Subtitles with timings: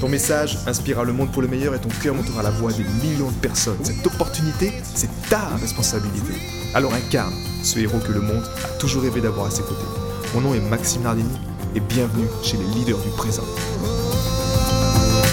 [0.00, 2.84] Ton message inspirera le monde pour le meilleur et ton cœur montera la voix des
[3.02, 3.82] millions de personnes.
[3.82, 6.34] Cette opportunité, c'est ta responsabilité.
[6.74, 9.86] Alors incarne ce héros que le monde a toujours rêvé d'avoir à ses côtés.
[10.34, 11.38] Mon nom est Maxime Nardini
[11.74, 13.44] et bienvenue chez les leaders du présent.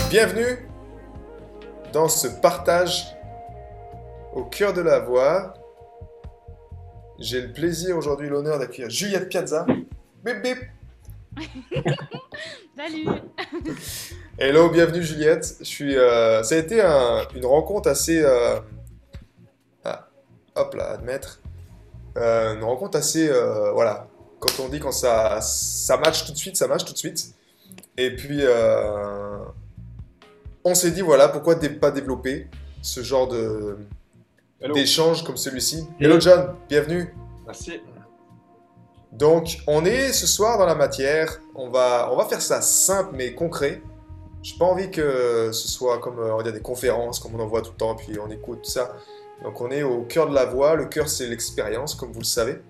[0.09, 0.65] Bienvenue
[1.91, 3.03] dans ce partage
[4.33, 5.55] au cœur de la voix.
[7.19, 9.65] J'ai le plaisir aujourd'hui, l'honneur d'accueillir Juliette Piazza.
[10.23, 10.57] Bip bip
[12.77, 13.05] Salut
[14.39, 15.57] Hello, bienvenue Juliette.
[15.59, 16.81] Je suis, euh, ça a été
[17.35, 18.19] une rencontre assez...
[18.19, 18.59] Euh,
[19.85, 20.07] ah,
[20.55, 21.39] hop là, admettre.
[22.17, 23.31] Euh, une rencontre assez...
[23.73, 24.07] voilà,
[24.39, 27.35] quand on dit quand ça, ça match tout de suite, ça match tout de suite.
[27.95, 28.41] Et puis,
[30.63, 32.47] on s'est dit, voilà, pourquoi pas développer
[32.81, 33.77] ce genre de
[34.73, 35.87] d'échange comme celui-ci.
[35.99, 37.13] Hello John, bienvenue.
[37.45, 37.81] Merci.
[39.11, 41.39] Donc, on est ce soir dans la matière.
[41.53, 43.83] On va, on va faire ça simple mais concret.
[44.43, 47.39] J'ai pas envie que ce soit comme euh, on va dire, des conférences, comme on
[47.39, 48.93] en voit tout le temps, puis on écoute tout ça.
[49.41, 50.75] Donc, on est au cœur de la voix.
[50.75, 52.61] Le cœur, c'est l'expérience, comme vous le savez.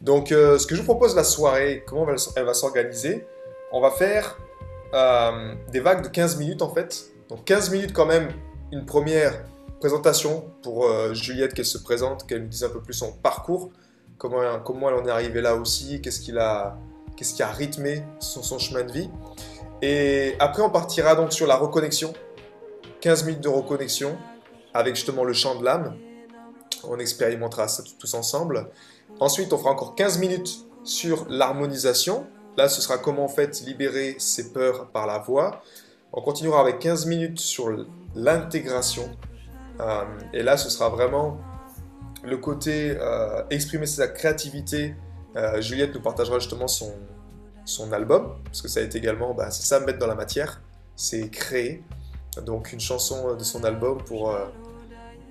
[0.00, 2.06] Donc, euh, ce que je vous propose la soirée, comment
[2.36, 3.24] elle va s'organiser
[3.70, 4.38] On va faire
[4.92, 7.12] euh, des vagues de 15 minutes en fait.
[7.28, 8.28] Donc, 15 minutes quand même,
[8.72, 9.44] une première
[9.78, 13.70] présentation pour Juliette, qu'elle se présente, qu'elle nous dise un peu plus son parcours
[14.18, 16.76] comment, comment elle en est arrivée là aussi, qu'est-ce, qui a
[17.52, 19.10] rythmé son chemin de vie.
[19.82, 22.12] Et après, on partira donc sur la reconnexion,
[23.00, 24.16] 15 minutes de reconnexion
[24.74, 25.96] avec justement le chant de l'âme.
[26.84, 28.70] On expérimentera ça tous ensemble.
[29.20, 32.26] Ensuite, on fera encore 15 minutes sur l'harmonisation.
[32.56, 35.62] Là, ce sera comment en fait libérer ses peurs par la voix.
[36.12, 37.70] On continuera avec 15 minutes sur
[38.14, 39.10] l'intégration.
[39.80, 41.38] Euh, et là, ce sera vraiment
[42.26, 44.96] le côté euh, exprimer sa créativité,
[45.36, 46.92] euh, Juliette nous partagera justement son,
[47.66, 50.62] son album, parce que ça a été également, bah, c'est ça, mettre dans la matière,
[50.94, 51.82] c'est créer.
[52.44, 54.46] Donc une chanson de son album pour, euh,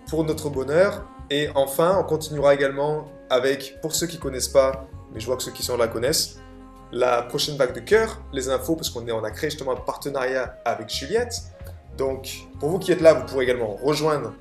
[0.10, 1.06] pour notre bonheur.
[1.30, 5.44] Et enfin, on continuera également avec, pour ceux qui connaissent pas, mais je vois que
[5.44, 6.38] ceux qui sont là connaissent,
[6.92, 10.60] la prochaine vague de cœur, les infos, parce qu'on on a créé justement un partenariat
[10.66, 11.44] avec Juliette.
[11.98, 14.34] Donc, pour vous qui êtes là, vous pourrez également rejoindre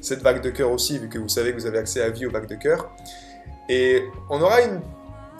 [0.00, 2.26] cette vague de cœur aussi, vu que vous savez que vous avez accès à vie
[2.26, 2.90] aux vagues de cœur.
[3.68, 4.80] Et on aura une...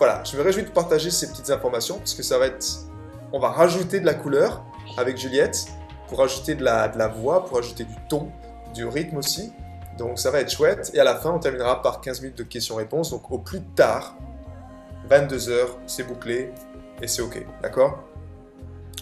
[0.01, 2.65] Voilà, je me réjouis de partager ces petites informations, parce que ça va être...
[3.35, 4.65] On va rajouter de la couleur
[4.97, 5.67] avec Juliette,
[6.09, 8.33] pour rajouter de la, de la voix, pour ajouter du ton,
[8.73, 9.53] du rythme aussi.
[9.99, 10.91] Donc ça va être chouette.
[10.95, 13.11] Et à la fin, on terminera par 15 minutes de questions-réponses.
[13.11, 14.17] Donc au plus tard,
[15.11, 16.51] 22h, c'est bouclé
[17.03, 17.47] et c'est OK.
[17.63, 18.03] D'accord?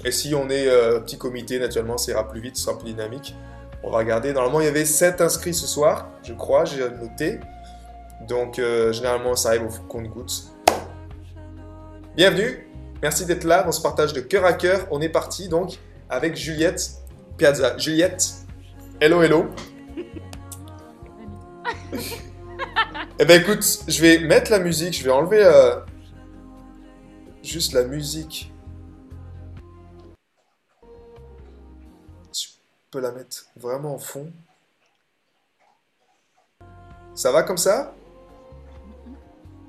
[0.05, 2.91] Et si on est euh, petit comité, naturellement, ça ira plus vite, ce sera plus
[2.91, 3.37] dynamique.
[3.85, 4.33] On va regarder.
[4.33, 7.39] Normalement, il y avait 7 inscrits ce soir, je crois, j'ai noté.
[8.27, 10.58] Donc, euh, généralement, ça arrive au compte-gouttes.
[12.19, 12.67] Bienvenue.
[13.01, 14.89] Merci d'être là dans ce partage de cœur à cœur.
[14.91, 15.79] On est parti donc
[16.11, 16.95] avec Juliette
[17.37, 17.79] Piazza.
[17.79, 18.39] Juliette,
[19.01, 19.47] hello, hello.
[23.21, 25.77] eh ben écoute, je vais mettre la musique, je vais enlever euh,
[27.41, 28.53] juste la musique
[32.91, 34.33] peux la mettre vraiment en fond.
[37.15, 37.95] Ça va comme ça?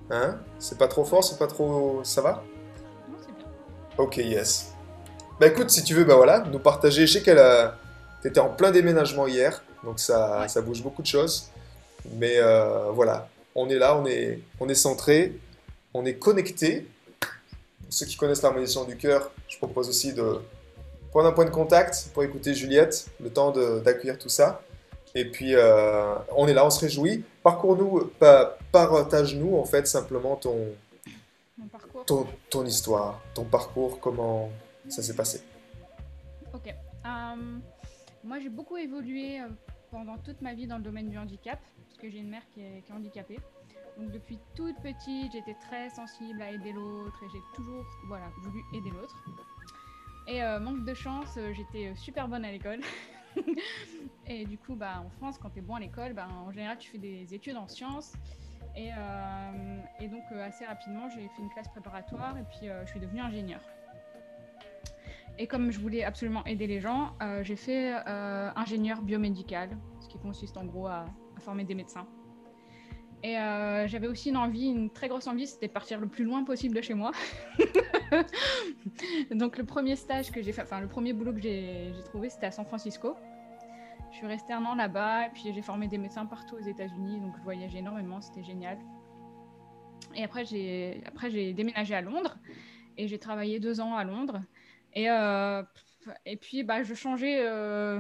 [0.09, 2.03] Hein C'est pas trop fort, c'est pas trop...
[2.03, 2.44] Ça va
[3.09, 3.47] Non, c'est bien.
[3.97, 4.74] Ok, yes.
[5.40, 7.08] Bah écoute, si tu veux, bah voilà, nous partager.
[7.08, 7.78] Je sais qu'elle a...
[8.22, 11.50] T'étais en plein déménagement hier, donc ça, ça bouge beaucoup de choses.
[12.16, 15.40] Mais euh, voilà, on est là, on est, on est centré,
[15.94, 16.88] on est connecté.
[17.20, 17.30] Pour
[17.90, 20.40] ceux qui connaissent l'harmonisation du cœur, je propose aussi de
[21.12, 24.62] prendre un point de contact pour écouter Juliette, le temps d'accueillir tout ça.
[25.16, 27.23] Et puis, euh, on est là, on se réjouit.
[27.44, 28.11] Parcours-nous,
[28.72, 30.58] partage-nous en fait simplement ton,
[32.06, 34.50] ton, ton, histoire, ton parcours, comment
[34.88, 35.41] ça s'est passé.
[36.53, 36.67] Ok.
[36.70, 37.58] Euh,
[38.23, 39.47] moi, j'ai beaucoup évolué euh,
[39.91, 42.62] pendant toute ma vie dans le domaine du handicap, parce que j'ai une mère qui
[42.62, 43.40] est, qui est handicapée.
[43.97, 48.62] Donc depuis toute petite, j'étais très sensible à aider l'autre et j'ai toujours voilà, voulu
[48.73, 49.16] aider l'autre.
[50.28, 52.79] Et euh, manque de chance, j'étais super bonne à l'école.
[54.28, 56.78] et du coup, bah, en France, quand tu es bon à l'école, bah, en général,
[56.78, 58.14] tu fais des études en sciences.
[58.76, 58.91] Et,
[60.00, 63.62] et donc, assez rapidement, j'ai fait une classe préparatoire et puis je suis devenue ingénieure.
[65.40, 69.70] Et comme je voulais absolument aider les gens, euh, j'ai fait euh, ingénieur biomédical,
[70.02, 71.06] ce qui consiste en gros à,
[71.40, 72.06] former des médecins.
[73.24, 76.26] Et euh, j'avais aussi une envie, une très grosse envie, c'était de partir le plus
[76.26, 77.14] loin possible de chez moi.
[79.32, 82.47] Donc le premier stage que j'ai fait, enfin le premier boulot que j'ai trouvé, c'était
[82.47, 83.16] à San Francisco.
[84.11, 87.20] Je suis restée un an là-bas, et puis j'ai formé des médecins partout aux États-Unis,
[87.22, 88.78] donc je voyageais énormément, c'était génial.
[90.16, 92.38] Et après j'ai après j'ai déménagé à Londres
[92.97, 94.41] et j'ai travaillé deux ans à Londres.
[94.94, 95.64] Et euh,
[96.26, 98.00] et puis bah je changeais euh,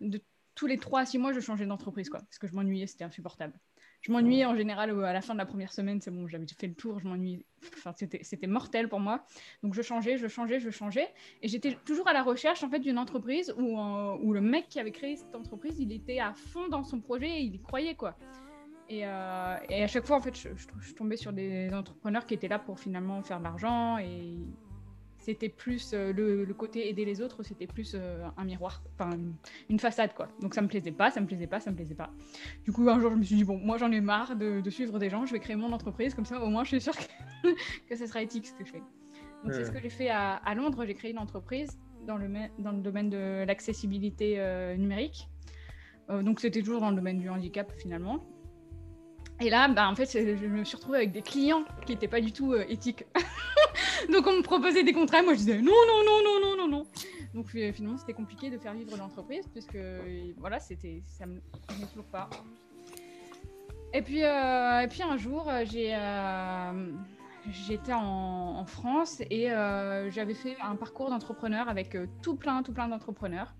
[0.00, 0.20] de
[0.54, 3.04] tous les trois à six mois, je changeais d'entreprise quoi, parce que je m'ennuyais, c'était
[3.04, 3.54] insupportable.
[4.00, 6.68] Je m'ennuyais en général à la fin de la première semaine, c'est bon, j'avais fait
[6.68, 7.44] le tour, je m'ennuyais.
[7.74, 9.24] Enfin, c'était mortel pour moi.
[9.62, 11.08] Donc je changeais, je changeais, je changeais.
[11.42, 14.68] Et j'étais toujours à la recherche en fait d'une entreprise où, euh, où le mec
[14.68, 17.60] qui avait créé cette entreprise, il était à fond dans son projet et il y
[17.60, 18.16] croyait quoi.
[18.88, 22.24] Et, euh, et à chaque fois, en fait, je, je- je tombais sur des entrepreneurs
[22.24, 24.38] qui étaient là pour finalement faire de l'argent et
[25.18, 29.10] c'était plus euh, le, le côté aider les autres, c'était plus euh, un miroir, enfin
[29.16, 29.34] une-
[29.68, 30.28] une façade quoi.
[30.40, 32.10] Donc ça me plaisait pas, ça me plaisait pas, ça me plaisait pas.
[32.64, 34.70] Du coup, un jour, je me suis dit bon, moi j'en ai marre de, de
[34.70, 36.94] suivre des gens, je vais créer mon entreprise comme ça, au moins je suis sûre
[36.96, 37.48] que,
[37.88, 38.82] que ce sera éthique ce que je fais.
[39.44, 40.84] Donc c'est ce que j'ai fait à, à Londres.
[40.86, 45.28] J'ai créé une entreprise dans le, ma- dans le domaine de l'accessibilité euh, numérique.
[46.08, 48.24] Donc c'était toujours dans le domaine du handicap finalement.
[49.40, 52.20] Et là, bah, en fait, je me suis retrouvée avec des clients qui n'étaient pas
[52.20, 53.04] du tout éthiques.
[54.12, 56.68] donc on me proposait des contrats, moi je disais non, non, non, non, non, non,
[56.68, 56.86] non.
[57.34, 61.40] Donc fi- finalement, c'était compliqué de faire vivre l'entreprise puisque euh, voilà, c'était, ça me
[61.66, 62.28] convenait toujours pas.
[63.94, 66.92] Et puis, euh, et puis un jour, euh, j'ai, euh,
[67.50, 72.72] j'étais en, France et euh, j'avais fait un parcours d'entrepreneur avec euh, tout plein, tout
[72.72, 73.54] plein d'entrepreneurs.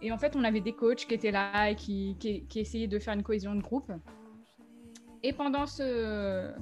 [0.00, 2.98] Et en fait, on avait des coachs qui étaient là et qui, qui essayaient de
[2.98, 3.90] faire une cohésion de groupe.
[5.22, 6.52] Et pendant, ce,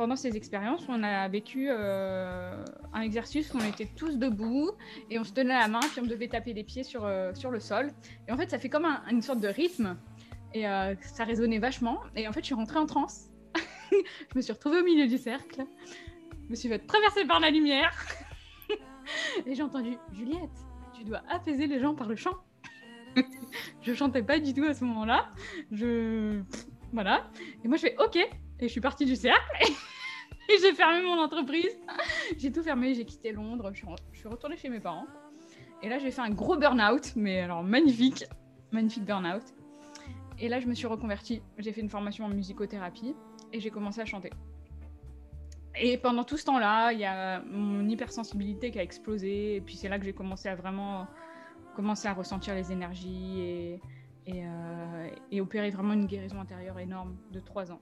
[0.00, 2.64] pendant ces expériences, on a vécu euh,
[2.94, 4.70] un exercice où on était tous debout
[5.10, 7.50] et on se tenait la main, puis on devait taper les pieds sur, euh, sur
[7.50, 7.92] le sol.
[8.26, 9.98] Et en fait, ça fait comme un- une sorte de rythme.
[10.54, 12.00] Et euh, ça résonnait vachement.
[12.16, 13.28] Et en fait, je suis rentrée en transe.
[13.92, 13.96] je
[14.36, 15.64] me suis retrouvée au milieu du cercle.
[16.44, 17.92] Je me suis fait traverser par la lumière.
[19.46, 20.64] et j'ai entendu Juliette,
[20.96, 22.36] tu dois apaiser les gens par le chant.
[23.82, 25.28] je chantais pas du tout à ce moment-là.
[25.70, 26.40] Je.
[26.94, 27.28] Voilà.
[27.62, 28.18] Et moi, je fais OK.
[28.60, 29.40] Et je suis partie du cercle.
[29.62, 31.78] et j'ai fermé mon entreprise.
[32.36, 32.94] j'ai tout fermé.
[32.94, 33.70] J'ai quitté Londres.
[33.72, 33.84] Je
[34.18, 35.06] suis, retournée chez mes parents.
[35.82, 37.12] Et là, j'ai fait un gros burn-out.
[37.16, 38.24] Mais alors, magnifique.
[38.70, 39.42] Magnifique burn-out.
[40.38, 41.42] Et là, je me suis reconvertie.
[41.58, 43.14] J'ai fait une formation en musicothérapie.
[43.52, 44.30] Et j'ai commencé à chanter.
[45.80, 49.56] Et pendant tout ce temps-là, il y a mon hypersensibilité qui a explosé.
[49.56, 51.06] Et puis c'est là que j'ai commencé à vraiment
[51.74, 53.80] commencer à ressentir les énergies et,
[54.26, 57.80] et, euh, et opérer vraiment une guérison intérieure énorme de trois ans.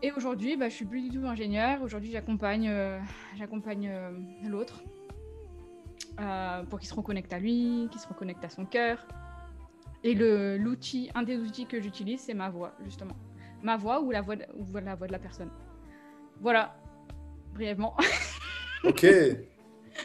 [0.00, 1.82] Et aujourd'hui, bah, je suis plus du tout ingénieur.
[1.82, 3.00] Aujourd'hui, j'accompagne, euh,
[3.36, 4.10] j'accompagne euh,
[4.48, 4.80] l'autre
[6.20, 9.04] euh, pour qu'il se reconnecte à lui, qu'il se reconnecte à son cœur.
[10.04, 13.16] Et le, l'outil, un des outils que j'utilise, c'est ma voix, justement.
[13.62, 15.50] Ma voix ou la voix de, ou la voix de la personne.
[16.40, 16.76] Voilà,
[17.54, 17.96] brièvement.
[18.84, 19.04] Ok.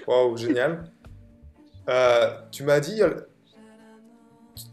[0.07, 0.91] Waouh, génial.
[2.51, 3.01] Tu m'as dit,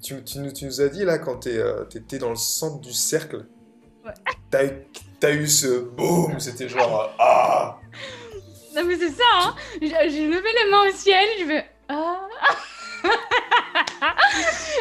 [0.00, 1.50] tu, tu nous as dit là quand tu
[1.98, 3.44] étais dans le centre du cercle,
[4.04, 4.12] Ouais.
[4.50, 4.70] t'as eu,
[5.18, 7.78] t'as eu ce boom, c'était genre ah.
[8.74, 12.28] Non mais c'est ça, hein J'ai levé les mains au ciel, je fais ah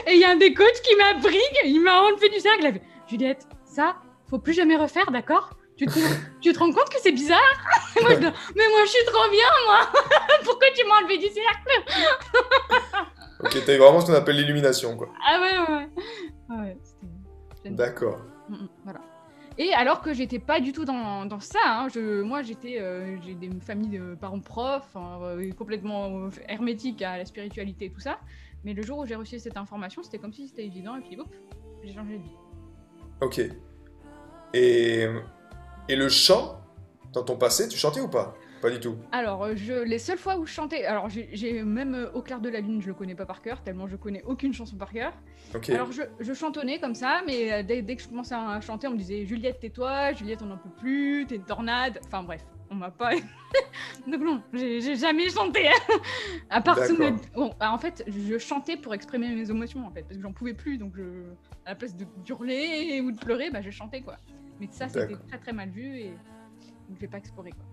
[0.07, 2.60] Et il y a un des coachs qui m'a pris, il m'a enlevé du cercle,
[2.62, 3.96] il a fait Juliette, ça,
[4.29, 5.50] faut plus jamais refaire, d'accord?
[5.75, 6.00] Tu te,
[6.41, 7.39] tu te rends compte que c'est bizarre?
[7.98, 9.88] Et moi, je dis, Mais moi je suis trop bien, moi
[10.43, 13.05] Pourquoi tu m'as enlevé du cercle?
[13.41, 15.10] Ok, t'as eu vraiment ce qu'on appelle l'illumination quoi.
[15.25, 16.77] Ah ouais, ouais, ouais.
[17.65, 18.20] D'accord.
[18.50, 19.00] Mm, mm, voilà.
[19.62, 21.88] Et alors que j'étais pas du tout dans, dans ça, hein,
[22.24, 27.25] moi j'étais, euh, j'ai des familles de parents profs, euh, complètement euh, hermétiques à la
[27.25, 28.20] spiritualité et tout ça.
[28.63, 31.20] Mais le jour où j'ai reçu cette information, c'était comme si c'était évident et puis
[31.20, 31.28] hop,
[31.84, 32.38] j'ai changé de vie.
[33.20, 33.42] Ok.
[34.54, 35.06] Et,
[35.89, 36.62] et le chant,
[37.12, 38.36] dans ton passé, tu chantais ou pas?
[38.62, 38.98] Pas du tout.
[39.13, 42.42] Alors, euh, je, les seules fois où je chantais, alors j'ai même euh, Au clair
[42.42, 44.92] de la lune, je le connais pas par cœur, tellement je connais aucune chanson par
[44.92, 45.13] cœur.
[45.70, 48.88] Alors je, je chantonnais comme ça, mais euh, dès, dès que je commençais à chanter,
[48.88, 52.00] on me disait Juliette, tais-toi, Juliette, on n'en peut plus, t'es une tornade.
[52.06, 53.12] Enfin bref, on m'a pas.
[54.08, 55.70] Donc non, j'ai jamais chanté.
[56.50, 57.13] à part sous D'accord.
[57.18, 60.22] mes- Bon, bah, en fait, je chantais pour exprimer mes émotions en fait, parce que
[60.22, 61.04] j'en pouvais plus, donc je...
[61.66, 64.18] à la place de hurler ou de pleurer, bah je chantais quoi.
[64.60, 66.10] Mais ça, c'était très très mal vu et
[66.89, 67.63] donc je l'ai pas exploré quoi.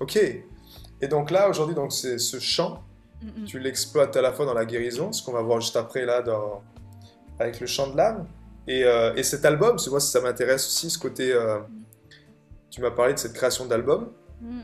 [0.00, 0.16] Ok.
[0.16, 2.82] Et donc là, aujourd'hui, donc c'est ce chant,
[3.24, 3.44] Mm, mm.
[3.44, 6.20] tu l'exploites à la fois dans la guérison, ce qu'on va voir juste après là,
[6.20, 6.62] dans...
[7.38, 8.26] avec le chant de l'âme,
[8.66, 11.32] et, euh, et cet album, parce que moi ça m'intéresse aussi, ce côté...
[11.32, 11.60] euh,
[12.70, 14.12] Tu m'as parlé de cette création d'album.
[14.40, 14.60] Mm.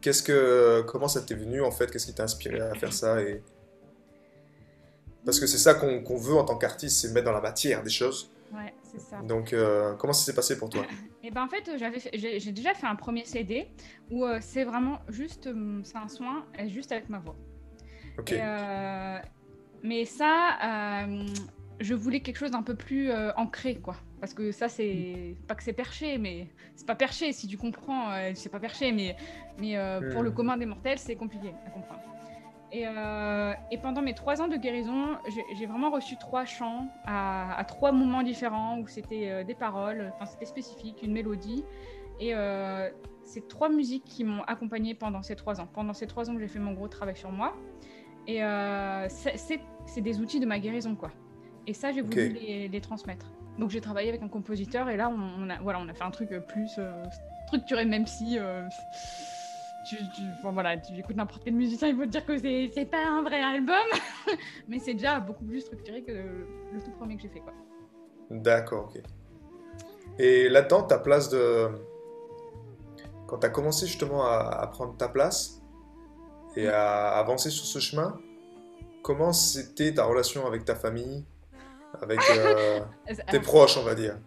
[0.00, 1.90] Qu'est-ce que, comment ça t'est venu en fait?
[1.90, 3.22] Qu'est-ce qui t'a inspiré à faire ça?
[3.22, 3.42] Et...
[5.24, 7.90] Parce que c'est ça qu'on veut en tant qu'artiste, c'est mettre dans la matière des
[7.90, 8.30] choses.
[8.52, 9.20] Ouais, ça.
[9.22, 10.84] Donc, euh, comment ça s'est passé pour toi
[11.22, 13.68] Et ben en fait, fait- j'ai déjà fait un premier CD
[14.10, 15.48] où euh, c'est vraiment juste,
[15.84, 17.36] c'est un soin, euh, juste avec ma voix.
[18.18, 18.32] Ok.
[18.32, 19.18] Et, euh,
[19.82, 21.26] mais ça, euh,
[21.78, 23.96] je voulais quelque chose d'un peu plus euh, ancré, quoi.
[24.20, 27.32] Parce que ça, c'est pas que c'est perché, mais c'est pas perché.
[27.32, 29.16] Si tu comprends, euh, c'est pas perché, mais,
[29.58, 32.02] mais euh, pour le commun des mortels, c'est compliqué à comprendre.
[32.72, 35.18] Et, euh, et pendant mes trois ans de guérison,
[35.56, 40.12] j'ai vraiment reçu trois chants à, à trois moments différents où c'était euh, des paroles,
[40.14, 41.64] enfin c'était spécifique, une mélodie.
[42.20, 42.88] Et euh,
[43.22, 45.66] c'est trois musiques qui m'ont accompagnée pendant ces trois ans.
[45.72, 47.56] Pendant ces trois ans que j'ai fait mon gros travail sur moi.
[48.28, 49.60] Et euh, c'est-
[50.00, 51.10] des outils de ma guérison, quoi.
[51.66, 53.26] Et ça, j'ai voulu les, les transmettre.
[53.58, 56.04] Donc j'ai travaillé avec un compositeur et là, on, on a, voilà, on a fait
[56.04, 56.78] un truc plus
[57.46, 58.38] structuré, même si...
[59.90, 62.70] tu, tu- enfin, voilà, tu écoutes n'importe quel musicien, il va te dire que c'est
[62.74, 63.86] c'est pas un vrai album,
[64.68, 67.40] mais c'est déjà beaucoup plus structuré que le, le tout premier que j'ai fait.
[67.40, 67.52] Quoi.
[68.30, 69.02] D'accord, ok.
[70.18, 71.68] Et là-dedans, ta place de.
[73.26, 75.60] Quand tu as commencé justement à, à prendre ta place
[76.56, 78.18] et à avancer sur ce chemin,
[79.02, 81.24] comment c'était ta relation avec ta famille,
[82.02, 82.80] avec euh,
[83.30, 84.18] tes proches, on va dire?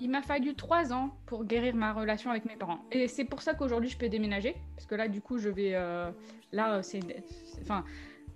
[0.00, 2.80] Il m'a fallu trois ans pour guérir ma relation avec mes parents.
[2.90, 4.56] Et c'est pour ça qu'aujourd'hui je peux déménager.
[4.74, 5.74] Parce que là, du coup, je vais.
[5.74, 6.10] euh,
[6.52, 7.00] là, euh, c'est.
[7.62, 7.84] Enfin.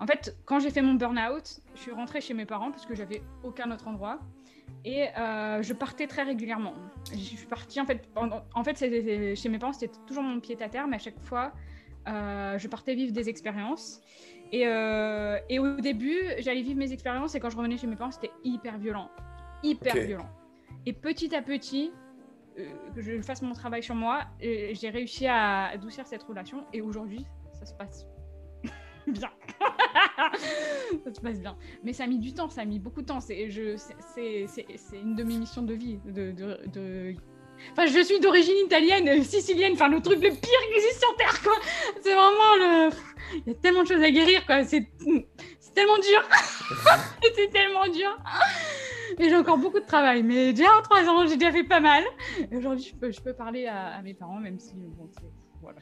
[0.01, 2.97] En fait, quand j'ai fait mon burn-out, je suis rentrée chez mes parents parce que
[2.97, 4.19] j'avais aucun autre endroit.
[4.85, 6.75] Et euh, je partais très régulièrement.
[7.13, 8.09] Je suis partie, en fait.
[8.55, 8.77] En fait,
[9.37, 11.53] chez mes parents, c'était toujours mon pied à terre, mais à chaque fois,
[12.09, 14.01] euh, je partais vivre des expériences.
[14.53, 17.97] Et, euh, et au début, j'allais vivre mes expériences et quand je revenais chez mes
[17.97, 19.11] parents, c'était hyper violent.
[19.63, 20.29] Hyper violent.
[20.87, 21.93] Et petit à petit,
[22.59, 26.65] euh, que je fasse mon travail sur moi, euh, j'ai réussi à adoucir cette relation
[26.73, 28.07] et aujourd'hui, ça se passe
[29.07, 29.31] bien.
[31.05, 31.57] ça se passe bien.
[31.83, 33.21] Mais ça a mis du temps, ça a mis beaucoup de temps.
[33.21, 35.99] C'est une de mes missions de vie.
[37.73, 41.43] Enfin, je suis d'origine italienne, sicilienne, enfin le truc le pire qui existe sur Terre,
[41.43, 41.55] quoi.
[42.03, 42.91] C'est vraiment le...
[43.47, 44.65] Il y a tellement de choses à guérir, quoi.
[44.65, 44.87] C'est
[45.75, 46.29] tellement dur.
[47.35, 48.17] c'est tellement dur.
[49.19, 51.81] Et j'ai encore beaucoup de travail, mais déjà en trois ans, j'ai déjà fait pas
[51.81, 52.03] mal.
[52.51, 55.09] Et aujourd'hui, je peux, je peux parler à, à mes parents, même si, bon.
[55.63, 55.79] Voilà.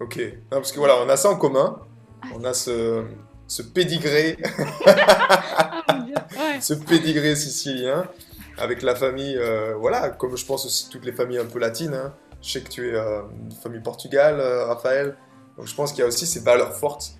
[0.00, 0.16] Ok.
[0.18, 1.80] Non, parce que voilà, on a ça en commun.
[2.34, 3.04] On a ce,
[3.46, 4.36] ce pédigré,
[4.86, 5.82] Ah.
[5.98, 6.60] Ouais.
[6.60, 8.04] ce pédigré sicilien
[8.58, 11.94] avec la famille, euh, voilà, comme je pense aussi toutes les familles un peu latines.
[11.94, 12.12] hein.
[12.42, 15.16] Je sais que tu es euh, une famille Portugal, euh, Raphaël.
[15.56, 17.12] Donc je pense qu'il y a aussi ces valeurs fortes.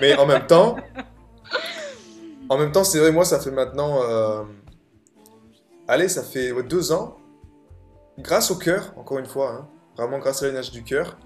[0.00, 0.76] Mais en même temps,
[2.48, 4.42] en même temps, c'est vrai, moi, ça fait maintenant, euh,
[5.88, 7.16] allez, ça fait deux ans,
[8.18, 11.18] grâce au cœur, encore une fois, hein, vraiment grâce à l'énergie du cœur,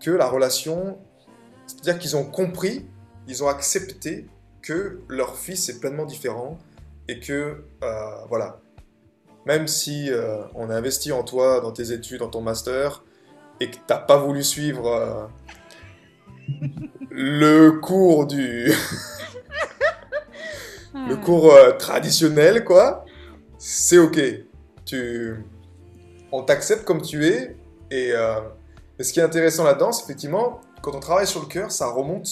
[0.00, 0.98] que la relation,
[1.66, 2.86] c'est-à-dire qu'ils ont compris,
[3.26, 4.26] ils ont accepté
[4.62, 6.58] que leur fils est pleinement différent
[7.08, 8.60] et que, euh, voilà,
[9.46, 13.02] même si euh, on a investi en toi, dans tes études, dans ton master,
[13.60, 15.28] et que t'as pas voulu suivre
[17.10, 18.72] le cours du,
[20.94, 21.24] le Ah.
[21.24, 23.04] cours euh, traditionnel, quoi,
[23.58, 24.18] c'est ok.
[24.84, 25.34] Tu,
[26.32, 27.56] on t'accepte comme tu es.
[27.90, 28.40] Et, euh,
[28.98, 31.86] et ce qui est intéressant là-dedans, c'est effectivement, quand on travaille sur le cœur, ça
[31.88, 32.28] remonte.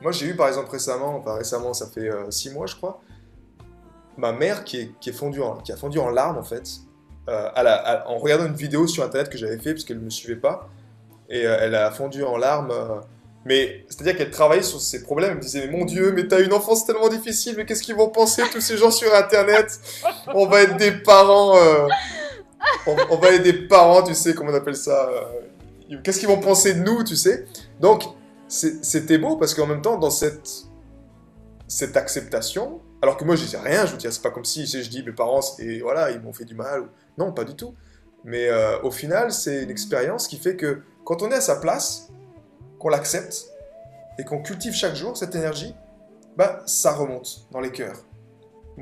[0.00, 3.00] Moi, j'ai eu par exemple récemment, enfin récemment, ça fait euh, six mois, je crois,
[4.16, 6.68] ma mère qui, est, qui, est fondue qui a fondu en larmes, en fait,
[7.28, 7.48] euh,
[8.06, 10.68] en regardant une vidéo sur Internet que j'avais fait, parce qu'elle ne me suivait pas.
[11.28, 12.72] Et euh, elle a fondu en larmes.
[13.46, 15.30] Mais c'est-à-dire qu'elle travaillait sur ses problèmes.
[15.30, 18.08] Elle me disait, mon Dieu, mais t'as une enfance tellement difficile, mais qu'est-ce qu'ils vont
[18.08, 19.78] penser tous ces gens sur Internet?
[20.34, 21.56] On va être des parents...
[21.56, 21.86] euh,
[22.88, 26.40] on, va être des parents, tu sais, comment on appelle ça euh, Qu'est-ce qu'ils vont
[26.40, 27.46] penser de nous, tu sais?
[27.80, 28.02] Donc,
[28.48, 30.66] c'était beau parce qu'en même temps, dans cette,
[31.94, 34.90] acceptation, alors que moi, je disais rien, je veux dire, c'est pas comme si je
[34.90, 36.88] dis mes parents, c'était, voilà, ils m'ont fait du mal.
[37.16, 37.76] Non, pas du tout.
[38.24, 41.54] Mais euh, au final, c'est une expérience qui fait que quand on est à sa
[41.54, 42.08] place,
[42.86, 43.48] qu'on l'accepte
[44.16, 45.74] et qu'on cultive chaque jour cette énergie,
[46.36, 47.96] bah, ça remonte dans les cœurs.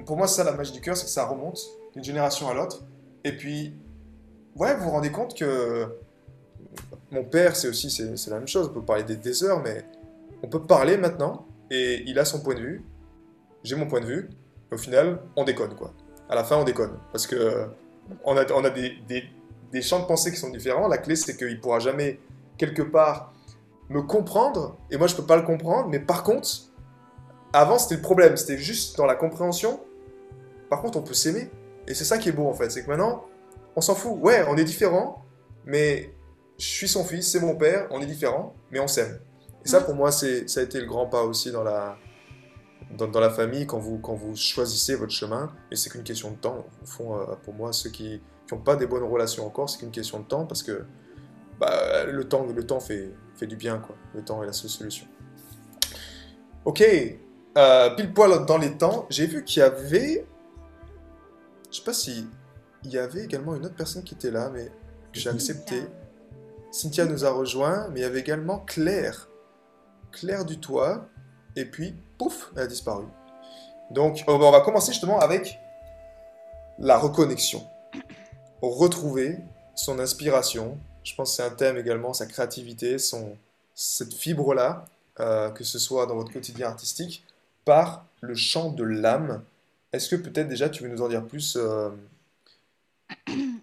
[0.04, 1.58] Pour moi, ça la magie du cœur, c'est que ça remonte
[1.94, 2.82] d'une génération à l'autre.
[3.24, 3.74] Et puis,
[4.54, 5.86] vous vous rendez compte que
[7.10, 8.68] mon père, c'est aussi c'est la même chose.
[8.70, 9.86] On peut parler des, heures, mais
[10.42, 12.84] on peut parler maintenant et il a son point de vue.
[13.62, 14.28] J'ai mon point de vue.
[14.70, 15.94] Au final, on déconne quoi.
[16.28, 17.68] À la fin, on déconne parce que
[18.24, 19.24] on a, on a des, des,
[19.72, 20.88] des champs de pensée qui sont différents.
[20.88, 22.18] La clé, c'est qu'il pourra jamais
[22.58, 23.33] quelque part
[23.88, 25.88] me comprendre et moi, je peux pas le comprendre.
[25.88, 26.48] Mais par contre,
[27.52, 28.36] avant, c'était le problème.
[28.36, 29.80] C'était juste dans la compréhension.
[30.70, 31.50] Par contre, on peut s'aimer.
[31.86, 32.70] Et c'est ça qui est beau en fait.
[32.70, 33.24] C'est que maintenant,
[33.76, 34.18] on s'en fout.
[34.20, 35.24] Ouais, on est différents.
[35.64, 36.14] mais
[36.58, 39.18] je suis son fils, c'est mon père, on est différents, mais on s'aime.
[39.64, 41.96] Et ça, pour moi, c'est, ça a été le grand pas aussi dans la,
[42.96, 45.52] dans, dans la famille, quand vous, quand vous choisissez votre chemin.
[45.70, 46.66] Et c'est qu'une question de temps.
[46.82, 48.20] Au fond, euh, pour moi, ceux qui
[48.52, 50.84] n'ont pas des bonnes relations encore, c'est qu'une question de temps, parce que
[51.58, 53.10] bah, le temps, le temps fait,
[53.44, 53.94] fait du bien, quoi.
[54.14, 55.06] Le temps est la seule solution.
[56.64, 56.82] Ok,
[57.56, 60.26] euh, pile poil dans les temps, j'ai vu qu'il y avait...
[61.70, 62.26] Je sais pas si...
[62.84, 64.66] Il y avait également une autre personne qui était là, mais
[65.12, 65.84] que j'ai accepté.
[66.70, 69.28] Cynthia nous a rejoint, mais il y avait également Claire.
[70.12, 71.08] Claire du toit.
[71.56, 73.04] Et puis, pouf, elle a disparu.
[73.90, 75.58] Donc, euh, on va commencer justement avec
[76.78, 77.62] la reconnexion.
[78.60, 79.38] Retrouver
[79.74, 80.78] son inspiration.
[81.04, 83.36] Je pense que c'est un thème également, sa créativité, son,
[83.74, 84.86] cette fibre-là,
[85.20, 87.24] euh, que ce soit dans votre quotidien artistique,
[87.64, 89.44] par le chant de l'âme.
[89.92, 91.90] Est-ce que peut-être déjà tu veux nous en dire plus euh,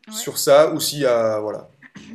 [0.09, 1.39] sur ça, ou s'il y a...
[1.39, 1.67] Voilà.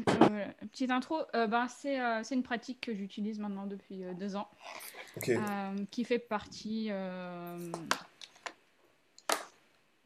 [0.09, 4.49] Euh, petite intro, euh, c'est euh, c'est une pratique que j'utilise maintenant depuis deux ans,
[5.91, 6.91] qui fait partie.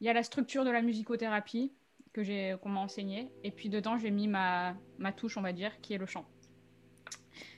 [0.01, 1.73] Il y a la structure de la musicothérapie
[2.13, 5.53] que j'ai qu'on m'a enseigné, et puis dedans j'ai mis ma, ma touche, on va
[5.53, 6.25] dire, qui est le chant.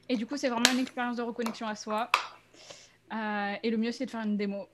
[0.08, 2.10] Et du coup, c'est vraiment une expérience de reconnexion à soi.
[3.14, 4.66] Euh, et le mieux, c'est de faire une démo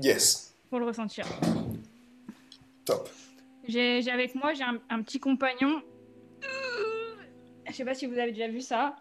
[0.00, 0.54] Yes.
[0.70, 1.24] pour le ressentir.
[2.84, 3.08] Top.
[3.66, 5.82] J'ai j'ai avec moi, j'ai un, un petit compagnon.
[7.66, 8.94] Je sais pas si vous avez déjà vu ça.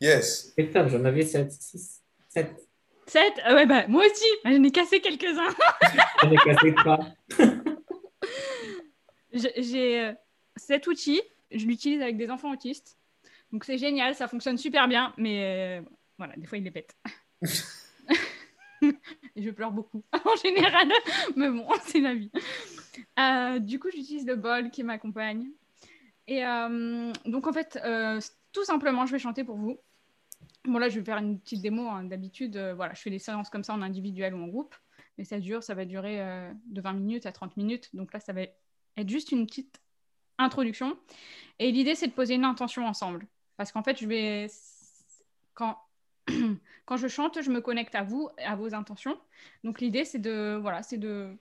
[0.00, 0.52] Yes.
[0.58, 2.68] J'en avais 7, 6, 7.
[3.06, 5.54] 7 Ouais, bah moi aussi, j'en ai cassé quelques-uns.
[6.22, 6.98] J'en ai cassé 3.
[9.32, 10.12] J'ai- euh,
[10.56, 11.20] cet outil,
[11.50, 12.98] je l'utilise avec des enfants autistes.
[13.52, 16.96] Donc c'est génial, ça fonctionne super bien, mais euh, voilà, des fois il les pète.
[19.36, 20.88] Je pleure beaucoup en général,
[21.36, 22.30] mais bon, c'est la vie.
[23.18, 25.48] Euh, du coup, j'utilise le bol qui m'accompagne.
[26.26, 27.78] Et euh, donc en fait,
[28.52, 29.78] tout simplement, je vais chanter pour vous.
[30.64, 31.88] Bon là, je vais faire une petite démo.
[31.88, 32.04] hein.
[32.04, 34.74] D'habitude, voilà, je fais des séances comme ça en individuel ou en groupe,
[35.18, 36.18] mais ça dure, ça va durer
[36.66, 37.88] de 20 minutes à 30 minutes.
[37.94, 38.42] Donc là, ça va
[38.96, 39.80] être juste une petite
[40.38, 40.98] introduction.
[41.58, 43.26] Et l'idée, c'est de poser une intention ensemble.
[43.56, 44.46] Parce qu'en fait, je vais.
[45.54, 45.78] Quand...
[46.86, 49.16] Quand je chante, je me connecte à vous, à vos intentions.
[49.62, 50.58] Donc l'idée, c'est de.
[50.60, 51.36] Voilà, c'est de.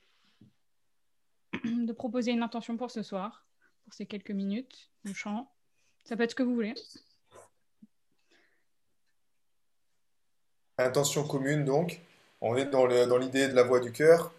[1.64, 3.48] de proposer une intention pour ce soir,
[3.84, 5.52] pour ces quelques minutes de chant.
[6.04, 6.76] Ça peut être ce que vous voulez.
[10.78, 12.00] Intention commune, donc.
[12.42, 14.32] On est dans le- dans l'idée de la voix du cœur.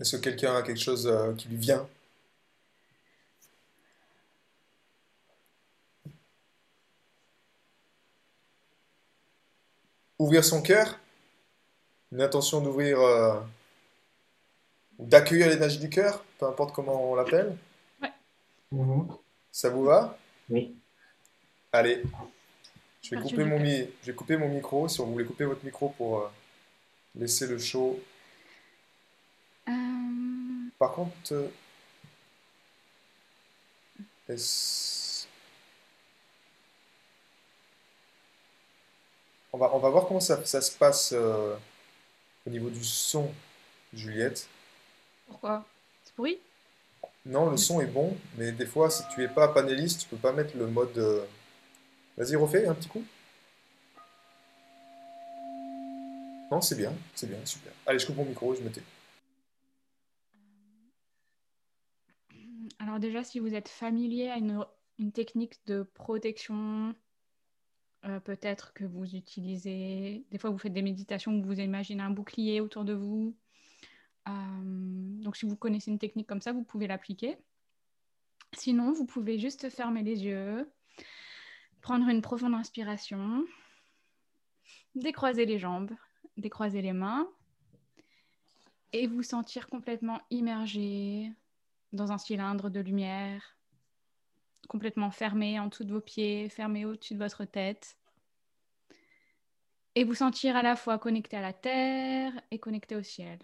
[0.00, 1.86] Est-ce que quelqu'un a quelque chose euh, qui lui vient?
[10.18, 10.98] Ouvrir son cœur?
[12.12, 13.40] Une intention d'ouvrir, euh,
[14.98, 17.56] ou d'accueillir l'énergie du cœur, peu importe comment on l'appelle?
[18.72, 19.08] Mhm.
[19.52, 20.18] Ça vous va?
[20.50, 20.76] Oui.
[21.72, 22.02] Allez,
[23.02, 23.66] je vais Partir couper du mon, cœur.
[23.66, 24.88] mi- je vais couper mon micro.
[24.88, 26.28] Si vous voulez couper votre micro pour euh,
[27.14, 27.98] laisser le show.
[29.68, 31.48] Euh, Par contre, euh,
[34.28, 35.26] est-ce-
[39.52, 41.54] on va, on va voir comment ça, ça se passe euh,
[42.46, 43.30] au niveau du son,
[43.92, 44.46] Juliette.
[45.26, 45.64] Pourquoi?
[46.04, 46.38] C'est pourri?
[47.26, 50.16] Non, le son est bon, mais des fois, si tu es pas panéliste, tu peux
[50.16, 51.26] pas mettre le mode.
[52.16, 53.04] Vas-y, refais un petit coup.
[56.50, 57.72] Non, c'est bien, c'est bien, super.
[57.86, 58.82] Allez, je coupe mon micro, je me tais.
[62.98, 64.64] Déjà, si vous êtes familier à une,
[64.98, 66.94] une technique de protection,
[68.04, 72.10] euh, peut-être que vous utilisez, des fois vous faites des méditations où vous imaginez un
[72.10, 73.36] bouclier autour de vous.
[74.28, 74.32] Euh,
[75.22, 77.36] donc si vous connaissez une technique comme ça, vous pouvez l'appliquer.
[78.52, 80.70] Sinon, vous pouvez juste fermer les yeux,
[81.80, 83.44] prendre une profonde inspiration,
[84.94, 85.92] décroiser les jambes,
[86.36, 87.28] décroiser les mains
[88.92, 91.32] et vous sentir complètement immergé
[91.92, 93.56] dans un cylindre de lumière,
[94.68, 97.96] complètement fermé en dessous de vos pieds, fermé au-dessus de votre tête.
[99.94, 103.38] Et vous sentir à la fois connecté à la terre et connecté au ciel.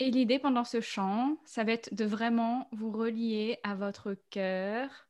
[0.00, 5.08] Et l'idée pendant ce chant, ça va être de vraiment vous relier à votre cœur,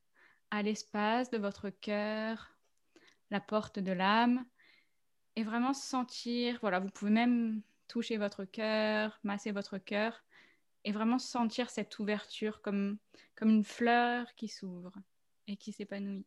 [0.50, 2.56] à l'espace de votre cœur,
[3.30, 4.46] la porte de l'âme,
[5.36, 10.24] et vraiment sentir, voilà, vous pouvez même toucher votre cœur, masser votre cœur,
[10.84, 12.98] et vraiment sentir cette ouverture comme,
[13.34, 14.92] comme une fleur qui s'ouvre
[15.46, 16.26] et qui s'épanouit.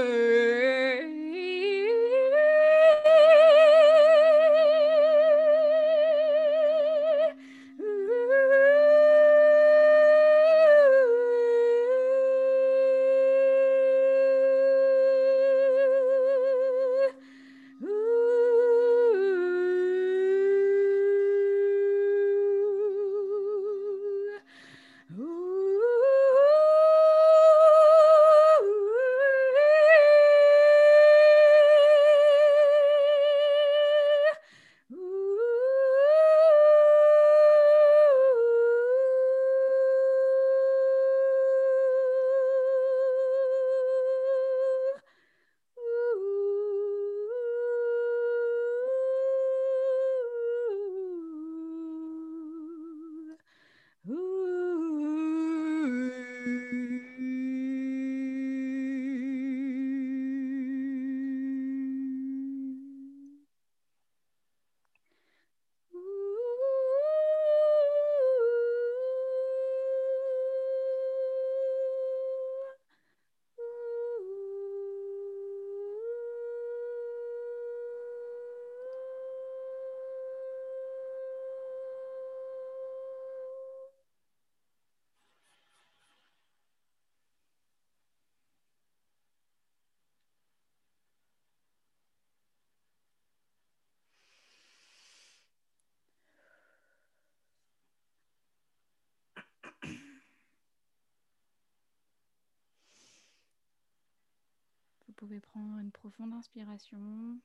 [105.21, 107.37] pouvez prendre une profonde inspiration.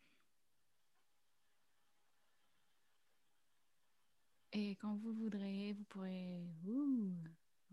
[4.54, 6.40] Et quand vous le voudrez, vous pourrez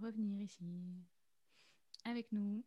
[0.02, 0.66] revenir ici
[2.04, 2.66] avec nous.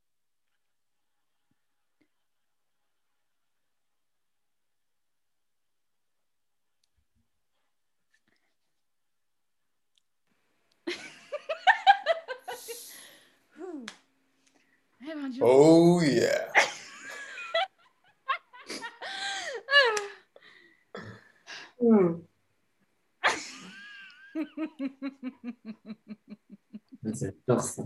[15.08, 16.55] Eh oh yeah.
[27.16, 27.82] Ça.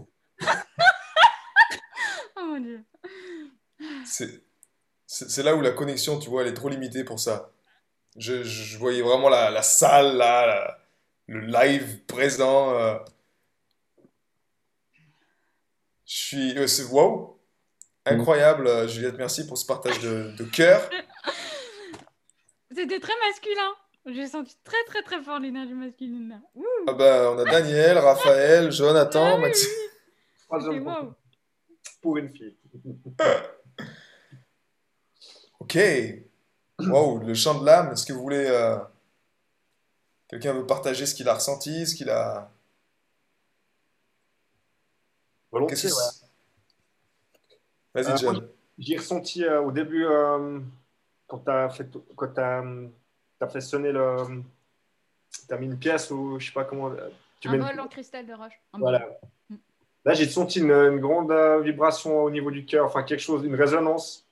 [2.37, 2.85] oh mon dieu.
[4.05, 7.53] C'est là où la connexion, tu vois, elle est trop limitée pour ça.
[8.17, 10.79] Je, je voyais vraiment la, la salle là,
[11.27, 12.75] le live présent.
[12.75, 12.99] Euh.
[16.05, 16.59] Je suis.
[16.59, 17.41] Euh, c'est wow!
[18.05, 20.89] Incroyable, euh, Juliette, merci pour ce partage de, de cœur.
[22.75, 23.75] C'était très masculin.
[24.07, 26.41] J'ai senti très très très fort l'énergie masculine.
[26.87, 29.71] Ah bah, on a Daniel, Raphaël, Jonathan, Ah oui, Maxime.
[30.59, 31.15] C'était wow.
[32.03, 32.57] Pour une fille.
[35.61, 35.79] Ok.
[36.81, 37.93] Wow, le chant de l'âme.
[37.93, 38.47] Est-ce que vous voulez.
[38.47, 38.79] euh,
[40.29, 42.51] Quelqu'un veut partager ce qu'il a ressenti, ce qu'il a.
[45.53, 46.03] Volontiers, Qu'est-ce que ouais.
[47.95, 48.49] c'est Vas-y, Euh, John.
[48.79, 50.61] J'ai ressenti euh, au début, euh,
[51.27, 52.33] quand tu as, fait, quand
[53.41, 54.17] t'as, t'as fait sonner le.
[55.49, 56.93] Tu as mis une pièce ou je sais pas comment.
[57.41, 58.53] Tu Un mets une- bol en cristal de roche.
[58.75, 59.09] Voilà.
[59.49, 59.55] Mm.
[60.05, 63.45] Là, j'ai senti une, une grande euh, vibration au niveau du cœur, enfin quelque chose,
[63.45, 64.27] une résonance.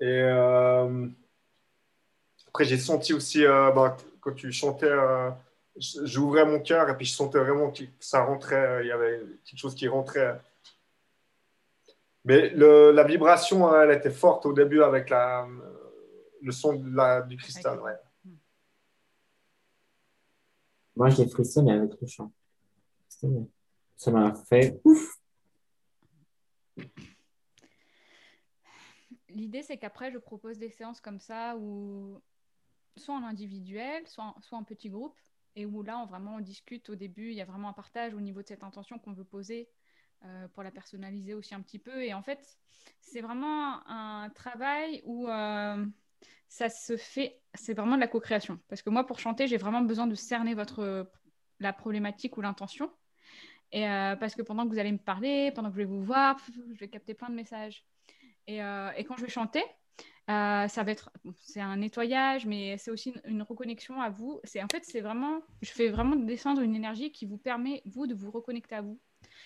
[0.00, 1.06] Et euh,
[2.48, 5.30] après, j'ai senti aussi, euh, bah, quand tu chantais, euh,
[5.76, 9.58] j'ouvrais mon cœur et puis je sentais vraiment que ça rentrait, il y avait quelque
[9.58, 10.38] chose qui rentrait.
[12.24, 15.46] Mais le- la vibration, elle était forte au début avec la,
[16.40, 17.80] le son de la- du cristal.
[17.80, 17.96] ouais.
[20.96, 22.32] Moi, j'ai frissonné avec le chant.
[23.96, 25.20] Ça m'a fait ouf.
[29.28, 32.20] L'idée, c'est qu'après, je propose des séances comme ça où
[32.96, 35.16] soit en individuel, soit en, soit en petit groupe,
[35.54, 38.14] et où là, on, vraiment, on discute au début, il y a vraiment un partage
[38.14, 39.68] au niveau de cette intention qu'on veut poser
[40.24, 42.02] euh, pour la personnaliser aussi un petit peu.
[42.02, 42.58] Et en fait,
[43.00, 45.86] c'est vraiment un travail où euh,
[46.48, 48.58] ça se fait, c'est vraiment de la co-création.
[48.68, 51.10] Parce que moi, pour chanter, j'ai vraiment besoin de cerner votre,
[51.60, 52.90] la problématique ou l'intention.
[53.72, 56.02] Et euh, parce que pendant que vous allez me parler, pendant que je vais vous
[56.02, 56.38] voir,
[56.72, 57.84] je vais capter plein de messages.
[58.46, 59.62] Et, euh, quand je vais chanter,
[60.30, 64.40] euh, ça va être, c'est un nettoyage, mais c'est aussi une, une reconnexion à vous.
[64.44, 68.06] C'est en fait, c'est vraiment, je fais vraiment descendre une énergie qui vous permet vous
[68.06, 68.98] de vous reconnecter à vous.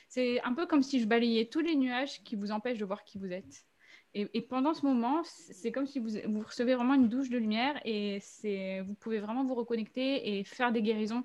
[0.08, 3.04] C'est un peu comme si je balayais tous les nuages qui vous empêchent de voir
[3.04, 3.64] qui vous êtes.
[4.14, 7.38] Et, et pendant ce moment, c'est comme si vous, vous, recevez vraiment une douche de
[7.38, 8.18] lumière et
[8.86, 11.24] vous pouvez vraiment vous reconnecter et faire des guérisons.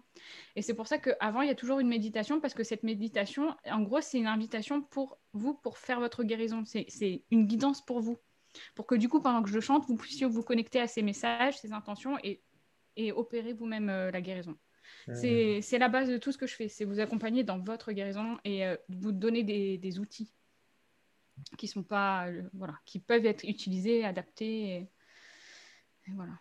[0.55, 3.55] Et c'est pour ça qu'avant, il y a toujours une méditation parce que cette méditation,
[3.65, 6.63] en gros, c'est une invitation pour vous pour faire votre guérison.
[6.65, 8.17] C'est une guidance pour vous.
[8.73, 11.57] Pour que du coup, pendant que je chante, vous puissiez vous connecter à ces messages,
[11.57, 12.41] ces intentions et,
[12.95, 14.57] et opérer vous-même euh, la guérison.
[15.07, 15.61] Mmh.
[15.61, 16.69] C'est la base de tout ce que je fais.
[16.69, 20.31] C'est vous accompagner dans votre guérison et euh, vous donner des, des outils
[21.57, 24.89] qui sont pas euh, voilà qui peuvent être utilisés adaptés et,
[26.15, 26.31] voilà.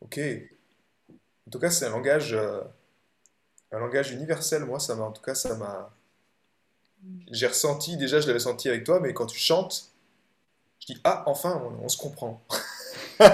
[0.00, 0.18] Ok.
[1.46, 2.62] En tout cas c'est un langage euh,
[3.72, 4.64] un langage universel.
[4.64, 5.94] Moi ça m'a en tout cas ça m'a
[7.30, 9.90] j'ai ressenti déjà je l'avais senti avec toi mais quand tu chantes
[10.80, 12.42] je dis ah enfin on, se comprend.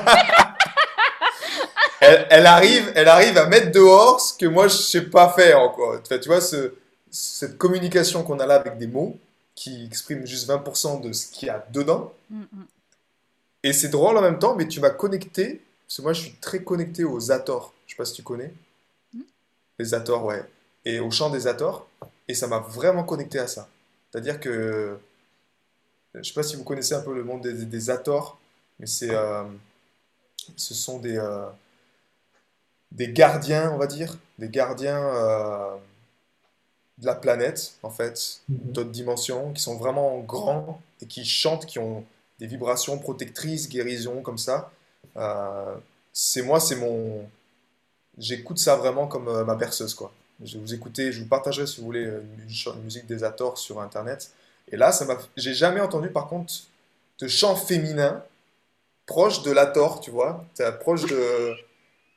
[2.03, 6.01] Elle, arrive elle arrive à mettre dehors ce que moi je sais pas faire quoi
[6.01, 6.75] tu vois ce,
[7.11, 9.19] cette communication qu'on a là avec des mots
[9.61, 12.15] qui exprime juste 20% de ce qu'il y a dedans.
[12.31, 12.67] Mm -hmm.
[13.63, 16.35] Et c'est drôle en même temps, mais tu m'as connecté, parce que moi je suis
[16.47, 17.75] très connecté aux Ators.
[17.87, 18.53] Je sais pas si tu connais.
[19.13, 19.27] Mm -hmm.
[19.79, 20.43] Les Ators, ouais.
[20.89, 21.79] Et au chant des Ators.
[22.29, 23.63] Et ça m'a vraiment connecté à ça.
[24.07, 24.55] C'est-à-dire que.
[26.15, 28.29] Je sais pas si vous connaissez un peu le monde des, des Ators,
[28.79, 29.15] mais c'est.
[29.25, 29.45] Euh,
[30.67, 31.19] ce sont des.
[31.19, 31.51] Euh,
[33.01, 34.11] des gardiens, on va dire.
[34.43, 35.03] Des gardiens.
[35.23, 35.77] Euh,
[37.01, 38.17] de la planète, en fait,
[38.49, 38.73] mm -hmm.
[38.73, 42.05] d'autres dimensions, qui sont vraiment grands et qui chantent, qui ont
[42.41, 44.57] des vibrations protectrices, guérison, comme ça.
[45.17, 45.75] Euh,
[46.13, 47.27] c'est moi, c'est mon...
[48.19, 50.11] J'écoute ça vraiment comme euh, ma berceuse, quoi.
[50.45, 53.57] Je vais vous écouter, je vous partagerai, si vous voulez, une, une musique des Ators
[53.59, 54.21] sur Internet.
[54.73, 55.17] Et là, ça m'a...
[55.37, 56.53] J'ai jamais entendu, par contre,
[57.21, 58.13] de chant féminin
[59.07, 60.45] proche de l'Ator, tu vois.
[60.55, 61.23] C'est proche de...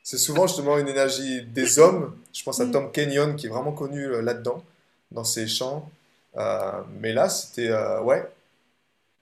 [0.02, 2.14] C'est souvent justement une énergie des hommes.
[2.32, 4.62] Je pense à Tom Kenyon qui est vraiment connu euh, là-dedans,
[5.14, 5.90] dans ses chants.
[6.36, 7.70] Euh, mais là, c'était.
[7.70, 8.22] Euh, ouais.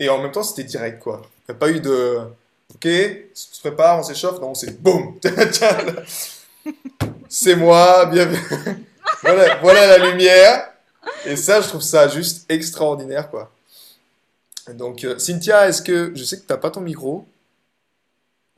[0.01, 1.23] Et en même temps, c'était direct, quoi.
[1.25, 2.19] Il n'y a pas eu de.
[2.75, 4.41] Ok, on se prépare, on s'échauffe.
[4.41, 5.19] Non, c'est boum.
[7.29, 8.39] C'est moi, bienvenue.
[9.23, 10.71] voilà, voilà la lumière.
[11.25, 13.51] Et ça, je trouve ça juste extraordinaire, quoi.
[14.75, 16.13] Donc, euh, Cynthia, est-ce que.
[16.15, 17.27] Je sais que tu n'as pas ton micro.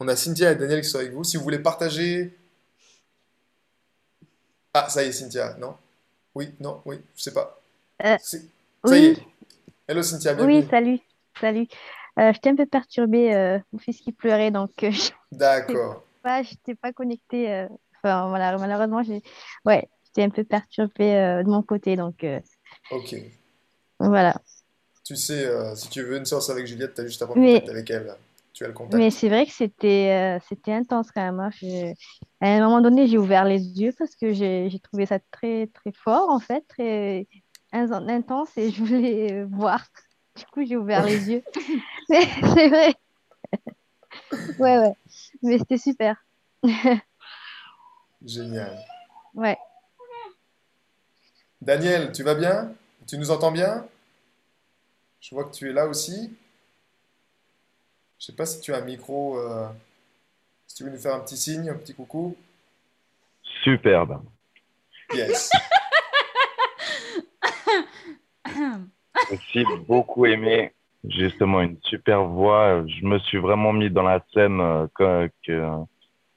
[0.00, 1.24] On a Cynthia et Daniel qui sont avec vous.
[1.24, 2.36] Si vous voulez partager.
[4.74, 5.76] Ah, ça y est, Cynthia, non?
[6.34, 7.60] Oui, non, oui, je sais pas.
[8.04, 9.22] Euh, Ça y est.
[9.86, 10.58] Hello, Cynthia, bienvenue.
[10.60, 10.98] oui, salut,
[11.40, 11.66] salut.
[12.18, 16.04] Euh, j'étais un peu perturbée, euh, mon fils qui pleurait, donc euh, je D'accord.
[16.22, 17.52] pas, j'étais pas connectée.
[17.52, 17.68] euh,
[18.02, 19.22] enfin, voilà, malheureusement, j'ai,
[19.64, 21.12] ouais, j'étais un peu perturbée
[21.44, 22.24] de mon côté, donc
[22.90, 23.14] Ok.
[24.00, 24.34] voilà.
[25.04, 27.54] Tu sais, si tu veux une séance avec Juliette, tu as juste à prendre Mais-
[27.60, 28.16] contact avec elle.
[28.54, 28.94] Tu as le contact.
[28.96, 31.40] Mais c'est vrai que c'était, euh, c'était intense quand même.
[31.40, 31.50] hein.
[31.60, 31.92] Je-
[32.40, 35.66] À un moment donné, j'ai ouvert les yeux parce que j'ai, j'ai trouvé ça très,
[35.68, 37.26] très fort en fait, très
[37.72, 39.84] in- intense, et je voulais voir.
[40.36, 41.42] Du coup, j'ai ouvert les yeux.
[42.08, 42.22] Mais
[42.54, 42.94] C'est vrai.
[44.58, 44.94] Ouais, ouais.
[45.42, 46.16] Mais c'était super.
[48.24, 48.78] Génial.
[49.34, 49.58] Ouais.
[51.60, 52.72] Daniel, tu vas bien?
[53.06, 53.86] Tu nous entends bien?
[55.20, 56.36] Je vois que tu es là aussi.
[58.24, 59.37] Je sais pas si tu as un micro.
[59.38, 59.68] euh,
[60.66, 62.34] Si tu veux nous faire un petit signe, un petit coucou.
[63.62, 64.22] Superbe.
[65.12, 65.50] Yes.
[68.48, 70.72] J'ai aussi beaucoup aimé
[71.06, 72.82] justement une super voix.
[72.87, 75.84] Je me suis vraiment mis dans la scène euh, que- que-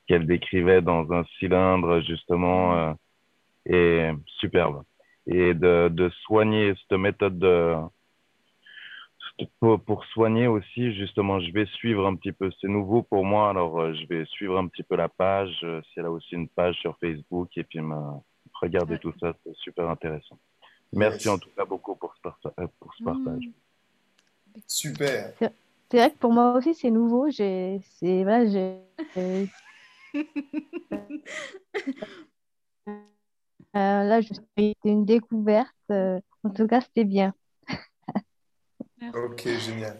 [0.07, 2.93] qu'elle décrivait dans un cylindre justement euh,
[3.65, 4.83] et superbe.
[5.25, 7.75] Et de, de soigner cette méthode de
[9.59, 12.49] pour, pour soigner aussi justement, je vais suivre un petit peu.
[12.61, 15.59] C'est nouveau pour moi, alors euh, je vais suivre un petit peu la page.
[15.63, 17.95] Euh, Si elle a aussi une page sur Facebook et puis me
[18.61, 18.99] regarder Ouais.
[18.99, 20.39] tout ça, c'est super intéressant.
[20.93, 21.27] Merci Yes.
[21.29, 23.43] en tout cas beaucoup pour ce, euh, pour ce partage.
[23.45, 23.51] Mm.
[24.67, 25.33] Super.
[25.91, 27.29] C'est vrai que pour moi aussi, c'est nouveau.
[27.29, 28.45] J'ai, c'est, voilà,
[33.75, 35.69] Euh, là, je suis c'était une découverte.
[35.91, 37.33] euh, en tout cas, c'était bien.
[39.13, 39.97] Ok, génial.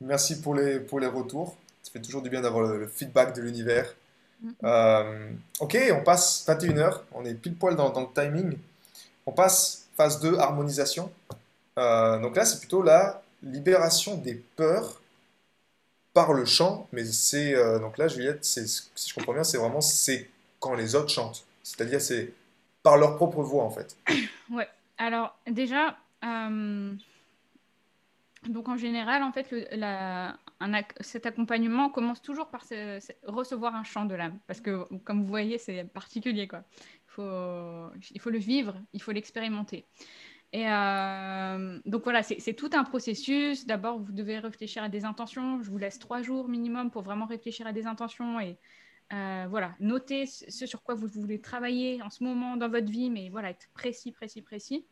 [0.00, 1.56] Merci pour les, pour les retours.
[1.82, 3.94] Ça fait toujours du bien d'avoir le, le feedback de l'univers.
[4.42, 4.50] Mm.
[4.64, 7.00] Euh, ok, on passe 21h.
[7.12, 8.56] On est pile poil dans, dans le timing.
[9.26, 11.10] On passe phase 2, harmonisation.
[11.78, 15.00] Euh, donc là, c'est plutôt la libération des peurs
[16.12, 16.88] par le chant.
[16.92, 17.54] Mais c'est.
[17.54, 21.44] euh, donc là, Juliette, si je comprends bien, c'est vraiment c'est quand les autres chantent.
[21.62, 22.32] C'est-à-dire, c'est
[22.82, 23.96] par leur propre voix, en fait.
[24.98, 26.92] Alors, déjà, euh,
[28.48, 29.54] donc en général, en fait,
[31.00, 32.64] cet accompagnement commence toujours par
[33.24, 34.38] recevoir un chant de l'âme.
[34.46, 36.64] Parce que, comme vous voyez, c'est particulier, quoi.
[37.18, 39.86] Il faut, le vivre, il faut l'expérimenter.
[40.52, 43.66] Et euh, donc voilà, c'est tout un processus.
[43.66, 45.62] D'abord, vous devez réfléchir à des intentions.
[45.62, 48.58] Je vous laisse trois jours minimum pour vraiment réfléchir à des intentions et
[49.12, 53.10] euh, voilà, noter ce sur quoi vous voulez travailler en ce moment dans votre vie,
[53.10, 54.86] mais voilà, être précis, précis, précis.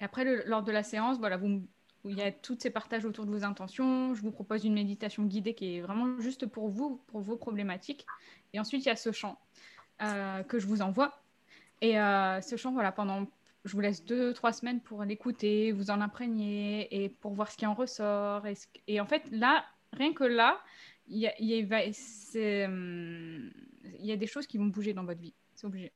[0.00, 1.38] Et après, lors de la séance, voilà,
[2.04, 4.14] il y a tous ces partages autour de vos intentions.
[4.14, 8.06] Je vous propose une méditation guidée qui est vraiment juste pour vous, pour vos problématiques.
[8.52, 9.38] Et ensuite, il y a ce chant
[10.02, 11.20] euh, que je vous envoie.
[11.80, 13.26] Et euh, ce chant, voilà, pendant,
[13.64, 17.56] je vous laisse deux, trois semaines pour l'écouter, vous en imprégner et pour voir ce
[17.56, 18.44] qui en ressort.
[18.86, 20.60] Et, en fait, là, rien que là,
[21.08, 21.26] il y
[22.64, 23.50] hum,
[24.00, 25.34] il y a des choses qui vont bouger dans votre vie.
[25.54, 25.92] C'est obligé.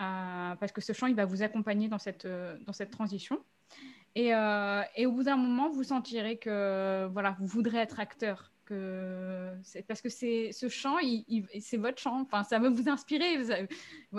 [0.00, 3.38] Euh, parce que ce chant, il va vous accompagner dans cette, euh, dans cette transition.
[4.14, 8.50] Et, euh, et au bout d'un moment, vous sentirez que voilà, vous voudrez être acteur.
[8.64, 9.52] Que
[9.88, 10.96] parce que c'est ce chant,
[11.60, 12.20] c'est votre chant.
[12.20, 13.42] Enfin, ça va vous inspirer.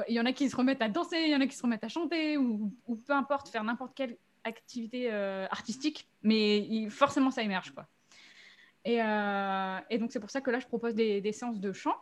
[0.10, 1.64] Il y en a qui se remettent à danser, il y en a qui se
[1.64, 2.72] remettent à chanter, ou,
[3.08, 6.10] peu importe, faire n'importe quelle activité artistique.
[6.22, 7.88] Mais forcément, ça émerge, quoi.
[8.84, 11.96] Et, et donc, c'est pour ça que là, je propose des, des séances de chant.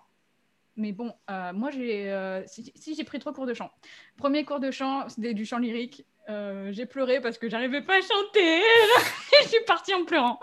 [0.79, 3.69] Mais bon, euh, moi, j'ai, euh, si, si j'ai pris trois cours de chant.
[4.15, 6.05] Premier cours de chant, c'était du chant lyrique.
[6.29, 8.61] Euh, j'ai pleuré parce que j'arrivais pas à chanter.
[9.43, 10.39] je suis partie en pleurant.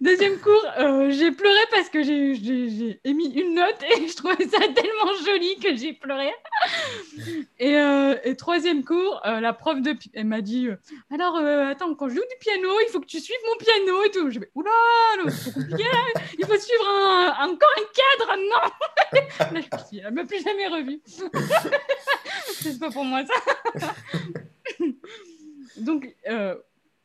[0.00, 4.58] Deuxième cours, euh, j'ai pleuré parce que j'ai, émis une note et je trouvais ça
[4.60, 6.32] tellement joli que j'ai pleuré.
[7.58, 10.68] Et, euh, troisième cours, la prof de, elle m'a dit
[11.12, 14.10] alors attends quand je joue du piano, il faut que tu suives mon piano et
[14.10, 14.30] tout.
[14.30, 14.70] Je vais oula.
[16.38, 18.36] Il faut suivre un, encore un cadre.
[18.38, 19.12] Non.
[19.38, 21.02] Là, je me suis elle m'a plus jamais revue.
[22.54, 23.92] c'est pas pour moi ça.
[25.78, 26.56] Donc, euh,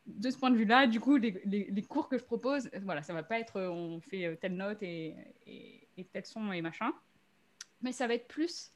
[0.06, 3.12] de ce point de vue-là, du coup, les, cours que je propose, euh, voilà, ça
[3.12, 5.14] va pas être euh, on fait telle note et,
[5.46, 6.92] et, et tel son et machin,
[7.82, 8.72] mais ça va être plus,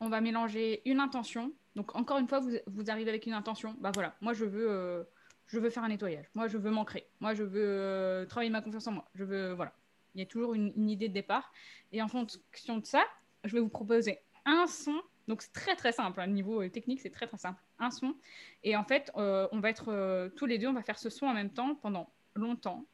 [0.00, 1.52] on va mélanger une intention.
[1.74, 3.76] Donc, encore une fois, vous, arrivez avec une intention.
[3.80, 5.06] Bah voilà, moi je veux,
[5.46, 6.26] je veux faire un nettoyage.
[6.34, 7.08] Moi, je veux m'ancrer.
[7.20, 9.08] Moi, je veux travailler ma confiance en moi.
[9.14, 9.72] Je veux, voilà.
[10.14, 11.52] Il y a toujours une idée de départ.
[11.92, 13.04] Et en fonction de ça,
[13.44, 15.00] je vais vous proposer un son.
[15.28, 16.20] Donc, c'est très, très simple.
[16.20, 17.62] Au niveau euh, technique, c'est très, très simple.
[17.78, 18.16] Un son.
[18.64, 21.10] Et en fait, euh, on va être euh, tous les deux, on va faire ce
[21.10, 22.86] son en même temps pendant longtemps.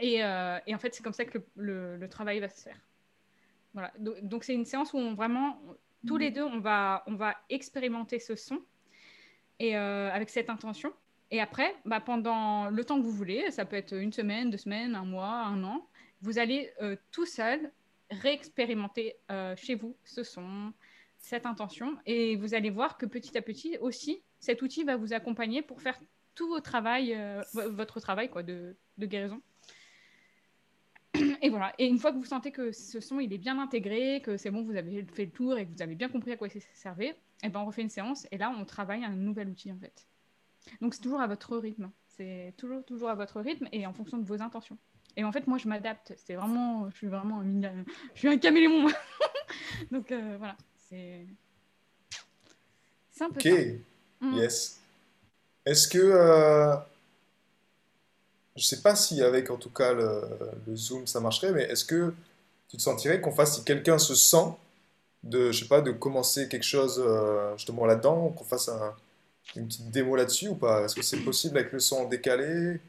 [0.00, 2.80] Et, en fait, c'est comme ça que le, travail va se faire.
[3.72, 3.92] Voilà.
[3.98, 5.62] Do- Donc, c'est une séance où vraiment,
[6.06, 8.60] tous les deux, on va, on va expérimenter ce son
[9.58, 10.92] et avec cette intention.
[11.30, 14.56] Et après, bah, pendant le temps que vous voulez, ça peut être une semaine, deux
[14.56, 15.86] semaines, un mois, un an,
[16.22, 16.72] vous allez
[17.10, 17.70] tout seul
[18.10, 19.16] réexpérimenter
[19.56, 20.72] chez vous ce son,
[21.22, 25.12] cette intention, et vous allez voir que petit à petit aussi, cet outil va vous
[25.14, 25.98] accompagner pour faire
[26.34, 29.40] tout vos travail, euh, vo- votre travail quoi, de, guérison.
[31.40, 31.72] Et voilà.
[31.78, 34.50] Et une fois que vous sentez que ce son il est bien intégré, que c'est
[34.50, 36.58] bon, vous avez fait le tour et que vous avez bien compris à quoi ça
[36.74, 39.78] servait, et ben on refait une séance et là on travaille un nouvel outil en
[39.78, 40.08] fait.
[40.80, 41.90] Donc c'est toujours à votre rythme.
[42.08, 44.78] C'est toujours toujours à votre rythme et en fonction de vos intentions.
[45.16, 46.14] Et en fait moi je m'adapte.
[46.16, 48.88] C'est vraiment, je suis vraiment un, je suis un caméléon.
[49.90, 50.56] Donc euh, voilà,
[50.92, 51.26] c'est
[53.10, 53.56] c'est un peu Ok, ça.
[54.20, 54.38] Mm.
[54.38, 54.80] yes.
[55.66, 56.76] Est-ce que, euh,
[58.56, 60.22] je sais pas si avec en tout cas le,
[60.66, 62.14] le Zoom ça marcherait, mais est-ce que
[62.68, 64.54] tu te sentirais qu'on fasse, si quelqu'un se sent
[65.24, 68.94] de, je sais pas, de commencer quelque chose euh, justement là-dedans, qu'on fasse un-
[69.56, 70.84] une petite démo là-dessus ou pas?
[70.84, 72.80] Est-ce que c'est possible avec le son décalé?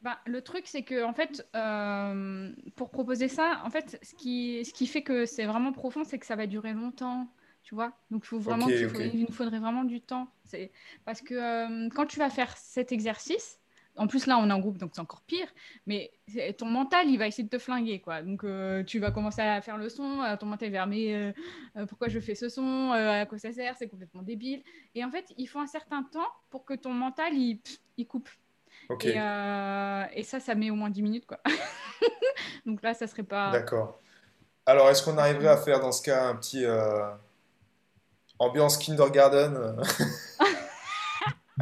[0.00, 4.64] Ben, le truc, c'est que en fait, euh, pour proposer ça, en fait, ce qui,
[4.64, 7.26] ce qui fait que c'est vraiment profond, c'est que ça va durer longtemps,
[7.68, 7.92] tu vois.
[8.10, 10.26] Donc, il faut vraiment, il nous faudrait vraiment du temps.
[10.44, 10.72] C'est
[11.04, 13.60] parce que euh, quand tu vas faire cet exercice,
[13.98, 15.46] en plus là, on est en groupe, donc c'est encore pire.
[15.86, 16.10] Mais
[16.56, 18.22] ton mental, il va essayer de te flinguer, quoi.
[18.22, 21.84] Donc, euh, tu vas commencer à faire le son, euh, ton mental va mais euh,
[21.86, 24.62] pourquoi je fais ce son, à quoi ça sert, c'est complètement débile.
[24.94, 27.60] Et en fait, il faut un certain temps pour que ton mental, il,
[28.06, 28.30] coupe.
[29.02, 31.40] Et, et ça, ça met au moins 10 minutes, quoi.
[32.64, 33.50] Donc là, ça serait pas...
[33.50, 34.00] d'accord.
[34.64, 36.64] Alors, est-ce qu'on arriverait à faire dans ce cas un petit
[38.38, 39.72] ambiance kindergarten euh,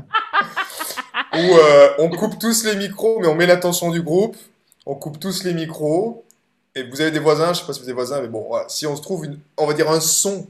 [1.35, 4.37] où euh, on coupe tous les micros, mais on met l'attention du groupe,
[4.87, 6.25] on coupe tous les micros,
[6.75, 8.47] et vous avez des voisins, je sais pas si vous avez des voisins, mais bon,
[8.49, 10.47] voilà, si on se trouve, une, on va dire un son,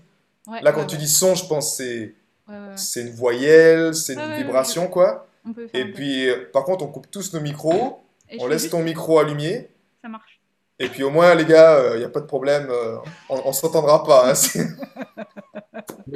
[0.48, 1.00] Ouais, là quand ouais, tu ouais.
[1.02, 2.14] dis son, je pense que c'est
[2.76, 5.26] c'est une voyelle, c'est une vibration, quoi.
[5.74, 8.00] Et puis, euh, par contre, on coupe tous nos micros,
[8.30, 9.68] Et on laisse juste- ton micro allumé,
[10.02, 10.38] Ça marche.
[10.78, 12.68] et puis au moins, les gars, il n'y a pas de problème,
[13.28, 14.30] on, on s'entendra pas.
[14.30, 14.34] hein,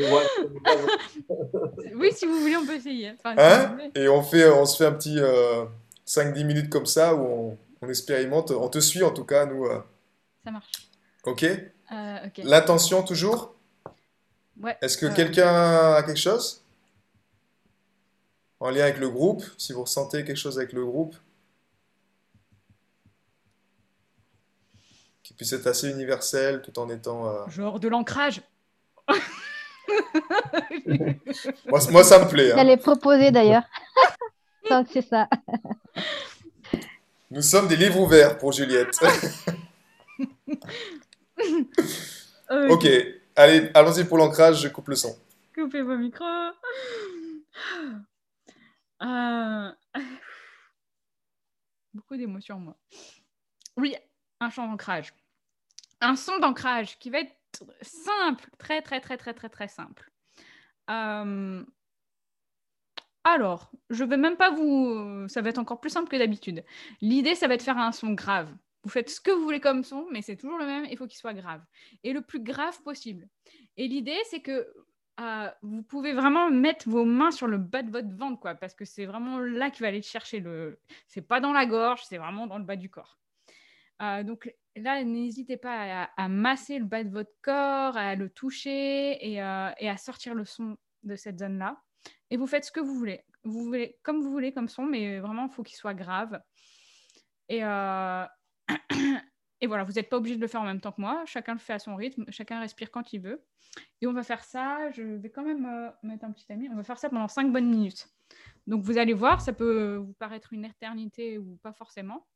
[1.95, 3.13] Oui, si vous voulez, on peut essayer.
[3.19, 3.79] Enfin, Hein.
[3.95, 5.65] Et on fait, on se fait un petit euh,
[6.07, 8.51] 5-10 minutes comme ça où on, on expérimente.
[8.53, 9.65] On te suit en tout cas, nous.
[9.67, 9.81] euh,
[10.45, 10.71] Ça marche.
[11.25, 11.43] ok?
[11.45, 12.41] Euh, ok.
[12.45, 13.55] L'intention toujours?
[14.61, 14.77] Ouais.
[14.83, 16.63] Est-ce que Euh, quelqu'un a quelque chose?
[18.61, 21.17] En lien avec le groupe, si vous ressentez quelque chose avec le groupe,
[25.23, 27.27] qui puisse être assez universel tout en étant.
[27.29, 28.43] euh, Genre de l'ancrage.
[31.91, 32.53] Moi, ça me plaît.
[32.53, 32.57] hein.
[32.57, 33.63] J'allais proposer d'ailleurs.
[34.71, 35.29] Donc c'est ça.
[37.31, 38.99] Nous sommes des livres ouverts pour Juliette.
[42.69, 42.87] Ok,
[43.37, 45.17] allez, allons-y pour l'ancrage, je coupe le son.
[45.55, 46.25] Coupez vos micros.
[49.03, 49.71] Euh,
[51.95, 52.77] Beaucoup d'émotions, moi.
[53.77, 53.95] Oui,
[54.41, 55.15] un chant d'ancrage.
[56.01, 57.33] Un son d'ancrage qui va être
[57.83, 60.11] simple, très, très, très, très, très, très simple.
[60.89, 61.65] Euh,
[63.25, 65.29] Alors, je vais même pas vous...
[65.29, 66.65] Ça va être encore plus simple que d'habitude.
[67.01, 68.55] L'idée, ça va être de faire un son grave.
[68.83, 71.07] Vous faites ce que vous voulez comme son, mais c'est toujours le même, il faut
[71.07, 71.63] qu'il soit grave.
[72.03, 73.29] Et le plus grave possible.
[73.77, 74.73] Et l'idée, c'est que
[75.21, 78.75] euh, vous pouvez vraiment mettre vos mains sur le bas de votre ventre, quoi, parce
[78.75, 80.81] que c'est vraiment là qu'il va aller chercher le.
[81.09, 83.19] C'est pas dans la gorge, c'est vraiment dans le bas du corps.
[84.01, 89.19] Euh, donc là, n'hésitez pas à, masser le bas de votre corps, à le toucher
[89.27, 91.81] et, euh, et à sortir le son de cette zone-là.
[92.31, 93.25] Et vous faites ce que vous voulez.
[93.45, 96.41] Vous voulez comme vous voulez comme son, mais vraiment, il faut qu'il soit grave.
[97.49, 98.25] Et, euh,
[99.61, 101.25] et voilà, vous n'êtes pas obligé de le faire en même temps que moi.
[101.27, 103.45] Chacun le fait à son rythme, chacun respire quand il veut.
[104.01, 106.77] Et on va faire ça, je vais quand même euh, mettre un petit ami, on
[106.77, 108.09] va faire ça pendant 5 bonnes minutes.
[108.67, 112.27] Donc vous allez voir, ça peut vous paraître une éternité ou pas forcément,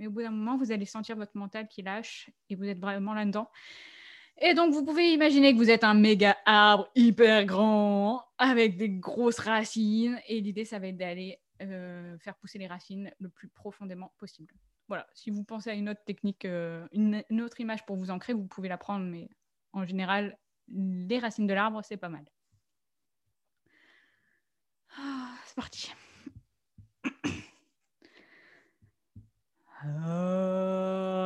[0.00, 2.80] mais au bout d'un moment, vous allez sentir votre mental qui lâche et vous êtes
[2.80, 3.50] vraiment là-dedans.
[4.38, 8.88] Et donc vous pouvez imaginer que vous êtes un méga arbre hyper grand avec des
[8.88, 13.48] grosses racines et l'idée, ça va être d'aller euh, faire pousser les racines le plus
[13.48, 14.54] profondément possible.
[14.88, 18.32] Voilà, si vous pensez à une autre technique, euh, une, autre image pour vous ancrer,
[18.32, 19.28] vous pouvez la prendre, mais
[19.74, 20.38] en général,
[20.68, 22.24] les racines de l'arbre, c'est pas mal.
[24.96, 25.92] Ah, c'est parti.
[29.82, 31.19] Oh.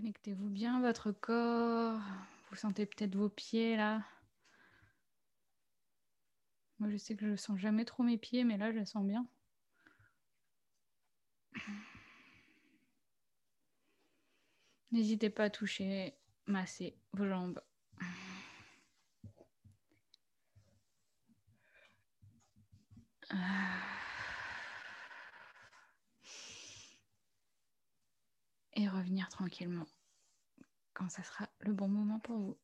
[0.00, 2.00] Connectez-vous bien votre corps.
[2.48, 4.02] Vous sentez peut-être vos pieds là.
[6.78, 8.86] Moi, je sais que je ne sens jamais trop mes pieds, mais là, je les
[8.86, 9.28] sens bien.
[14.90, 16.14] N'hésitez pas à toucher,
[16.46, 17.60] masser vos jambes.
[28.72, 29.86] Et revenir tranquillement
[30.94, 32.56] quand ça sera le bon moment pour vous.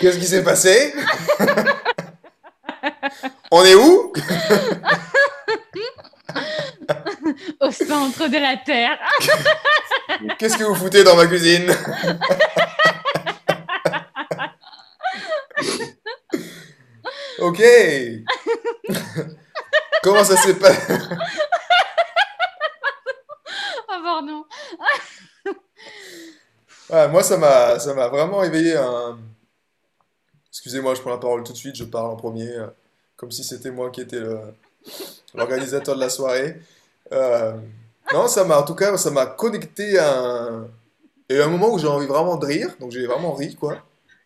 [0.00, 0.92] Qu'est-ce qui s'est passé?
[3.50, 4.12] On est où
[7.60, 7.70] Au
[8.28, 8.98] centre de la Terre.
[10.38, 11.70] Qu'est-ce que vous foutez dans ma cuisine?
[17.40, 17.62] Ok.
[20.02, 20.92] Comment ça s'est passé
[23.90, 24.44] Oh pardon.
[26.90, 29.18] Ouais, moi, ça m'a, ça m'a vraiment éveillé un.
[30.50, 32.66] Excusez-moi, je prends la parole tout de suite, je parle en premier, euh,
[33.16, 34.20] comme si c'était moi qui étais
[35.34, 36.60] l'organisateur de la soirée.
[37.12, 37.52] Euh,
[38.12, 40.68] non, ça m'a, en tout cas, ça m'a connecté à un.
[41.30, 43.82] À un moment où j'ai envie vraiment de rire, donc j'ai vraiment ri, quoi.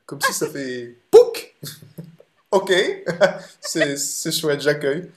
[0.06, 0.96] Comme si ça fait.
[1.10, 1.54] Pouc!
[2.52, 2.70] Ok,
[3.62, 5.08] c'est, c'est chouette, j'accueille.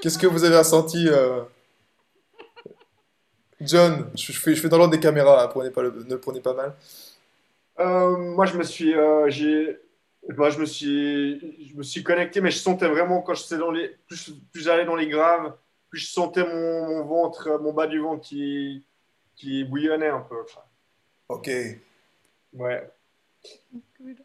[0.00, 1.42] Qu'est-ce que vous avez ressenti, euh,
[3.60, 4.10] John?
[4.14, 6.74] Je, je fais, je fais dans l'ordre des caméras, hein, ne le prenez pas mal.
[7.78, 12.58] Euh, moi, je me suis, euh, je me suis, je me suis connecté, mais je
[12.58, 15.52] sentais vraiment quand j'étais dans les, plus, plus dans les graves,
[15.90, 18.84] plus je sentais mon, mon ventre, mon bas du ventre qui,
[19.36, 20.44] qui bouillonnait un peu.
[21.28, 21.50] Ok.
[22.54, 22.90] Ouais.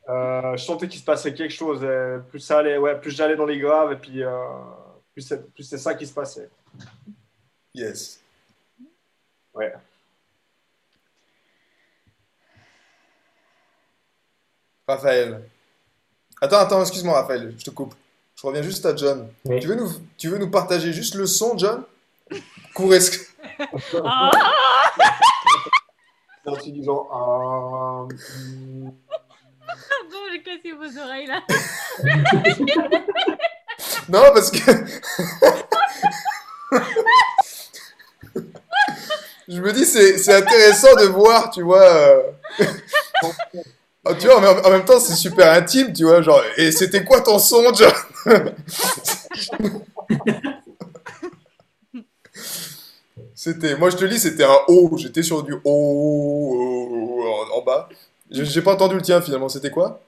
[0.10, 1.84] Euh, je sentais qu'il se passait quelque chose.
[1.84, 4.32] euh, plus ça allait, ouais, plus j'allais dans les graves, et puis euh,
[5.14, 6.50] plus c'est ça qui se passait.
[7.74, 8.22] Yes.
[9.54, 9.74] Ouais.
[14.88, 15.50] Raphaël.
[16.42, 17.96] Attends, attends, excuse-moi, Raphaël, je te coupe.
[18.44, 19.30] Je reviens juste à John.
[19.46, 19.58] Oui.
[19.62, 21.86] Tu veux nous, tu veux nous partager juste le son, John?
[22.30, 23.30] Est
[24.04, 24.32] Ah
[26.46, 28.06] En se disant, ah,
[29.66, 31.42] Pardon, j'ai cassé vos oreilles là.
[34.10, 34.60] Non, parce que.
[39.48, 41.82] Je me dis, c'est c'est intéressant de voir, tu vois.
[41.82, 42.24] euh,
[44.06, 46.22] oh, tu vois, mais en, même temps, c'est super intime, tu vois.
[46.22, 47.92] Genre, et c'était quoi ton son, John?
[53.36, 54.98] C'était, moi je te lis, c'était un O.
[54.98, 57.90] J'étais sur du O, O, en, en bas.
[58.32, 59.50] Je- J'ai pas entendu le tien finalement.
[59.50, 60.02] C'était quoi?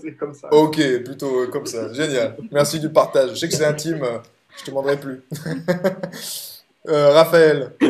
[0.00, 0.52] c'est comme ça.
[0.52, 1.92] Ok, plutôt euh, comme ça.
[1.92, 2.36] Génial.
[2.50, 3.30] Merci du partage.
[3.30, 4.02] Je sais que c'est intime.
[4.02, 4.18] euh,
[4.58, 5.22] Je te demanderai plus.
[6.86, 7.74] Euh, Raphaël.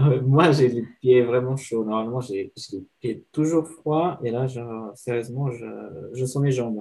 [0.00, 1.84] Euh, Moi, j'ai les pieds vraiment chauds.
[1.84, 4.20] Normalement, j'ai les pieds toujours froids.
[4.22, 4.46] Et là,
[4.94, 5.66] sérieusement, je,
[6.12, 6.78] je sens mes jambes.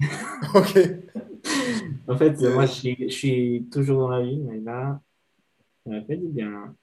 [0.00, 0.06] hein.
[0.54, 0.78] Ok.
[2.08, 2.54] En fait, Euh.
[2.54, 5.00] moi, je suis, je suis toujours dans la vie, mais là,
[5.84, 6.50] ça m'a fait du bien.
[6.50, 6.74] hein.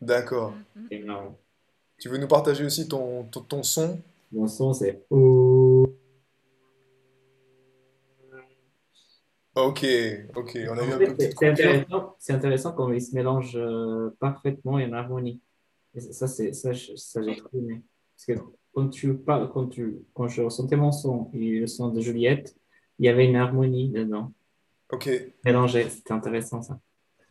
[0.00, 0.54] D'accord.
[1.98, 4.00] Tu veux nous partager aussi ton, ton, ton son?
[4.32, 5.43] Mon son, c'est oh.
[9.54, 9.84] Ok,
[10.34, 10.58] ok.
[10.70, 13.56] On a eu un En peu c'est c'est intéressant, c'est intéressant quand ils se mélangent
[13.56, 15.40] euh, parfaitement et en harmonie.
[15.94, 17.82] Et ça, c'est ça, je- ça j'ai trop aimé.
[18.16, 21.88] Parce que quand tu parles, quand tu, quand je ressentais mon son et le son
[21.88, 22.56] de Juliette,
[22.98, 24.32] il y avait une harmonie dedans,
[24.90, 25.08] Ok,
[25.44, 25.88] mélangée.
[25.88, 26.80] C'était intéressant ça.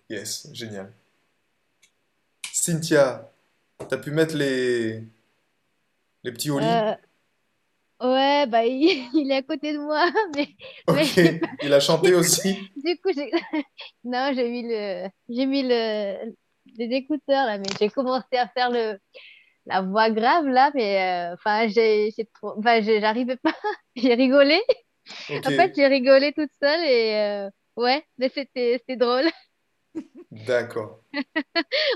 [0.10, 0.94] yes, génial.
[2.54, 3.30] Cynthia,
[3.90, 5.04] t'as pu mettre les,
[6.24, 6.88] les petits au lit?
[8.04, 10.48] Ouais, bah, il, il est à côté de moi, mais
[10.88, 11.18] Ok,
[11.62, 12.58] il a chanté aussi.
[12.76, 13.32] du coup, j'ai...
[14.04, 15.08] Non, j'ai mis le...
[15.30, 16.34] J'ai mis le...
[16.78, 19.00] les écouteurs, là, mais j'ai commencé à faire le...
[19.68, 22.12] la voix grave, là, mais euh, enfin, j'ai...
[22.18, 22.56] j'ai trop...
[22.60, 23.56] enfin, j'arrivais pas,
[23.96, 24.62] j'ai rigolé.
[25.46, 29.26] En fait, j'ai rigolé toute seule et euh, ouais, mais c'était c'était drôle.
[30.32, 31.00] d'accord.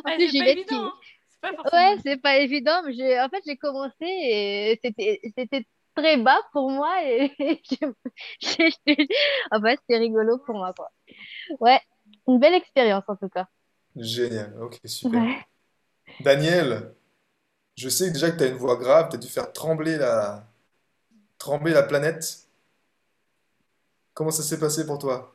[0.03, 0.67] En plus, c'est pas Juliette évident.
[0.67, 0.93] qui- hein.
[1.29, 1.91] C'est pas forcément.
[1.93, 5.65] Ouais, c'est pas évident, mais j'ai, en fait, j'ai commencé et c'était, c'était
[5.97, 7.31] très bas pour moi et
[9.51, 10.91] en fait, c'était rigolo pour moi, quoi.
[11.59, 11.81] Ouais,
[12.27, 13.47] une belle expérience en tout cas.
[13.95, 15.21] Génial, ok, super.
[15.21, 15.45] Ouais.
[16.21, 16.93] Daniel,
[17.75, 20.43] je sais déjà que tu as une voix grave, tu as dû faire trembler la...
[21.37, 22.47] trembler la planète.
[24.13, 25.33] Comment ça s'est passé pour toi?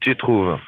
[0.00, 0.58] Tu trouves?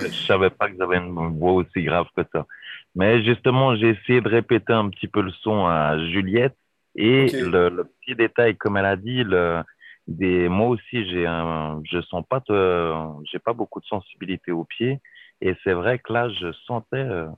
[0.00, 2.46] Je savais pas que j'avais une voix aussi grave que ça.
[2.94, 6.56] Mais justement, j'ai essayé de répéter un petit peu le son à Juliette.
[6.94, 9.62] Et le, le petit détail, comme elle a dit, le,
[10.06, 12.92] des, moi aussi, j'ai un, je sens pas, de,
[13.30, 15.00] j'ai pas beaucoup de sensibilité aux pieds.
[15.40, 17.28] Et c'est vrai que là, je sentais euh,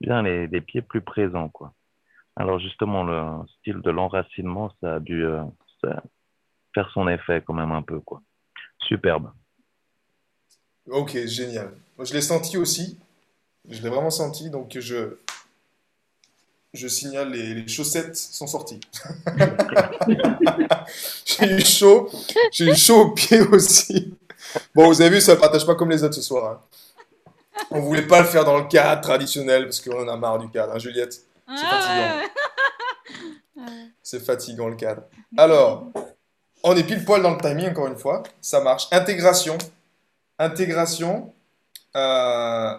[0.00, 1.72] bien les, les pieds plus présents, quoi.
[2.36, 5.42] Alors justement, le style de l'enracinement, ça a dû euh,
[5.82, 6.02] ça-
[6.74, 8.22] faire son effet quand même un peu, quoi.
[8.80, 9.32] Superbe.
[10.88, 11.72] Ok, génial.
[11.96, 12.98] Moi, je l'ai senti aussi.
[13.68, 15.16] Je l'ai vraiment senti, donc je,
[16.72, 18.80] je signale les, les chaussettes sont sorties.
[21.24, 22.10] J'ai eu chaud,
[22.52, 24.14] j'ai eu chaud aux pieds aussi.
[24.74, 26.52] Bon, vous avez vu, ça ne partage pas comme les autres ce soir.
[26.52, 26.60] hein.
[27.70, 30.48] On voulait pas le faire dans le cadre traditionnel parce qu'on en a marre du
[30.48, 31.20] cadre, hein, Juliette?
[31.46, 32.22] Ah,
[33.56, 33.62] ouais.
[34.02, 35.02] C'est fatigant le cadre.
[35.36, 35.86] Alors,
[36.62, 38.22] on est pile poil dans le timing encore une fois.
[38.40, 38.88] Ça marche.
[38.90, 39.58] Intégration.
[40.38, 41.32] Intégration.
[41.96, 42.74] Euh,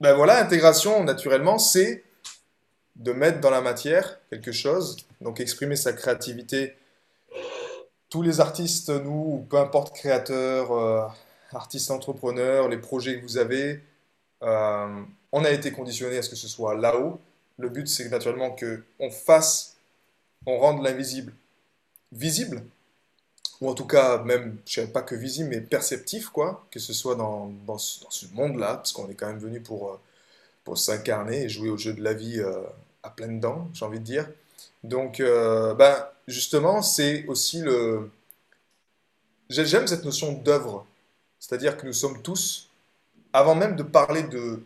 [0.00, 2.04] ben voilà, intégration, naturellement, c'est
[2.98, 4.96] de mettre dans la matière quelque chose.
[5.20, 6.76] Donc exprimer sa créativité.
[8.10, 11.06] Tous les artistes, nous, ou peu importe créateurs, euh,
[11.52, 13.80] artistes entrepreneurs, les projets que vous avez,
[14.42, 17.20] Euh, on a été conditionné à ce que ce soit là-haut.
[17.58, 19.76] Le but, c'est naturellement que on fasse,
[20.46, 21.32] on rende l'invisible
[22.12, 22.62] visible,
[23.60, 26.92] ou en tout cas même, je ne pas que visible, mais perceptif, quoi, que ce
[26.92, 30.00] soit dans, dans ce, monde-là, parce qu'on est quand même venu pour, euh,
[30.64, 32.40] pour s'incarner et jouer au jeu de la vie
[33.02, 34.28] à pleines dents, j'ai envie de dire.
[34.84, 38.10] Donc, euh, ben, justement, c'est aussi le...
[39.48, 40.86] J'aime cette notion d'œuvre,
[41.40, 42.68] c'est-à-dire que nous sommes tous,
[43.32, 44.60] avant même de parler de,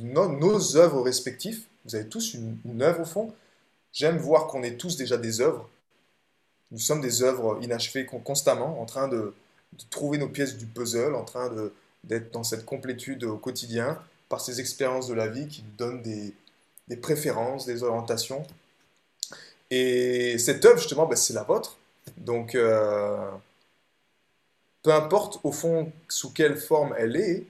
[0.00, 3.32] nos, œuvres respectives, vous avez tous une, une œuvre au fond,
[3.92, 5.68] j'aime voir qu'on est tous déjà des œuvres,
[6.72, 9.32] nous sommes des œuvres inachevées constamment, en train de,
[9.72, 11.50] de trouver nos pièces du puzzle, en train
[12.04, 16.02] d'être dans cette complétude au quotidien, par ces expériences de la vie qui nous donnent
[16.02, 16.34] des,
[16.90, 18.44] des préférences, des orientations.
[19.70, 21.78] Et cette œuvre, justement, ben, c'est la vôtre.
[22.16, 23.30] Donc, euh,
[24.82, 27.46] peu importe au fond sous quelle forme elle est,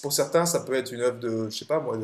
[0.00, 1.98] pour certains, ça peut être une œuvre de, je sais pas moi,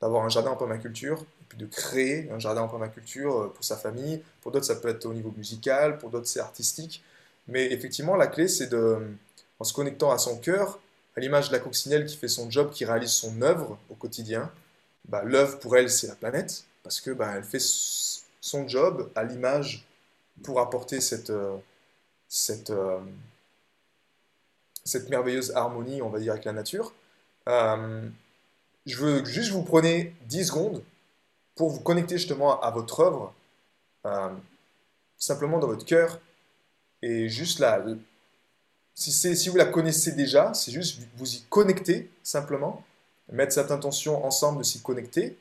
[0.00, 3.76] d'avoir un jardin en permaculture, puis de créer un jardin en permaculture euh, pour sa
[3.76, 4.22] famille.
[4.40, 7.02] Pour d'autres, ça peut être au niveau musical, pour d'autres, c'est artistique.
[7.48, 8.98] Mais effectivement, la clé, c'est de,
[9.58, 10.78] en se connectant à son cœur,
[11.16, 14.50] à l'image de la coccinelle qui fait son job, qui réalise son œuvre au quotidien.
[15.08, 17.62] Bah, L'œuvre pour elle, c'est la planète, parce que bah, elle fait
[18.40, 19.86] son job à l'image
[20.42, 21.56] pour apporter cette, euh,
[22.70, 23.00] euh,
[24.84, 26.92] cette merveilleuse harmonie, on va dire, avec la nature.
[27.48, 28.08] Euh,
[28.86, 30.82] je veux juste vous prenez 10 secondes
[31.54, 33.34] pour vous connecter justement à votre œuvre,
[35.18, 36.20] simplement dans votre cœur,
[37.02, 37.84] et juste là,
[38.94, 42.84] si vous la connaissez déjà, c'est juste vous y connecter simplement,
[43.30, 45.36] mettre cette intention ensemble de s'y connecter,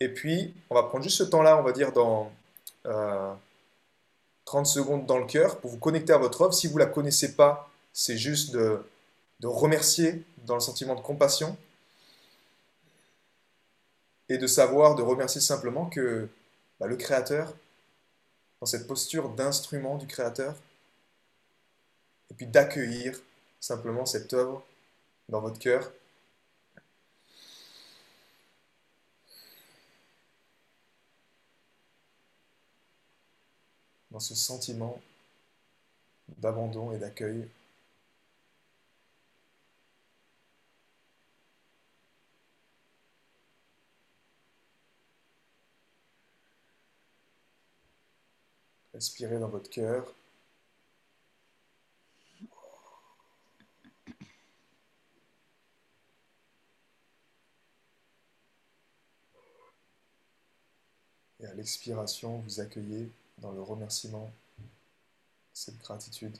[0.00, 2.30] et puis on va prendre juste ce temps-là, on va dire dans
[2.86, 3.32] euh,
[4.44, 6.54] 30 secondes dans le cœur, pour vous connecter à votre œuvre.
[6.54, 8.84] Si vous ne la connaissez pas, c'est juste de,
[9.40, 11.56] de remercier dans le sentiment de compassion,
[14.28, 16.28] et de savoir, de remercier simplement que
[16.80, 17.52] bah, le Créateur,
[18.60, 20.54] dans cette posture d'instrument du Créateur,
[22.30, 23.18] et puis d'accueillir
[23.60, 24.64] simplement cette œuvre
[25.28, 25.92] dans votre cœur.
[34.12, 35.00] Dans ce sentiment
[36.36, 37.48] d'abandon et d'accueil
[48.92, 50.06] Respirez dans votre cœur.
[61.40, 63.10] Et à l'expiration, vous accueillez
[63.42, 64.32] dans le remerciement
[65.52, 66.38] cette gratitude.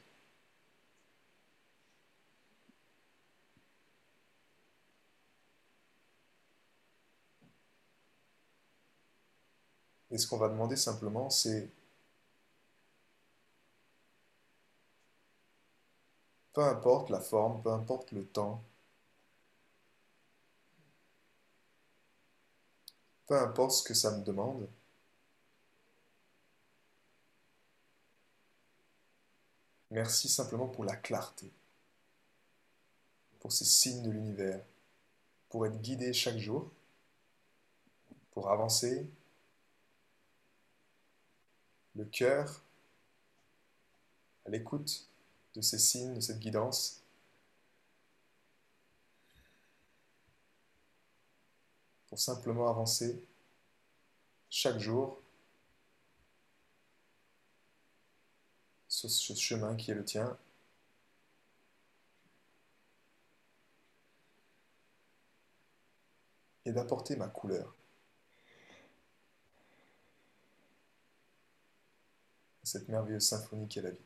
[10.11, 11.69] Et ce qu'on va demander simplement, c'est
[16.55, 18.63] Peu importe la forme, peu importe le temps,
[23.27, 24.69] peu importe ce que ça me demande,
[29.93, 31.51] merci simplement pour la clarté,
[33.41, 34.65] pour ces signes de l'univers,
[35.51, 36.71] pour être guidé chaque jour,
[38.33, 39.07] pour avancer,
[41.95, 42.63] le cœur
[44.47, 45.07] à l'écoute
[45.55, 47.03] de ces signes, de cette guidance.
[52.09, 53.23] Pour simplement avancer
[54.49, 55.22] chaque jour
[59.09, 60.37] ce chemin qui est le tien.
[66.65, 67.75] Et d'apporter ma couleur.
[72.65, 73.99] cette merveilleuse symphonie qu'est la vie.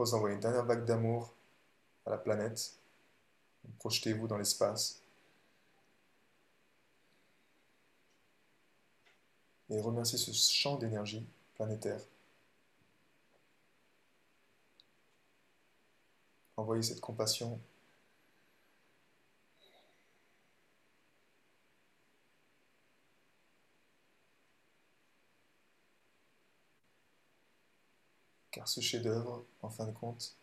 [0.00, 1.34] propose d'envoyer une dernière vague d'amour
[2.06, 2.74] à la planète.
[3.78, 4.99] Projetez-vous dans l'espace.
[9.70, 12.00] Et remerciez ce champ d'énergie planétaire.
[16.56, 17.58] Envoyez cette compassion
[28.50, 30.36] car ce chef-d'œuvre, en fin de compte,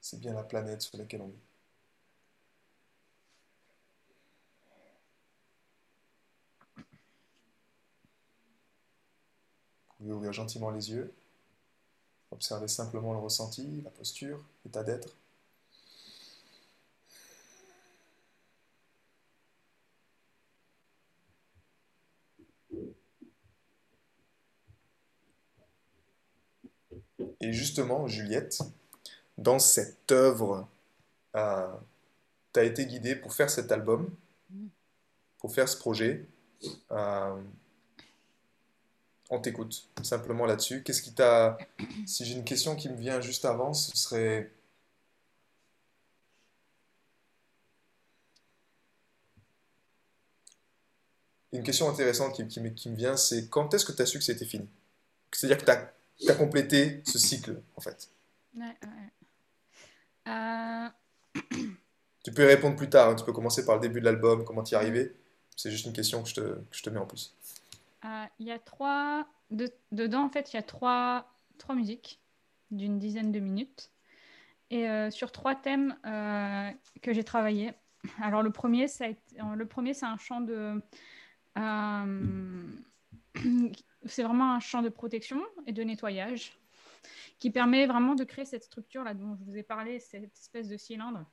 [0.00, 1.47] c'est bien la planète sur laquelle on vit.
[9.98, 11.12] Vous pouvez ouvrir gentiment les yeux
[12.30, 15.16] Observez simplement le ressenti, la posture, l'état d'être.
[27.40, 28.60] Et justement, Juliette,
[29.38, 30.68] dans cette œuvre,
[31.34, 31.66] euh,
[32.52, 34.10] tu as été guidée pour faire cet album,
[35.38, 36.26] pour faire ce projet.
[36.90, 37.40] Euh,
[39.30, 40.82] on t'écoute simplement là-dessus.
[40.82, 41.58] Qu'est-ce qui t'a.
[42.06, 44.50] Si j'ai une question qui me vient juste avant, ce serait.
[51.52, 54.06] Une question intéressante qui, qui me, qui me vient, c'est quand est-ce que tu as
[54.06, 54.68] su que c'était fini?
[55.32, 58.10] C'est-à-dire que tu as complété ce cycle, en fait
[58.56, 59.12] Ouais, ouais.
[60.28, 60.88] Euh,
[62.24, 63.14] Tu peux y répondre plus tard, hein.
[63.16, 65.16] tu peux commencer par le début de l'album, comment tu y es arrivé.
[65.56, 67.34] C'est juste une question que je te, que je te mets en plus.
[68.04, 69.26] Euh, Il y a trois.
[69.50, 72.20] de- dedans, en fait, il y a trois, trois musiques
[72.70, 73.90] d'une dizaine de minutes.
[74.70, 76.70] Et euh, sur trois thèmes euh,
[77.02, 77.72] que j'ai travaillé.
[78.20, 79.06] Alors, le premier, ça
[79.56, 80.80] le premier c'est un chant de.
[84.04, 86.52] c'est vraiment un champ de protection et de nettoyage
[87.38, 90.68] qui permet vraiment de créer cette structure là dont je vous ai parlé, cette espèce
[90.68, 91.24] de cylindre.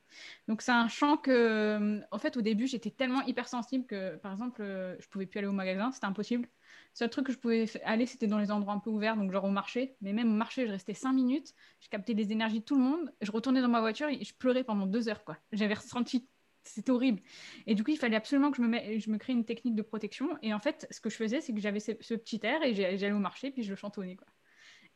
[0.48, 4.62] Donc c'est un champ que, en fait, au début, j'étais tellement hypersensible que, par exemple,
[4.62, 6.48] je pouvais plus aller au magasin, c'était impossible.
[6.96, 9.44] Seul truc que je pouvais aller, c'était dans les endroits un peu ouverts, donc genre
[9.44, 9.96] au marché.
[10.00, 12.80] Mais même au marché, je restais cinq minutes, je captais les énergies de tout le
[12.80, 15.36] monde, je retournais dans ma voiture et je pleurais pendant deux heures, quoi.
[15.52, 16.26] J'avais ressenti
[16.62, 17.20] c'était horrible.
[17.66, 19.82] Et du coup, il fallait absolument que je me, je me crée une technique de
[19.82, 20.38] protection.
[20.40, 23.12] Et en fait, ce que je faisais, c'est que j'avais ce, petit air et j'allais
[23.12, 24.16] au marché, puis je le chantonnais.
[24.16, 24.26] Quoi.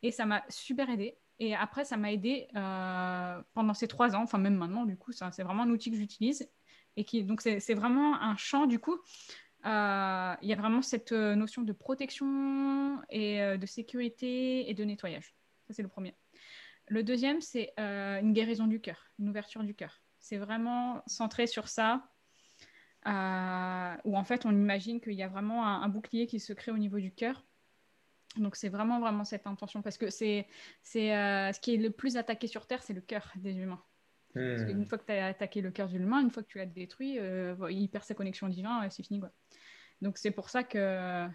[0.03, 1.18] Et ça m'a super aidé.
[1.38, 5.12] Et après, ça m'a aidé euh, pendant ces trois ans, enfin même maintenant, du coup,
[5.12, 6.48] c'est vraiment un outil que j'utilise.
[6.96, 8.98] Et qui, donc, c'est vraiment un champ, du coup.
[9.67, 14.75] Euh, Il y a vraiment cette euh, notion de protection et euh, de sécurité et
[14.75, 15.35] de nettoyage.
[15.67, 16.15] Ça, c'est le premier.
[16.89, 20.03] Le deuxième, c'est une guérison du cœur, une ouverture du cœur.
[20.19, 22.09] C'est vraiment centré sur ça,
[23.07, 26.79] où en fait on imagine qu'il y a vraiment un, bouclier qui se crée au
[26.79, 27.47] niveau du cœur.
[28.37, 30.49] Donc c'est vraiment vraiment cette intention parce que c'est
[30.83, 31.11] c'est
[31.53, 33.85] ce qui est le plus attaqué sur terre, c'est le cœur des humains.
[34.35, 34.66] Parce Hmm.
[34.66, 36.66] qu'une fois que tu as attaqué le cœur de l'humain, une fois que tu l'as
[36.66, 39.31] détruit, euh, il perd sa connexion au divin, et c'est fini quoi.
[40.03, 41.26] Donc c'est pour ça que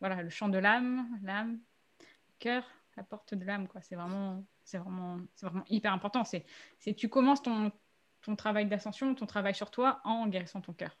[0.00, 1.60] voilà le chant de l'âme, l'âme,
[2.00, 2.64] le cœur,
[2.96, 3.80] la porte de l'âme quoi.
[3.82, 6.24] C'est vraiment c'est vraiment c'est vraiment hyper important.
[6.24, 6.44] C'est
[6.78, 7.72] c'est tu commences ton
[8.20, 10.96] ton travail d'ascension, ton travail sur toi en guérissant ton cœur.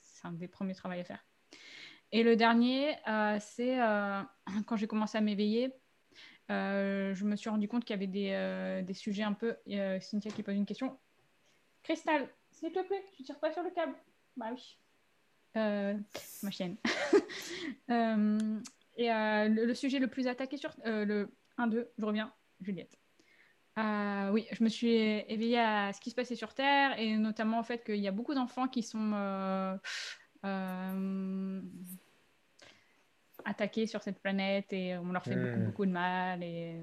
[0.00, 1.24] C'est- un des premiers travaux à faire.
[2.10, 4.22] Et le dernier, euh, c'est euh,
[4.66, 5.72] quand j'ai commencé à m'éveiller,
[6.48, 9.56] je me suis rendu compte qu'il y avait des, euh, des sujets un peu.
[9.70, 10.98] a Cynthia qui pose une question.
[11.82, 13.94] Cristal, s'il te plaît, tu tires pas sur le câble.
[14.36, 14.78] Bah oui.
[15.56, 15.94] Euh,
[16.42, 16.76] ma chienne.
[17.90, 18.60] Euh,
[18.98, 20.70] et euh, le, sujet le plus attaqué sur.
[20.84, 22.98] euh, le 1, 2, je reviens, Juliette.
[23.78, 27.60] Euh, oui, je me suis éveillée à ce qui se passait sur Terre et notamment
[27.60, 29.76] au fait qu'il y a beaucoup d'enfants qui sont euh,
[30.44, 31.62] euh,
[33.48, 35.42] attaqués sur cette planète et on leur fait Hmm.
[35.42, 36.42] beaucoup, beaucoup de mal.
[36.42, 36.82] Et,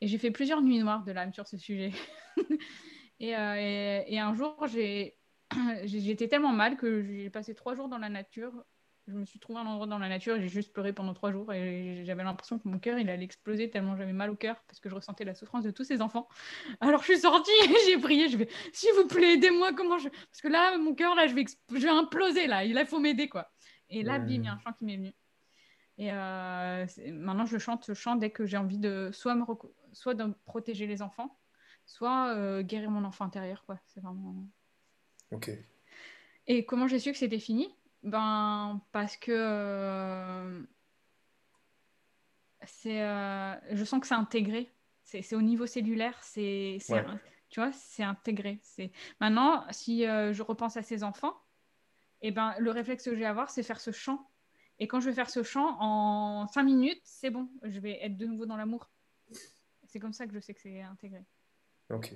[0.00, 1.92] et j'ai fait plusieurs nuits noires de l'âme sur ce sujet.
[3.20, 4.66] et, euh, et- et un jour,
[5.84, 8.64] j'étais tellement mal que j'ai passé trois jours dans la nature.
[9.08, 11.32] Je me suis trouvé un endroit dans la nature et j'ai juste pleuré pendant trois
[11.32, 14.62] jours et j'avais l'impression que mon cœur il allait exploser tellement j'avais mal au cœur
[14.68, 16.28] parce que je ressentais la souffrance de tous ces enfants.
[16.80, 20.08] Alors je suis sortie et j'ai prié, je vais s'il vous plaît aidez-moi comment je
[20.08, 23.28] parce que là mon cœur là je vais, je vais imploser là, il faut m'aider
[23.28, 23.50] quoi.
[23.88, 24.24] Et là Hmm.
[24.24, 25.12] bim il y a un chant qui m'est venu.
[26.02, 29.72] Et euh, maintenant je chante ce chant dès que j'ai envie de soit me reco-
[29.92, 31.38] soit de protéger les enfants,
[31.86, 33.78] soit euh, guérir mon enfant intérieur quoi.
[33.86, 34.34] C'est vraiment
[35.30, 35.52] Ok.
[36.48, 37.72] et comment j'ai su que c'était fini?
[38.02, 40.62] Ben parce que euh,
[42.64, 42.98] c'est,
[43.70, 44.72] je sens que c'est intégré.
[45.04, 47.04] C'est au niveau cellulaire, c'est, Ouais.
[47.48, 48.58] tu vois, c'est intégré.
[48.64, 48.90] C'est
[49.20, 51.40] maintenant si je repense à ces enfants,
[52.22, 54.28] et ben le réflexe que je vais avoir, c'est faire ce chant.
[54.82, 58.16] Et quand je vais faire ce chant en cinq minutes, c'est bon, je vais être
[58.16, 58.90] de nouveau dans l'amour.
[59.86, 61.22] C'est comme ça que je sais que c'est intégré.
[61.90, 62.12] Ok.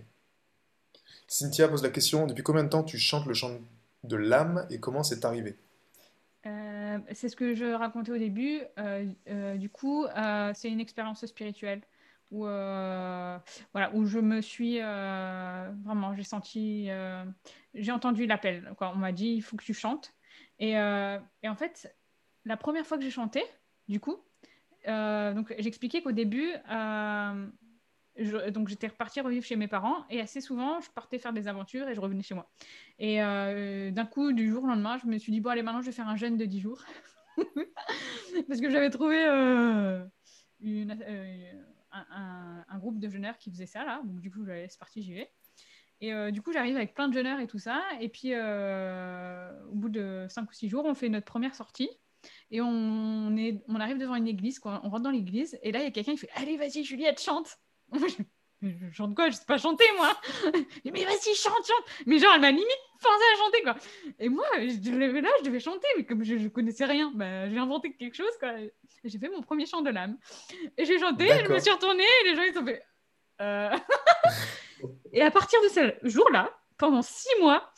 [1.28, 3.60] Cynthia pose la question, depuis combien de temps tu chantes le chant
[4.02, 5.56] de l'âme et comment c'est arrivé?
[6.44, 8.62] Euh, c'est ce que je racontais au début.
[8.80, 10.04] Euh, euh, du coup,
[10.54, 11.82] c'est une expérience spirituelle
[12.32, 13.42] où, voilà,
[13.94, 16.88] où je me suis vraiment, j'ai senti,
[17.74, 18.74] j'ai entendu l'appel.
[18.80, 20.12] On m'a dit, il faut que tu chantes.
[20.58, 21.94] Et, et en fait,
[22.46, 23.42] la première fois que j'ai chanté,
[23.88, 24.16] du coup,
[24.88, 30.80] euh, j'expliquais qu'au début, euh, donc j'étais repartie revivre chez mes parents et assez souvent,
[30.80, 32.48] je partais faire des aventures et je revenais chez moi.
[32.98, 35.82] Et euh, d'un coup, du jour au lendemain, je me suis dit, bon, allez, maintenant,
[35.82, 36.82] je vais faire un jeûne de 10 jours.
[38.48, 40.04] Parce que j'avais trouvé euh,
[41.90, 44.00] un, groupe de jeûneurs qui faisait ça là.
[44.04, 45.30] Donc du coup, c'est parti, j'y vais.
[46.00, 47.82] Et du coup, j'arrive avec plein de jeûneurs et tout ça.
[48.00, 51.90] Et puis, au bout de 5 ou 6 jours, on fait notre première sortie.
[52.50, 54.80] Et on, est, on arrive devant une église, quoi.
[54.84, 55.58] on rentre dans l'église.
[55.62, 57.58] Et là, il y a quelqu'un qui fait Allez, vas-y, Juliette, chante.
[57.90, 59.28] Moi, je, je chante quoi?
[59.30, 60.16] Je sais pas chanter, moi.
[60.54, 61.84] Je dis, mais vas-y, chante, chante.
[62.06, 62.66] Mais genre, elle m'a limite
[63.00, 63.76] forcé à chanter, quoi.
[64.18, 67.58] Et moi, je là, je devais chanter, mais comme je, je connaissais rien, bah, j'ai
[67.58, 68.54] inventé quelque chose, quoi.
[69.04, 70.16] J'ai fait mon premier chant de l'âme.
[70.76, 72.82] Et j'ai chanté, je me suis retournée, et les gens, ils ont fait.
[73.40, 73.76] Euh...
[75.12, 77.70] et à partir de ce jour-là, pendant six mois,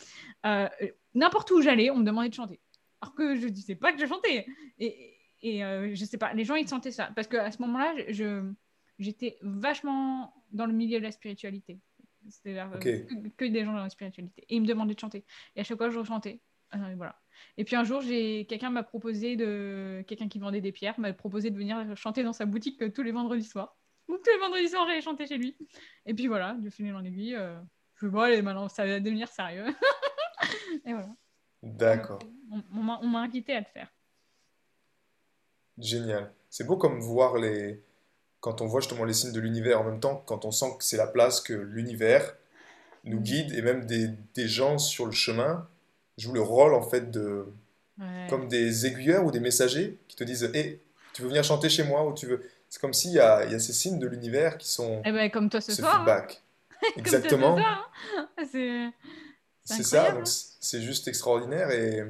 [0.46, 0.68] euh,
[1.14, 2.60] n'importe où j'allais, on me demandait de chanter.
[3.00, 4.46] Alors que je disais pas que je chantais.
[4.78, 7.10] Et, et euh, je sais pas, les gens, ils sentaient ça.
[7.14, 8.50] Parce qu'à ce moment-là, je-
[8.98, 11.78] j'étais vachement dans le milieu de la spiritualité.
[12.28, 12.80] C'était Ok.
[12.82, 14.42] que, que des gens dans la spiritualité.
[14.48, 15.24] Et ils me demandaient de chanter.
[15.56, 16.40] Et à chaque fois, je chantais.
[16.74, 17.18] Euh, voilà.
[17.56, 21.12] Et puis un jour, j'ai quelqu'un m'a proposé de quelqu'un qui vendait des pierres m'a
[21.14, 23.78] proposé de venir chanter dans sa boutique euh, tous les vendredis soirs.
[24.08, 25.56] Donc tous les vendredis soirs, j'allais chanter chez lui.
[26.04, 27.58] Et puis voilà, de fil en aiguille, euh,
[27.94, 29.64] je me bon, allez, maintenant ça va devenir sérieux.
[30.84, 31.08] Et voilà.
[31.62, 32.18] D'accord.
[32.52, 33.88] On, on m'a- on m'a invité à le faire.
[35.78, 36.32] Génial.
[36.50, 37.80] C'est beau comme voir les...
[38.40, 40.84] Quand on voit justement les signes de l'univers en même temps, quand on sent que
[40.84, 42.34] c'est la place que l'univers
[43.04, 45.66] nous guide et même des, des gens sur le chemin
[46.18, 47.46] jouent le rôle en fait de...
[47.98, 48.26] Ouais.
[48.30, 50.80] comme des aiguilleurs ou des messagers qui te disent Hé,
[51.12, 52.48] tu veux venir chanter chez moi ou tu veux.
[52.68, 55.50] C'est comme s'il y y a ces signes de l'univers qui sont Eh ben, comme
[55.50, 55.96] toi ce ce soir.
[55.96, 55.98] hein.
[55.98, 56.42] feedback.
[56.96, 57.58] Exactement.
[57.58, 58.28] hein.
[58.52, 58.88] C'est
[59.68, 61.70] c'est ça, donc c'est juste extraordinaire.
[61.70, 62.02] Et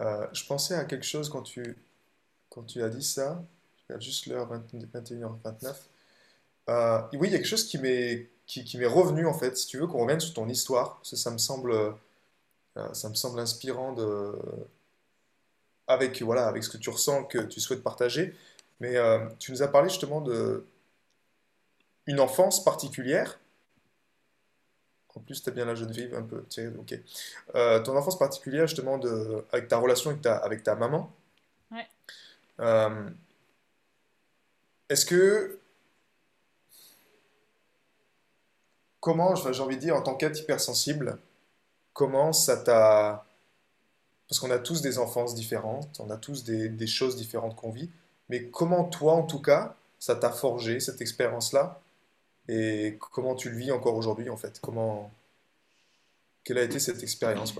[0.00, 1.76] euh, je pensais à quelque chose quand tu,
[2.50, 3.42] quand tu as dit ça.
[3.76, 5.74] Je regarde juste l'heure 20 21h29.
[6.68, 9.56] Euh, oui, il y a quelque chose qui m'est qui, qui m'est revenu en fait.
[9.56, 11.92] Si tu veux qu'on revienne sur ton histoire, parce que ça me semble, euh,
[12.92, 14.32] ça me semble inspirant de,
[15.86, 18.34] avec voilà, avec ce que tu ressens, que tu souhaites partager.
[18.80, 18.96] Mais
[19.38, 20.66] tu nous as parlé justement de
[22.06, 23.38] une enfance particulière.
[25.16, 26.44] En plus, tu as bien la jeune fille un peu.
[26.78, 26.94] Ok.
[27.54, 31.10] Euh, ton enfance particulière, justement, de, avec ta relation avec ta, avec ta maman.
[31.72, 31.86] Ouais.
[32.60, 33.08] Euh,
[34.88, 35.58] est-ce que.
[39.00, 41.18] Comment, j'ai envie de dire, en tant qu'être hypersensible,
[41.92, 43.24] comment ça t'a.
[44.28, 47.70] Parce qu'on a tous des enfances différentes, on a tous des, des choses différentes qu'on
[47.70, 47.88] vit,
[48.28, 51.80] mais comment toi, en tout cas, ça t'a forgé cette expérience-là
[52.48, 54.60] et comment tu le vis encore aujourd'hui, en fait?
[54.60, 55.12] Comment.
[56.44, 57.54] Quelle a été cette expérience?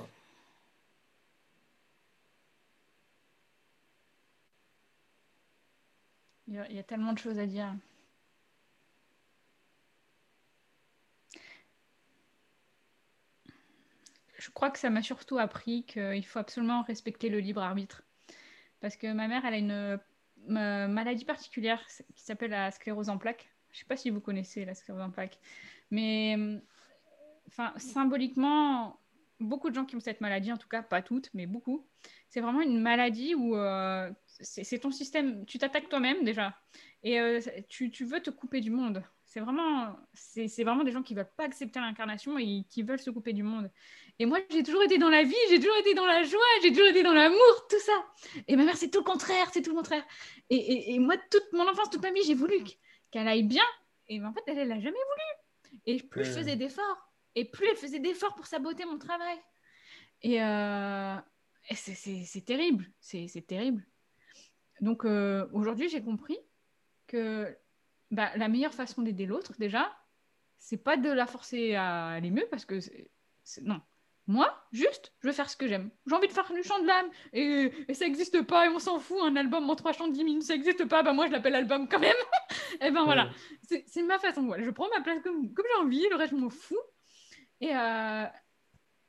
[6.49, 7.75] Il y, a, il y a tellement de choses à dire.
[14.39, 18.05] Je crois que ça m'a surtout appris qu'il faut absolument respecter le libre arbitre.
[18.81, 19.99] Parce que ma mère, elle a une
[20.57, 21.85] euh, maladie particulière
[22.15, 23.51] qui s'appelle la sclérose en plaques.
[23.77, 24.73] Je ne sais pas si vous connaissez la
[25.11, 25.39] plaques.
[25.91, 26.59] Mais euh,
[27.47, 28.99] enfin, symboliquement,
[29.39, 31.87] beaucoup de gens qui ont cette maladie, en tout cas pas toutes, mais beaucoup,
[32.31, 34.11] c'est vraiment une maladie où euh,
[34.41, 36.57] c'est ton système, tu t'attaques toi-même déjà,
[37.03, 39.05] et euh, tu, tu veux te couper du monde.
[39.27, 39.95] C'est vraiment,
[40.61, 43.71] vraiment des gens qui veulent pas accepter l'incarnation et qui veulent se couper du monde.
[44.19, 46.71] Et moi, j'ai toujours été dans la vie, j'ai toujours été dans la joie, j'ai
[46.71, 47.93] toujours été dans l'amour, tout ça.
[48.49, 50.05] Et ma mère, c'est tout le contraire, c'est tout le contraire.
[50.49, 52.55] Et, et- et moi, toute mon enfance, toute ma vie, j'ai voulu
[53.11, 53.65] qu'elle aille bien.
[54.09, 55.81] Et en fait, elle, elle a jamais voulu.
[55.87, 59.39] Et plus je faisais d'efforts, et plus elle faisait d'efforts pour saboter mon travail.
[60.23, 61.17] Et, euh,
[61.69, 63.85] et c'est- terrible, c'est c'est terrible.
[64.81, 66.39] Donc euh, aujourd'hui, j'ai compris
[67.07, 67.57] que
[68.11, 69.97] bah, la meilleure façon d'aider l'autre, déjà,
[70.59, 72.79] c'est pas de la forcer à aller mieux parce que
[73.63, 73.81] non.
[74.29, 75.91] Moi, juste, je veux faire ce que j'aime.
[76.07, 78.79] J'ai envie de faire du chant de l'âme et, et ça n'existe pas et on
[78.81, 79.19] s'en fout.
[79.23, 81.03] Un album en trois chants de 10 minutes, ça n'existe pas.
[81.03, 82.17] Bah moi, je l'appelle album quand même.
[82.81, 83.31] et ben voilà,
[83.63, 84.43] c'est c'est ma façon.
[84.47, 84.65] Voilà.
[84.65, 86.77] Je prends ma place comme, comme j'ai envie, le reste, je m'en fous.
[87.61, 88.25] Et, euh,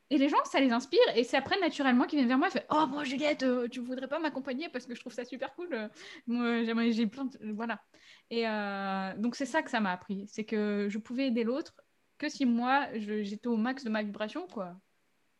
[0.09, 2.51] et les gens, ça les inspire et c'est après naturellement qu'ils viennent vers moi et
[2.51, 5.53] font Oh, moi, Juliette, euh, tu voudrais pas m'accompagner parce que je trouve ça super
[5.55, 5.73] cool.
[5.73, 5.89] euh,
[6.27, 7.37] Moi, j'ai plein de...
[7.53, 7.81] Voilà.
[8.29, 11.73] Et euh, donc, c'est ça que ça m'a appris c'est que je pouvais aider l'autre
[12.17, 14.75] que si moi, j'étais au max de ma vibration, quoi.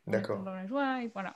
[0.08, 0.43] D'accord.
[0.43, 1.36] Dans la joie et voilà.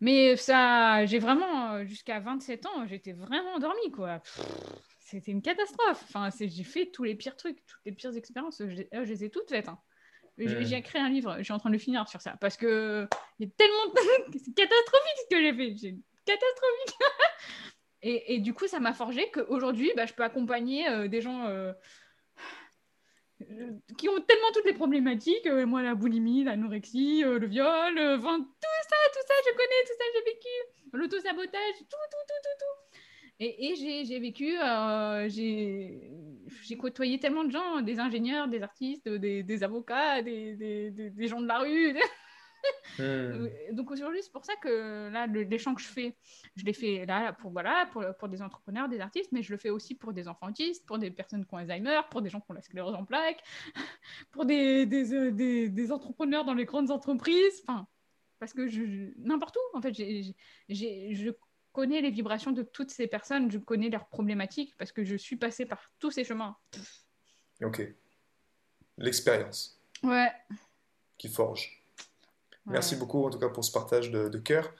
[0.00, 4.20] Mais ça, j'ai vraiment, euh, jusqu'à 27 ans, j'étais vraiment endormie, quoi.
[4.98, 6.02] C'était une catastrophe.
[6.08, 8.58] Enfin, j'ai fait tous les pires trucs, toutes les pires expériences.
[8.60, 9.68] Je, les- euh, je les ai toutes faites.
[9.68, 9.78] hein.
[10.38, 12.56] J'ai j'ai écrit un livre, je suis en train de le finir sur ça, parce
[12.56, 13.06] que
[13.38, 13.92] il y a tellement de
[14.30, 15.96] trucs, c'est catastrophique ce que j'ai fait.
[16.24, 16.98] Catastrophique.
[18.02, 21.46] et, et du coup, ça m'a forgé qu'aujourd'hui, bah, je peux accompagner euh, des gens
[21.46, 21.74] euh,
[23.98, 25.46] qui ont tellement toutes les problématiques.
[25.46, 29.82] euh, moi, la boulimie, l'anorexie, euh, le viol, euh, tout ça, tout ça, je connais,
[29.86, 30.48] tout ça, j'ai vécu.
[30.92, 32.98] L'autosabotage, tout, tout, tout, tout, tout.
[33.40, 39.42] Et, et j'ai vécu, euh, j'ai côtoyé tellement de gens, des ingénieurs, des artistes, des,
[39.42, 41.96] des avocats, des, des- des gens de la rue.
[42.98, 43.48] Hmm.
[43.72, 46.14] Donc aujourd'hui, c'est pour ça que là, le- les chants que je fais,
[46.56, 49.58] je les fais là pour, voilà, pour, pour des entrepreneurs, des artistes, mais je le
[49.58, 52.40] fais aussi pour des enfants autistes, pour des personnes qui ont Alzheimer, pour des gens
[52.40, 53.42] qui ont la sclérose en plaques,
[54.32, 57.86] pour des, des, euh, des, des entrepreneurs dans les grandes entreprises, enfin,
[58.38, 60.34] parce que je, je- n'importe où, en fait, j'ai,
[60.68, 61.30] j'ai- je
[61.72, 65.36] connais les vibrations de toutes ces personnes, je connais leurs problématiques, parce que je suis
[65.36, 66.56] passée par tous ces chemins.
[67.62, 67.82] Ok.
[68.98, 70.30] L'expérience Ouais.
[71.16, 71.81] qui forge.
[72.66, 74.72] Merci beaucoup en tout cas pour ce partage de, de cœur.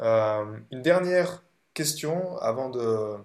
[0.00, 1.42] Euh, une dernière
[1.74, 3.16] question avant de,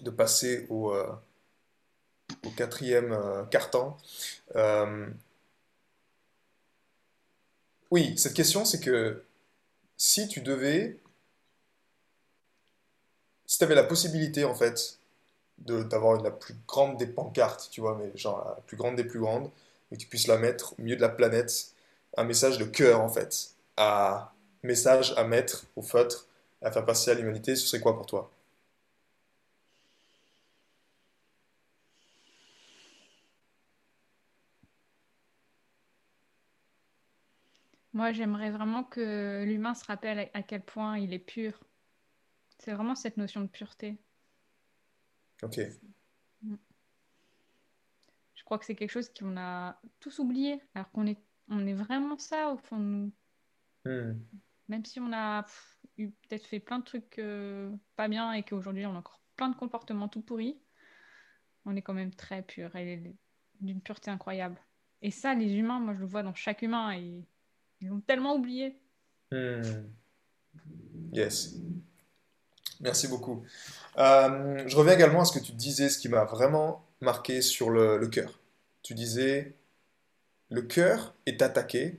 [0.00, 1.12] de passer au, euh,
[2.46, 3.94] au quatrième euh, carton.
[7.90, 9.22] Oui, cette question c'est que
[9.98, 10.98] si tu devais,
[13.46, 14.98] si tu avais la possibilité en fait
[15.58, 19.20] d'avoir la plus grande des pancartes, tu vois, mais genre la plus grande des plus
[19.20, 19.50] grandes,
[19.90, 21.72] et que tu puisses la mettre au milieu de la planète,
[22.16, 24.32] un message de cœur en fait, à
[24.62, 26.26] message à mettre au feutre,
[26.62, 28.30] à faire passer à l'humanité, ce serait quoi pour toi?
[37.94, 41.60] Moi, j'aimerais vraiment que l'humain se rappelle à à quel point il est pur.
[42.58, 43.98] C'est vraiment cette notion de pureté.
[45.42, 45.60] Ok.
[48.34, 51.18] Je crois que c'est quelque chose qu'on a tous oublié, alors qu'on est,
[51.52, 53.12] on est vraiment ça au fond de nous.
[53.84, 54.18] Hmm.
[54.68, 58.42] Même si on a pff, eu peut-être fait plein de trucs euh, pas bien et
[58.42, 60.58] qu'aujourd'hui on a encore plein de comportements tout pourris,
[61.66, 63.14] on est quand même très pur et
[63.60, 64.56] d'une pureté incroyable.
[65.02, 67.24] Et ça, les humains, moi je le vois dans chaque humain et
[67.80, 68.78] ils l'ont tellement oublié.
[69.30, 69.62] Hmm.
[71.12, 71.56] Yes.
[72.80, 73.44] Merci beaucoup.
[73.98, 77.70] Euh, je reviens également à ce que tu disais, ce qui m'a vraiment marqué sur
[77.70, 78.40] le, le cœur.
[78.82, 79.54] Tu disais,
[80.52, 81.98] le cœur est attaqué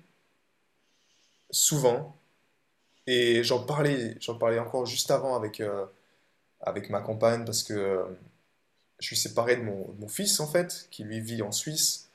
[1.50, 2.16] souvent,
[3.08, 5.86] et j'en parlais, j'en parlais encore juste avant avec, euh,
[6.62, 8.04] avec ma compagne, parce que euh,
[9.00, 12.10] je suis séparé de mon, de mon fils, en fait, qui lui vit en Suisse.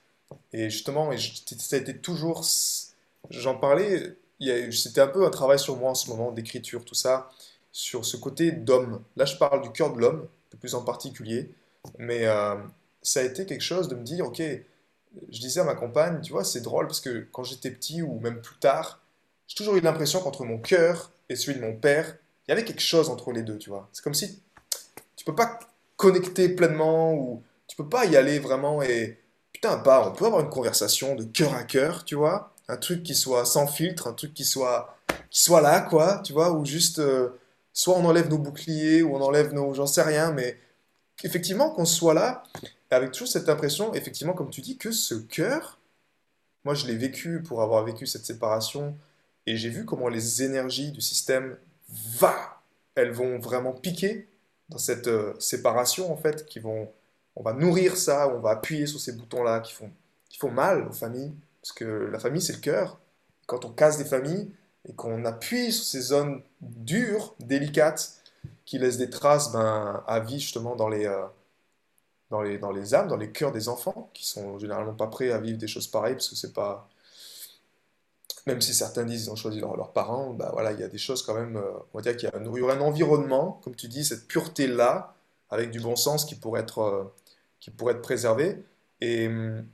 [0.53, 2.45] Et justement, ça a été toujours,
[3.31, 4.17] j'en parlais,
[4.73, 7.31] c'était un peu un travail sur moi en ce moment, d'écriture, tout ça,
[7.73, 9.03] sur ce côté d'homme.
[9.17, 11.53] Là, je parle du cœur de l'homme, peu plus en particulier,
[11.99, 12.55] mais euh,
[13.03, 14.43] ça a été quelque chose de me dire, ok,
[15.31, 18.19] je disais à ma compagne, tu vois, c'est drôle parce que quand j'étais petit ou
[18.21, 19.01] même plus tard,
[19.47, 22.17] j'ai toujours eu l'impression qu'entre mon cœur et celui de mon père,
[22.47, 23.89] il y avait quelque chose entre les deux, tu vois.
[23.93, 24.41] C'est comme si
[25.17, 25.59] tu peux pas
[25.97, 29.19] connecter pleinement ou tu peux pas y aller vraiment et
[29.53, 33.03] putain, bah, on peut avoir une conversation de cœur à cœur, tu vois, un truc
[33.03, 34.95] qui soit sans filtre, un truc qui soit
[35.31, 37.31] qui soit là, quoi, tu vois, ou juste euh,
[37.73, 40.59] soit on enlève nos boucliers ou on enlève nos, j'en sais rien, mais
[41.23, 42.43] effectivement qu'on soit là
[42.91, 45.79] avec toujours cette impression, effectivement, comme tu dis, que ce cœur,
[46.65, 48.97] moi je l'ai vécu pour avoir vécu cette séparation
[49.47, 51.57] et j'ai vu comment les énergies du système
[51.89, 52.61] va,
[52.95, 54.29] elles vont vraiment piquer
[54.69, 56.91] dans cette euh, séparation en fait, qui vont,
[57.37, 59.91] on va nourrir ça, on va appuyer sur ces boutons-là qui font,
[60.29, 62.99] qui font mal aux familles, parce que la famille c'est le cœur.
[63.47, 64.51] Quand on casse des familles
[64.89, 68.15] et qu'on appuie sur ces zones dures, délicates,
[68.65, 71.25] qui laissent des traces ben, à vie justement dans les, euh,
[72.31, 75.31] dans les, dans les âmes, dans les cœurs des enfants, qui sont généralement pas prêts
[75.33, 76.89] à vivre des choses pareilles, parce que c'est pas,
[78.47, 80.89] même si certains disent qu'ils ont choisi leur- leurs parents, bah voilà, il y a
[80.89, 82.77] des choses quand même, euh, on va dire qu'il y a un, il y aurait
[82.77, 85.15] un environnement, comme tu dis, cette pureté-là,
[85.51, 87.05] avec du bon sens qui pourrait être, euh,
[87.61, 88.65] qui pourrait être préservé.
[89.01, 89.67] Et hum,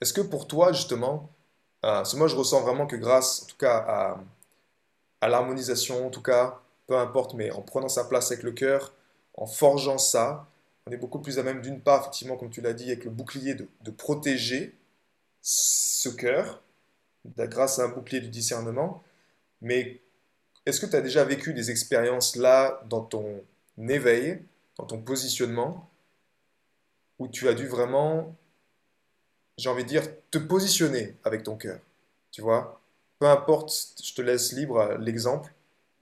[0.00, 1.30] est-ce que pour toi, justement,
[1.84, 4.20] euh, moi je ressens vraiment que grâce, en tout cas, à,
[5.22, 6.60] à l'harmonisation, en tout cas,
[6.90, 8.92] peu importe, mais en prenant sa place avec le cœur,
[9.34, 10.48] en forgeant ça,
[10.86, 13.12] on est beaucoup plus à même, d'une part, effectivement, comme tu l'as dit, avec le
[13.12, 14.76] bouclier, de, protéger
[15.40, 16.64] ce cœur,
[17.24, 19.04] da- grâce à un bouclier du discernement.
[19.62, 20.00] Mais
[20.66, 23.40] est-ce que tu as déjà vécu des expériences là, dans ton
[23.78, 24.42] éveil,
[24.76, 25.88] dans ton positionnement,
[27.20, 28.34] où tu as dû vraiment,
[29.58, 31.78] j'ai envie de dire, te positionner avec ton cœur,
[32.32, 32.80] tu vois?
[33.20, 33.72] Peu importe,
[34.02, 35.54] je te laisse libre l'exemple,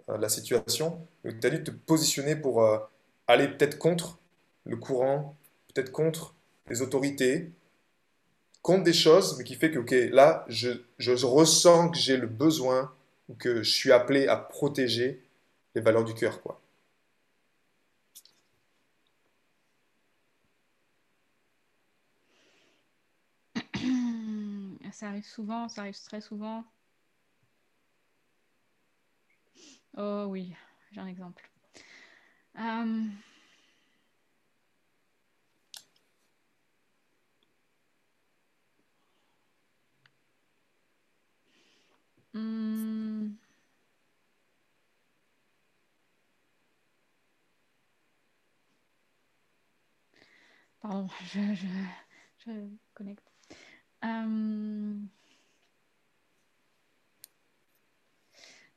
[0.09, 2.79] euh, la situation, tu as dû te positionner pour euh,
[3.27, 4.19] aller peut-être contre
[4.65, 5.37] le courant,
[5.75, 6.35] peut-être contre
[6.69, 7.51] les autorités,
[8.63, 12.27] contre des choses, mais qui fait que, ok, là, je, je ressens que j'ai le
[12.27, 12.93] besoin
[13.29, 15.23] ou que je suis appelé à protéger
[15.75, 16.61] les valeurs du cœur, quoi.
[24.99, 26.65] Ça arrive souvent, ça arrive très souvent.
[29.99, 30.55] Oh oui,
[30.93, 31.51] j'ai un exemple.
[32.59, 33.05] Euh,
[42.35, 43.39] hmm.
[50.81, 51.67] Pardon, je, je,
[52.39, 52.51] je
[52.95, 53.31] connecte.
[54.05, 55.01] Euh,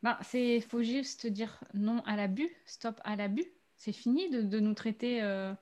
[0.03, 3.45] Ben, c'est, faut juste dire non à l'abus, stop à l'abus.
[3.77, 5.21] C'est fini de, de nous traiter.
[5.21, 5.53] euh,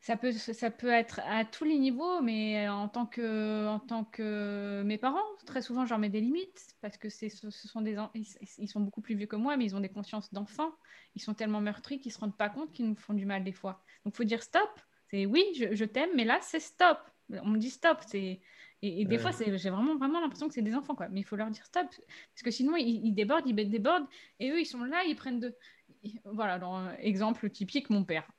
[0.00, 4.04] ça peut, ça peut être à tous les niveaux, mais en tant que, en tant
[4.04, 7.96] que mes parents, très souvent, j'en mets des limites parce que c'est, ce sont des,
[8.14, 10.72] ils, sont beaucoup plus vieux que moi, mais ils ont des consciences d'enfants.
[11.16, 13.52] Ils sont tellement meurtris qu'ils se rendent pas compte qu'ils nous font du mal des
[13.52, 13.84] fois.
[14.04, 14.70] Donc, faut dire stop.
[15.10, 16.98] C'est oui, je, je t'aime, mais là, c'est stop.
[17.30, 17.98] On me dit stop.
[18.06, 18.40] C'est
[18.82, 21.08] et, et des fois, j'ai vraiment, vraiment l'impression que c'est des enfants, quoi.
[21.08, 24.06] Mais il faut leur dire stop, parce que sinon, ils, ils débordent, ils débordent,
[24.38, 25.54] et eux, ils sont là, ils prennent de.
[26.02, 28.30] ils- Voilà, dans un exemple typique, mon père.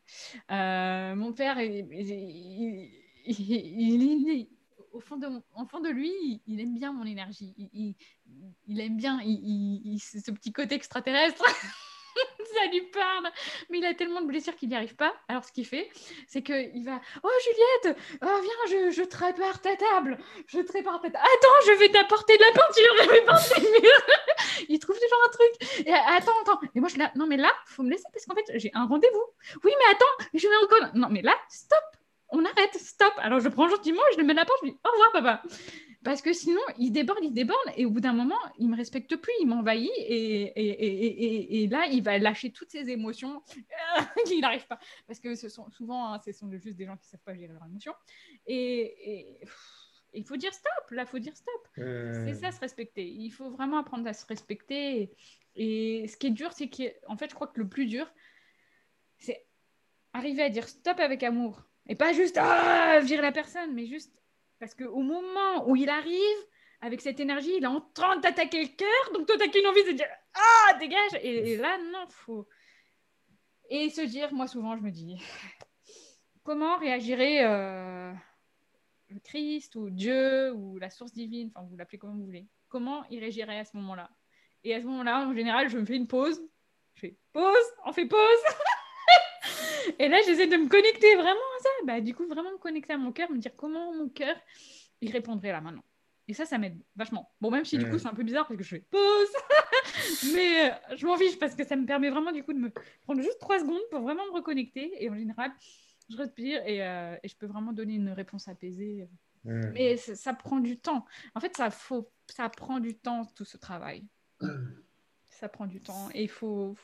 [0.52, 2.90] Euh, mon père, il, il-
[3.26, 4.50] il- il- il-
[4.92, 6.12] au fond de, au fond de lui,
[6.48, 7.54] il, aime bien mon énergie.
[8.68, 11.44] Il, aime bien ce petit côté extraterrestre.
[12.56, 13.30] Ça lui parle,
[13.70, 15.14] mais il a tellement de blessures qu'il n'y arrive pas.
[15.28, 15.90] Alors, ce qu'il fait,
[16.28, 20.18] c'est qu'il va Oh Juliette, oh, viens, je, je te ta table.
[20.48, 21.08] Je te ta table.
[21.08, 22.94] Attends, je vais t'apporter de la peinture.
[23.04, 24.06] Je vais peindre les murs.
[24.70, 25.88] il trouve toujours un truc.
[25.88, 26.60] Et, attends, attends.
[26.76, 28.72] Et moi, je suis là Non, mais là, faut me laisser parce qu'en fait, j'ai
[28.74, 29.26] un rendez-vous.
[29.64, 30.96] Oui, mais attends, je vais encore.
[30.96, 31.99] Non, mais là, stop.
[32.32, 33.14] On arrête, stop.
[33.18, 35.12] Alors, je prends gentiment, je le mets à la porte, je lui dis Au revoir,
[35.12, 35.44] papa.
[36.04, 39.16] Parce que sinon, il déborde, il déborde, et au bout d'un moment, il me respecte
[39.18, 43.44] plus, il m'envahit, et, et, et, et, là, il va lâcher toutes ses émotions
[44.26, 44.80] qu'il n'arrive pas.
[45.08, 47.36] Parce que ce sont souvent, hein, ce sont juste des gens qui ne savent pas
[47.36, 47.94] gérer leurs émotions.
[48.48, 49.40] Et
[50.14, 51.68] il faut dire stop, là, il faut dire stop.
[51.78, 52.26] Hmm.
[52.26, 53.06] C'est ça, se respecter.
[53.06, 55.12] Il faut vraiment apprendre à se respecter.
[55.56, 58.10] Et ce qui est dur, c'est qu'en fait, je crois que le plus dur,
[59.18, 59.46] c'est
[60.14, 61.69] arriver à dire stop avec amour.
[61.90, 64.14] Et pas juste ah, virer la personne, mais juste
[64.60, 66.38] parce qu'au moment où il arrive,
[66.82, 69.66] avec cette énergie, il est en train de t'attaquer le cœur, donc toi, t'as qu'une
[69.68, 71.16] envie de dire ah, dégage.
[71.22, 72.48] Et, et là, non, faut.
[73.70, 75.18] Et se dire, moi, souvent, je me dis
[76.44, 78.14] comment réagirait euh,
[79.10, 82.48] le Christ ou Dieu ou la source divine, enfin, vous l'appelez comme vous voulez.
[82.70, 84.10] Comment il réagirait à ce moment-là?
[84.64, 86.40] Et à ce moment-là, en général, je me fais une pause.
[86.94, 88.20] Je fais pause, on fait pause.
[89.98, 91.70] Et là, j'essaie de me connecter vraiment à ça.
[91.86, 94.36] Bah, du coup, vraiment me connecter à mon cœur, me dire comment mon cœur,
[95.02, 95.84] il répondrait là maintenant.
[96.28, 97.32] Et ça, ça m'aide vachement.
[97.42, 99.34] Bon, même si du coup, c'est un peu bizarre parce que je fais pause.
[100.36, 102.72] Mais euh, je m'en fiche parce que ça me permet vraiment du coup de me
[103.02, 104.92] prendre juste trois secondes pour vraiment me reconnecter.
[105.04, 105.52] Et en général,
[106.08, 109.10] je respire et, euh, et je peux vraiment donner une réponse apaisée.
[109.44, 109.72] Hmm.
[109.74, 111.04] Mais ça, ça prend du temps.
[111.34, 114.06] En fait, ça, faut, ça prend du temps, tout ce travail.
[115.26, 116.10] Ça prend du temps.
[116.14, 116.76] Et il faut,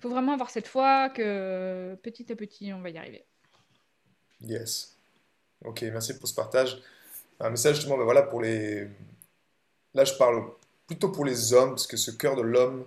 [0.00, 3.24] faut vraiment avoir cette foi que petit à petit, on va y arriver.
[4.40, 4.94] Yes.
[5.64, 6.80] Ok, merci pour ce partage.
[7.40, 8.86] Un message justement, ben voilà, pour les...
[9.94, 10.44] Là, je parle
[10.86, 12.84] plutôt pour les hommes, parce que ce cœur de l'homme,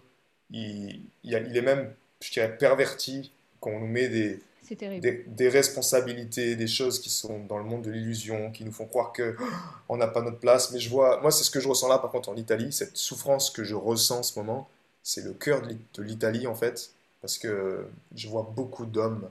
[0.51, 4.39] il, il, il est même, je dirais, perverti quand on nous met des,
[4.69, 8.85] des, des responsabilités, des choses qui sont dans le monde de l'illusion, qui nous font
[8.85, 9.43] croire que oh,
[9.89, 10.71] on n'a pas notre place.
[10.71, 12.95] Mais je vois, moi, c'est ce que je ressens là, par contre, en Italie, cette
[12.95, 14.69] souffrance que je ressens en ce moment,
[15.03, 19.29] c'est le cœur de l'Italie, en fait, parce que je vois beaucoup d'hommes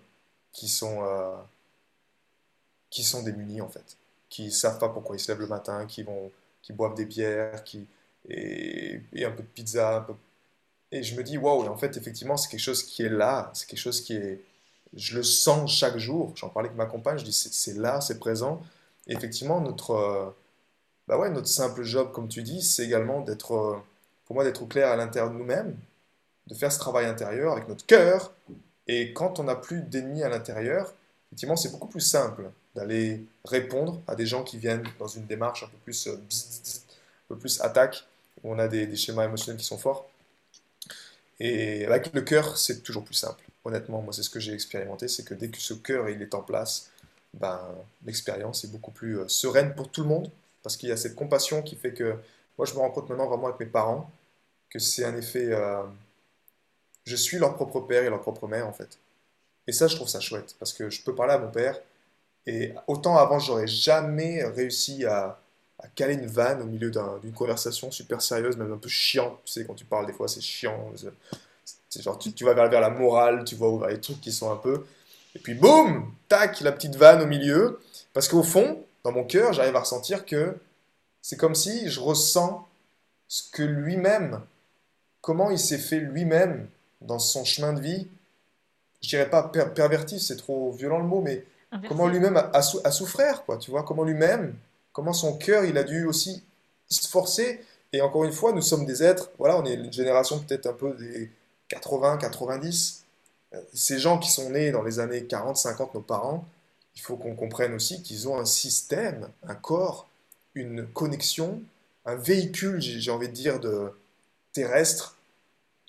[0.52, 1.36] qui sont, euh,
[2.90, 3.96] qui sont démunis, en fait,
[4.28, 6.30] qui savent pas pourquoi ils se lèvent le matin, qui vont,
[6.62, 7.86] qui boivent des bières, qui,
[8.28, 10.06] et, un peu de pizza.
[10.92, 13.66] Et je me dis, waouh, en fait, effectivement, c'est quelque chose qui est là, c'est
[13.66, 14.44] quelque chose qui est,
[14.94, 16.32] je le sens chaque jour.
[16.36, 18.62] J'en parlais avec ma compagne, je dis c'est c'est là, c'est présent.
[19.06, 20.30] Et effectivement, notre, euh,
[21.08, 23.76] bah ouais, notre simple job, comme tu dis, c'est également d'être, euh,
[24.26, 25.76] pour moi, d'être au clair à l'intérieur de nous-mêmes,
[26.50, 28.32] de faire ce travail intérieur avec notre cœur.
[28.86, 30.92] Et quand on n'a plus d'ennemis à l'intérieur,
[31.28, 35.62] effectivement, c'est beaucoup plus simple d'aller répondre à des gens qui viennent dans une démarche
[35.62, 38.04] un peu plus, euh, un peu plus attaque,
[38.42, 40.08] où on a des, des schémas émotionnels qui sont forts.
[41.38, 43.42] Et avec le cœur, c'est toujours plus simple.
[43.64, 46.34] Honnêtement, moi, c'est ce que j'ai expérimenté, c'est que dès que ce cœur il est
[46.34, 46.90] en place,
[47.34, 47.60] ben,
[48.04, 50.30] l'expérience est beaucoup plus euh, sereine pour tout le monde,
[50.62, 52.16] parce qu'il y a cette compassion qui fait que,
[52.58, 54.10] moi, je me rends compte maintenant vraiment avec mes parents,
[54.68, 55.82] que c'est un effet, euh,
[57.10, 58.98] je suis leur propre père et leur propre mère, en fait.
[59.66, 61.78] Et ça, je trouve ça chouette, parce que je peux parler à mon père,
[62.46, 65.38] et autant avant, j'aurais jamais réussi à,
[65.94, 69.40] caler une vanne au milieu d'un- d'une conversation super sérieuse, même un peu chiante.
[69.46, 70.92] Tu sais, quand tu parles, des fois, c'est chiant.
[71.88, 74.30] c'est- genre, tu, tu vas vers, vers la morale, tu vois, vers les trucs qui
[74.30, 74.84] sont un peu.
[75.34, 77.80] Et puis, boum, tac, la petite vanne au milieu.
[78.12, 80.54] Parce qu'au fond, dans mon cœur, j'arrive à ressentir que
[81.22, 82.68] c'est comme si je ressens
[83.26, 84.42] ce que lui-même
[85.20, 86.68] comment il s'est fait lui-même
[87.00, 88.08] dans son chemin de vie,
[89.02, 91.88] je dirais pas per- perverti, c'est trop violent le mot, mais Inversé.
[91.88, 94.54] comment lui-même a, a sou- a souffert, quoi, tu vois, comment lui-même,
[94.92, 96.42] comment son cœur, il a dû aussi
[96.88, 97.60] se forcer.
[97.92, 100.72] Et encore une fois, nous sommes des êtres, voilà, on est une génération peut-être un
[100.74, 101.30] peu des
[101.68, 103.04] 80, 90.
[103.54, 106.44] Euh, Ces gens qui sont nés dans les années 40, 50, nos parents,
[106.96, 110.08] il faut qu'on comprenne aussi qu'ils ont un système, un corps,
[110.54, 111.62] une connexion,
[112.04, 113.92] un véhicule, j'ai j'ai envie de dire, de
[114.52, 115.16] terrestre,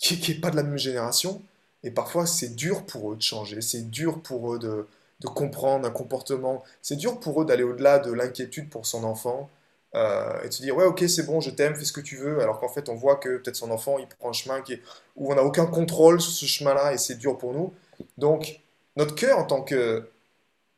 [0.02, 1.41] qui n'est pas de la même génération.
[1.84, 4.88] Et parfois, c'est dur pour eux de changer, c'est dur pour eux de,
[5.28, 9.49] comprendre un comportement, c'est dur pour eux d'aller au-delà de l'inquiétude pour son enfant
[9.94, 12.18] euh, et de se dire, ouais, ok, c'est bon, je t'aime, fais ce que tu
[12.18, 14.73] veux, alors qu'en fait, on voit que peut-être son enfant, il prend un chemin qui
[14.73, 14.82] est-
[15.15, 17.73] où on n'a aucun contrôle sur ce chemin-là et c'est dur pour nous.
[18.18, 18.61] Donc,
[18.95, 20.10] notre cœur, en tant que,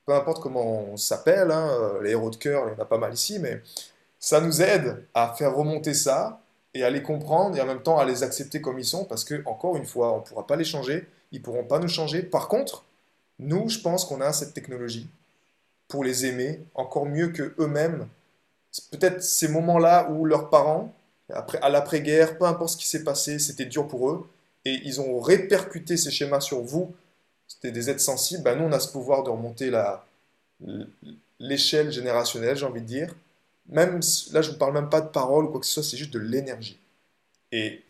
[0.05, 2.85] peu importe comment on s'appelle, hein, euh, les héros de cœur, il y en a
[2.85, 3.61] pas mal ici, mais
[4.19, 6.42] ça nous aide à faire remonter ça
[6.73, 9.23] et à les comprendre et en même temps à les accepter comme ils sont parce
[9.23, 11.87] que, encore une fois, on ne pourra pas les changer, ils ne pourront pas nous
[11.87, 12.23] changer.
[12.23, 12.83] Par contre,
[13.39, 15.07] nous, je pense qu'on a cette technologie
[15.87, 18.07] pour les aimer encore mieux que eux-mêmes.
[18.91, 20.93] Peut-être ces moments-là où leurs parents,
[21.31, 24.27] après, à l'après-guerre, peu importe ce qui s'est passé, c'était dur pour eux
[24.65, 26.93] et ils ont répercuté ces schémas sur vous.
[27.47, 28.43] C'était des êtres sensibles.
[28.43, 29.71] Ben, nous, on a ce pouvoir de remonter
[31.39, 33.13] l'échelle générationnelle, j'ai envie de dire.
[33.69, 35.97] Même là, je ne parle même pas de paroles ou quoi que ce soit, c'est
[35.97, 36.79] juste de l'énergie.
[37.51, 37.83] Et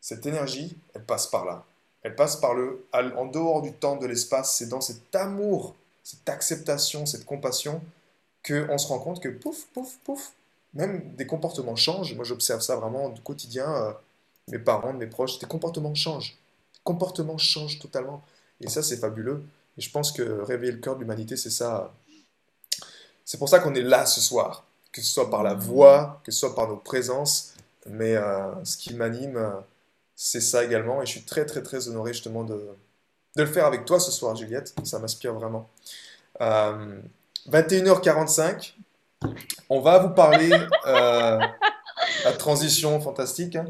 [0.00, 1.64] cette énergie, elle passe par là.
[2.02, 4.56] Elle passe par le, en dehors du temps, de l'espace.
[4.56, 7.82] C'est dans cet amour, cette acceptation, cette compassion
[8.46, 10.32] qu'on se rend compte que pouf, pouf, pouf,
[10.74, 12.14] même des comportements changent.
[12.14, 13.70] Moi, j'observe ça vraiment du quotidien.
[13.74, 13.92] euh,
[14.50, 16.36] mes parents, mes proches, des comportements changent.
[16.74, 18.22] Les comportements changent totalement.
[18.60, 19.44] Et ça, c'est fabuleux.
[19.76, 21.94] Et je pense que réveiller le cœur de l'humanité, c'est ça.
[23.24, 24.64] C'est pour ça qu'on est là ce soir.
[24.98, 27.54] Que ce soit par la voix, que ce soit par nos présences.
[27.86, 29.50] Mais euh, ce qui m'anime, euh,
[30.16, 31.00] c'est ça également.
[31.02, 32.54] Et je suis très, très, très honoré justement de,
[33.36, 34.74] de le faire avec toi ce soir, Juliette.
[34.84, 35.68] Ça m'inspire vraiment.
[36.40, 37.00] Euh,
[37.50, 38.74] 21h45,
[39.70, 40.50] on va vous parler.
[40.86, 41.38] euh,
[42.24, 43.56] la transition fantastique.
[43.56, 43.66] hein.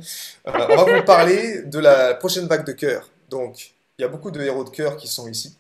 [0.46, 3.09] Euh, on va vous parler de la prochaine vague de cœur.
[3.28, 5.56] Donc, il y a beaucoup de héros de cœur qui sont ici,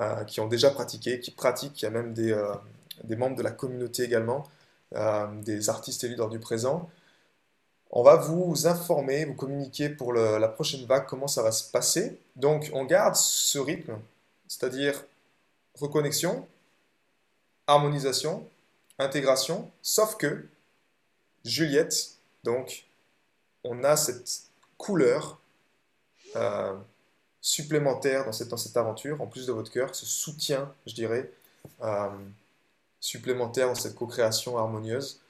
[0.00, 1.80] euh, qui ont déjà pratiqué, qui pratiquent.
[1.82, 2.52] Il y a même des, euh,
[3.04, 4.55] des membres de la communauté également, euh,
[4.92, 6.88] des artistes élus dans du présent.
[7.90, 12.18] On va vous informer, vous communiquer pour la prochaine vague comment ça va se passer.
[12.34, 13.98] Donc, on garde ce rythme,
[14.48, 15.04] c'est-à-dire
[15.74, 16.46] reconnexion,
[17.66, 18.48] harmonisation,
[18.98, 20.46] intégration, sauf que
[21.44, 22.86] Juliette, donc,
[23.64, 24.42] on a cette
[24.78, 25.38] couleur
[26.36, 26.74] euh,
[27.40, 31.30] supplémentaire dans cette, dans cette aventure, en plus de votre cœur, ce soutien, je dirais,
[31.82, 32.08] euh,
[33.00, 35.20] supplémentaire dans cette co-création harmonieuse.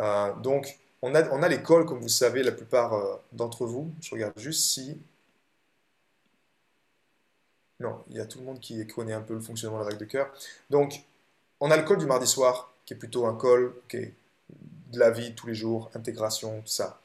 [0.00, 3.92] Euh, donc, on a, on a l'école, comme vous savez, la plupart euh, d'entre vous.
[4.00, 5.00] Je regarde juste si...
[7.78, 9.88] Non, il y a tout le monde qui connaît un peu le fonctionnement de la
[9.88, 10.30] règle de cœur.
[10.68, 11.02] Donc,
[11.60, 14.14] on a le call du mardi soir, qui est plutôt un call qui est
[14.92, 17.00] de la vie tous les jours, intégration, tout ça.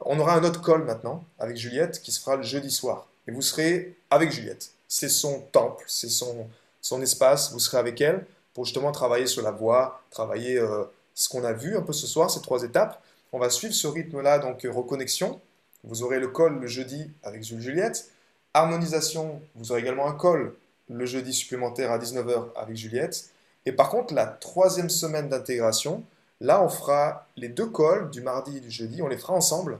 [0.00, 3.08] On aura un autre call maintenant avec Juliette qui se fera le jeudi soir.
[3.28, 4.72] Et vous serez avec Juliette.
[4.88, 6.48] C'est son temple, c'est son,
[6.80, 7.52] son espace.
[7.52, 8.26] Vous serez avec elle
[8.56, 10.84] pour justement travailler sur la voix, travailler euh,
[11.14, 13.00] ce qu'on a vu un peu ce soir, ces trois étapes.
[13.32, 15.40] On va suivre ce rythme-là, donc euh, reconnexion.
[15.84, 18.10] Vous aurez le call le jeudi avec Juliette.
[18.54, 20.54] Harmonisation, vous aurez également un call
[20.88, 23.30] le jeudi supplémentaire à 19h avec Juliette.
[23.66, 26.02] Et par contre, la troisième semaine d'intégration,
[26.40, 29.78] Là, on fera les deux calls du mardi et du jeudi, on les fera ensemble.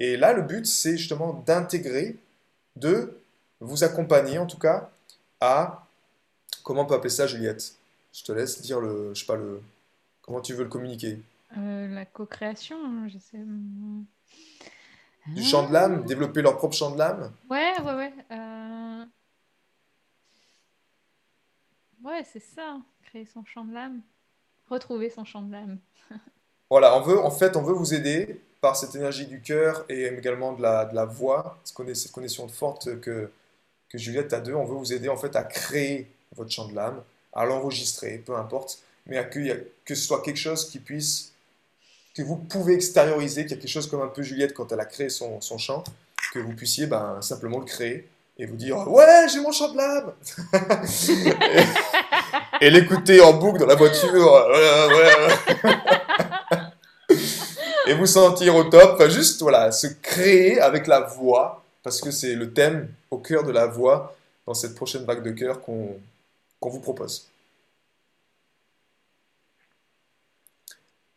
[0.00, 2.16] Et là, le but, c'est justement d'intégrer,
[2.76, 3.18] de
[3.60, 4.90] vous accompagner en tout cas
[5.40, 5.86] à,
[6.62, 7.77] comment on peut appeler ça, Juliette?
[8.18, 9.62] Je te laisse dire le, je sais pas, le,
[10.22, 11.20] comment tu veux le communiquer.
[11.56, 12.76] Euh, la co-création,
[13.08, 13.38] je sais.
[15.28, 17.30] Du chant de l'âme, développer leur propre chant de l'âme.
[17.48, 18.12] Ouais, ouais, ouais.
[18.32, 19.04] euh,
[22.02, 22.78] Ouais, c'est ça.
[23.04, 24.00] Créer son champ de l'âme.
[24.68, 25.78] Retrouver son champ de l'âme.
[26.70, 30.04] Voilà, on veut, en fait, on veut vous aider par cette énergie du cœur et
[30.04, 33.30] également de la, de la voix, cette connexion forte que,
[33.88, 34.54] que Juliette a d'eux.
[34.54, 38.36] On veut vous aider en fait à créer votre chant de l'âme, à l'enregistrer, peu
[38.36, 41.32] importe, mais que, ce soit quelque chose qui puisse,
[42.14, 44.80] que vous pouvez extérioriser, qu'il y a quelque chose comme un peu Juliette quand elle
[44.80, 45.82] a créé son, son chant,
[46.32, 49.76] que vous puissiez ben, simplement le créer et vous dire Ouais, j'ai mon chant de
[49.76, 50.12] l'âme
[52.60, 54.12] Et, et l'écouter en boucle dans la voiture.
[54.12, 55.10] Ouais.
[57.88, 58.92] et vous sentir au top.
[58.94, 63.44] Enfin, juste, voilà, se créer avec la voix, parce que c'est le thème au cœur
[63.44, 65.96] de la voix dans cette prochaine vague de cœur qu'on
[66.60, 67.28] qu'on vous propose.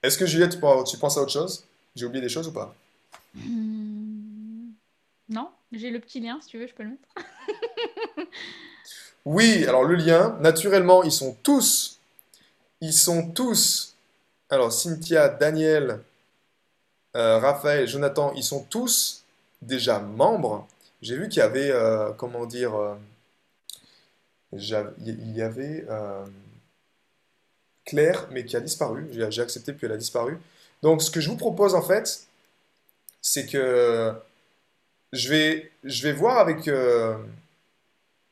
[0.03, 1.65] Est-ce que Juliette, tu pen- tu penses à autre chose?
[1.95, 2.73] J'ai oublié des choses ou pas?
[3.35, 4.71] Hmm.
[5.29, 8.27] Non J'ai le petit lien, si tu veux, je peux le mettre.
[9.23, 11.99] Oui, alors le lien, naturellement, ils sont tous,
[12.81, 13.93] ils sont tous,
[14.49, 16.01] alors Cynthia, Daniel,
[17.15, 19.23] euh, Raphaël, Jonathan, ils sont tous
[19.61, 20.67] déjà membres.
[21.03, 22.95] J'ai vu qu'il y avait, euh, comment dire, euh,
[24.53, 26.25] il y avait euh,
[27.85, 29.07] Claire, mais qui a disparu.
[29.11, 30.37] J'ai accepté, puis elle a disparu.
[30.81, 32.27] Donc, ce que je vous propose, en fait,
[33.21, 34.13] c'est que
[35.13, 37.17] je vais, je vais voir avec, euh,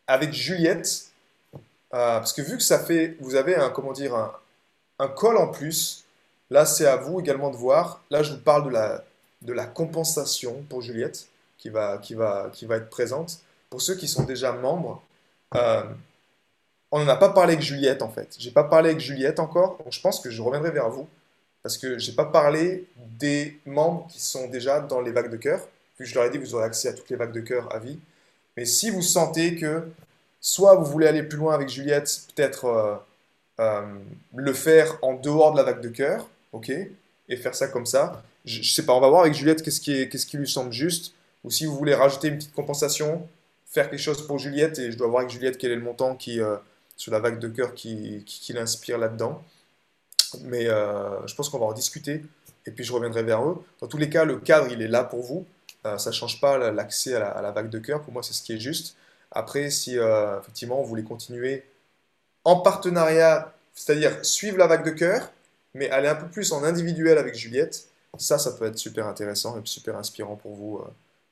[0.08, 1.12] avec Juliette,
[1.94, 4.34] euh, parce que vu que ça fait, vous avez un, comment dire, un,
[5.00, 6.06] un call en plus,
[6.50, 8.04] là, c'est à vous également de voir.
[8.10, 9.04] Là, je vous parle de la,
[9.42, 11.28] de la compensation pour Juliette,
[11.58, 13.40] qui va, qui va, qui va être présente.
[13.70, 15.04] Pour ceux qui sont déjà membres,
[16.92, 18.36] on n'en a pas parlé avec Juliette, en fait.
[18.40, 21.08] J'ai pas parlé avec Juliette encore, donc je pense que je reviendrai vers vous,
[21.64, 22.88] parce que j'ai pas parlé
[23.20, 25.68] des membres qui sont déjà dans les vagues de cœur.
[25.98, 27.80] Que je leur ai dit vous aurez accès à toutes les vagues de cœur à
[27.80, 28.00] vie.
[28.56, 29.84] Mais si vous sentez que
[30.40, 32.96] soit vous voulez aller plus loin avec Juliette, peut-être euh,
[33.60, 33.82] euh,
[34.36, 38.24] le faire en dehors de la vague de cœur, ok, et faire ça comme ça.
[38.46, 40.48] Je, je sais pas, on va voir avec Juliette qu'est-ce qui est, qu'est-ce qui lui
[40.48, 41.14] semble juste,
[41.44, 43.28] ou si vous voulez rajouter une petite compensation,
[43.66, 46.16] faire quelque chose pour Juliette, et je dois voir avec Juliette quel est le montant
[46.16, 46.56] qui, euh,
[47.00, 49.42] sur la vague de cœur qui, qui, l'inspire là-dedans.
[50.42, 52.26] Mais euh, je pense qu'on va en discuter,
[52.66, 53.64] et puis je reviendrai vers eux.
[53.80, 55.48] Dans tous les cas, le cadre, il est là pour vous.
[55.86, 58.02] Euh, ça ne change pas l'accès à la, vague de cœur.
[58.02, 58.98] Pour moi, c'est ce qui est juste.
[59.32, 61.64] Après, si euh, effectivement vous voulez continuer
[62.44, 65.32] en partenariat, c'est-à-dire suivre la vague de cœur,
[65.74, 69.58] mais aller un peu plus en individuel avec Juliette, ça, ça peut être super intéressant
[69.58, 70.82] et super inspirant pour vous,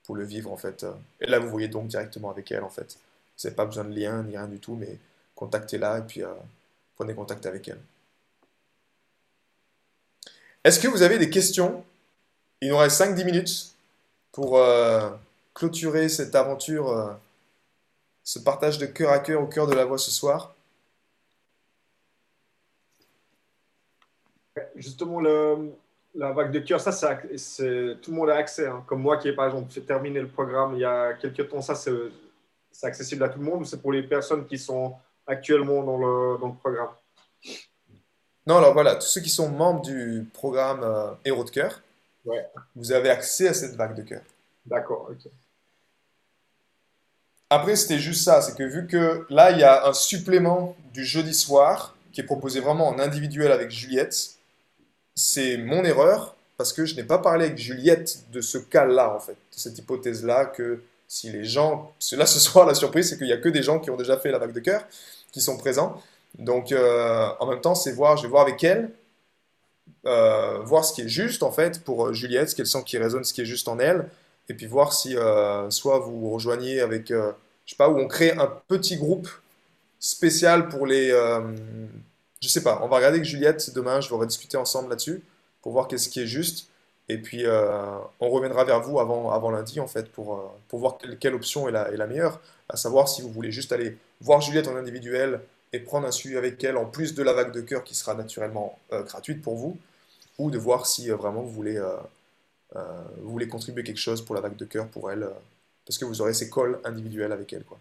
[0.05, 0.85] pour le vivre en fait.
[1.19, 2.97] Et là, vous voyez donc directement avec elle en fait.
[3.37, 4.97] Vous n'avez pas besoin de lien ni rien du tout, mais
[5.37, 6.33] contactez-la et puis euh,
[6.95, 7.79] prenez contact avec elle.
[10.63, 11.85] Est-ce que vous avez des questions?
[12.59, 13.75] Il nous reste 5-10 minutes
[14.31, 15.09] pour euh,
[15.53, 17.13] clôturer cette aventure, euh,
[18.23, 20.55] ce partage de cœur à cœur au cœur de la voix ce soir.
[24.75, 28.65] Justement, la vague de cœur, ça, tout le monde a accès.
[28.65, 28.83] hein.
[28.87, 31.61] Comme moi qui ai, par exemple, fait terminer le programme il y a quelques temps,
[31.61, 31.91] ça, c'est
[32.87, 34.95] accessible à tout le monde c'est pour les personnes qui sont
[35.27, 36.89] actuellement dans le, dans le programme?
[38.45, 41.81] Non, alors voilà, tous ceux qui sont membres du programme euh, Héros de cœur,
[42.25, 42.45] Ouais.
[42.75, 44.21] vous avez accès à cette vague de cœur.
[44.65, 45.31] D'accord, ok.
[47.49, 51.05] Après, c'était juste ça, c'est que vu que là, il y a un supplément du
[51.05, 54.31] jeudi soir qui est proposé vraiment en individuel avec Juliette,
[55.15, 59.19] c'est mon erreur parce que je n'ai pas parlé avec Juliette de ce cas-là, en
[59.19, 61.93] fait, de cette hypothèse-là que si les gens.
[62.13, 64.17] Là, ce soir, la surprise, c'est qu'il n'y a que des gens qui ont déjà
[64.17, 64.83] fait la vague de cœur
[65.31, 66.01] qui sont présents.
[66.37, 68.91] Donc, euh, en même temps, c'est voir, je vais voir avec elle,
[70.05, 72.97] euh, voir ce qui est juste, en fait, pour euh, Juliette, ce qu'elle sent qui
[72.97, 74.09] résonne, ce qui est juste en elle,
[74.49, 75.15] et puis voir si
[75.69, 77.33] soit vous rejoignez avec, je
[77.65, 79.27] sais pas, où on crée un petit groupe
[79.99, 81.09] spécial pour les.
[82.41, 85.21] je sais pas, on va regarder avec Juliette demain, je vais rediscuter ensemble là-dessus
[85.61, 86.69] pour voir qu'est-ce qui est juste.
[87.09, 91.35] Et puis on reviendra vers vous avant, avant lundi en fait pour, pour voir quelle,
[91.35, 92.39] option est la meilleure.
[92.69, 95.41] À savoir si vous voulez juste aller voir Juliette en individuel
[95.73, 98.13] et prendre un suivi avec elle en plus de la vague de cœur qui sera
[98.13, 99.77] naturellement euh, gratuite pour vous,
[100.37, 101.97] ou de voir si euh, vraiment vous voulez, euh,
[102.75, 105.31] euh, vous voulez contribuer quelque chose pour la vague de cœur pour elle, euh,
[105.85, 107.63] parce que vous aurez ces calls individuels avec elle.
[107.63, 107.79] Quoi.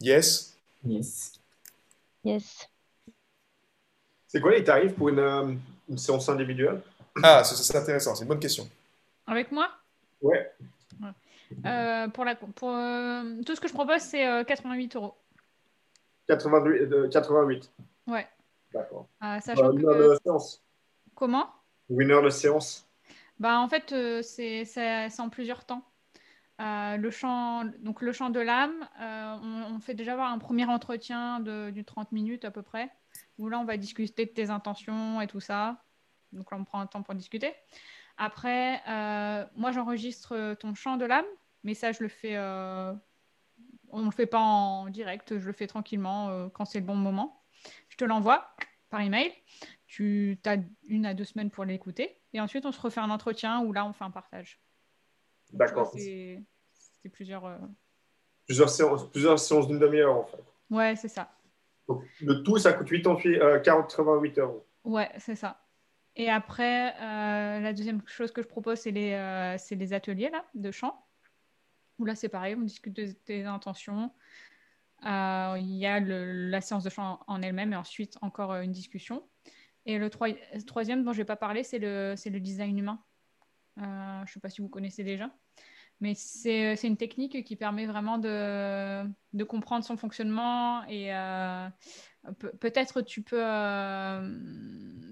[0.00, 0.56] Yes?
[0.84, 1.32] Yes.
[2.22, 2.68] Yes.
[4.28, 5.58] C'est quoi les tarifs pour une,
[5.88, 6.82] une séance individuelle?
[7.22, 8.68] Ah, c'est intéressant, c'est une bonne question.
[9.26, 9.68] Avec moi?
[10.22, 10.50] Ouais.
[11.64, 15.14] Euh, pour la, pour, euh, Tout ce que je propose, c'est euh, 88 euros.
[16.28, 16.92] 88.
[16.92, 17.70] euh, 88.
[18.08, 18.26] Ouais.
[18.72, 19.06] D'accord.
[19.22, 20.10] Euh, sachant Euh, une que.
[20.14, 20.62] de séance.
[21.14, 21.50] Comment?
[21.90, 22.86] Heure de séance.
[23.38, 25.82] Bah, en fait, euh, c'est c'est- c'est en plusieurs temps.
[26.60, 30.38] Euh, le chant, donc le chant de l'âme, euh, on, on fait déjà avoir un
[30.38, 32.90] premier entretien de, du 30 minutes à peu près,
[33.38, 35.76] où là on va discuter de tes intentions et tout ça.
[36.32, 37.52] Donc là on prend un temps pour discuter.
[38.18, 41.26] Après, euh, moi j'enregistre ton chant de l'âme,
[41.64, 42.92] mais ça je le fais, euh,
[43.90, 46.86] on ne le fait pas en direct, je le fais tranquillement euh, quand c'est le
[46.86, 47.42] bon moment.
[47.88, 48.48] Je te l'envoie
[48.90, 49.32] par email.
[49.86, 50.56] Tu as
[50.88, 52.20] une à deux semaines pour l'écouter.
[52.32, 54.60] Et ensuite, on se refait un entretien où là, on fait un partage.
[55.52, 55.92] D'accord.
[55.94, 56.42] C'est
[57.02, 57.44] c'est plusieurs.
[57.46, 57.56] euh,
[58.46, 60.42] Plusieurs séances, plusieurs séances d'une demi-heure en fait.
[60.70, 61.30] Ouais, c'est ça.
[61.88, 64.64] Donc, le tout, ça coûte 88, euh, 88 euros.
[64.84, 65.60] Ouais, c'est ça.
[66.16, 70.44] Et après, euh, la deuxième chose que je propose, c'est les, euh, les ateliers là,
[70.54, 71.06] de chant.
[71.98, 74.12] Où là, c'est pareil, on discute de tes intentions.
[75.04, 78.72] Euh, Il y a la séance de chant en elle-même et ensuite encore euh, une
[78.72, 79.28] discussion.
[79.84, 80.34] Et le troi-
[80.66, 83.04] troisième dont je vais pas parler, c'est le, le design humain.
[83.76, 85.30] Je ne sais pas si vous connaissez déjà.
[86.00, 90.82] Mais c'est une technique qui permet vraiment de, de comprendre son fonctionnement.
[90.88, 91.12] Et
[92.38, 94.20] pe- peut-être tu peux, euh,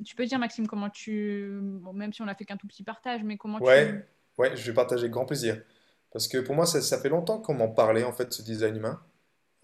[0.05, 1.59] tu peux dire, Maxime, comment tu.
[1.63, 3.65] bon, même si on n'a fait qu'un tout petit partage, mais comment tu.
[3.65, 4.07] Ouais,
[4.39, 5.61] ouais, je vais partager avec grand plaisir.
[6.13, 8.77] Parce que pour moi, ça, ça fait longtemps qu'on m'en parlait, en fait, ce design
[8.77, 9.01] humain.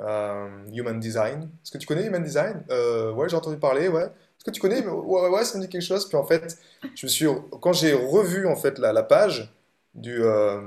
[0.01, 1.43] Euh, Human Design.
[1.43, 2.64] Est-ce que tu connais Human Design?
[2.70, 4.05] Euh, ouais, j'ai entendu parler, ouais.
[4.05, 4.85] Est-ce que tu connais?
[4.86, 6.09] Ouais, ouais, ouais, ça me dit quelque chose.
[6.09, 6.59] Puis en fait,
[6.94, 7.27] je me suis,
[7.60, 9.52] quand j'ai revu, en fait, la, la page
[9.94, 10.62] du euh,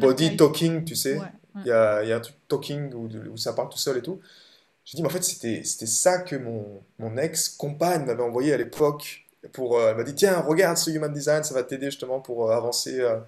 [0.00, 1.62] body talking, tu sais, Ouais, ouais.
[1.64, 3.98] il y a, il y a un truc talking où, où ça parle tout seul
[3.98, 4.20] et tout.
[4.84, 9.24] J'ai dit, mais en fait, c'était, ça que mon, mon ex-compagne m'avait envoyé à l'époque.
[9.52, 12.50] Pour, euh, elle m'a dit, tiens, regarde ce Human Design, ça va t'aider justement pour
[12.50, 13.18] euh, avancer euh,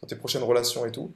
[0.00, 1.12] dans tes prochaines relations et tout.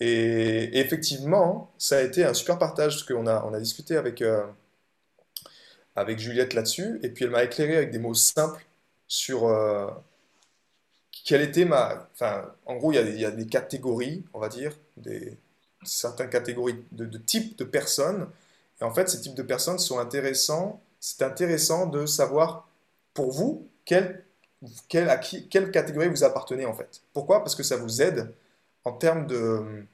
[0.00, 4.22] Et, effectivement, ça a été un super partage parce qu'on a, on a discuté avec,
[5.96, 7.00] avec Juliette là-dessus.
[7.02, 8.64] Et puis elle m'a éclairé avec des mots simples
[9.08, 9.48] sur
[11.24, 12.08] quelle était ma...
[12.12, 15.36] Enfin, en gros, il y a, y a des catégories, on va dire, des,
[15.84, 18.28] certaines catégories de types de personnes.
[18.80, 20.80] Et en fait, ces types de personnes sont intéressants.
[21.00, 22.68] C'est intéressant de savoir,
[23.12, 24.24] pour vous, quelle,
[24.88, 27.02] quelle, à qui, quelle catégorie vous appartenez, en fait.
[27.12, 27.40] Pourquoi?
[27.40, 28.32] Parce que ça vous aide
[28.84, 29.84] en termes de,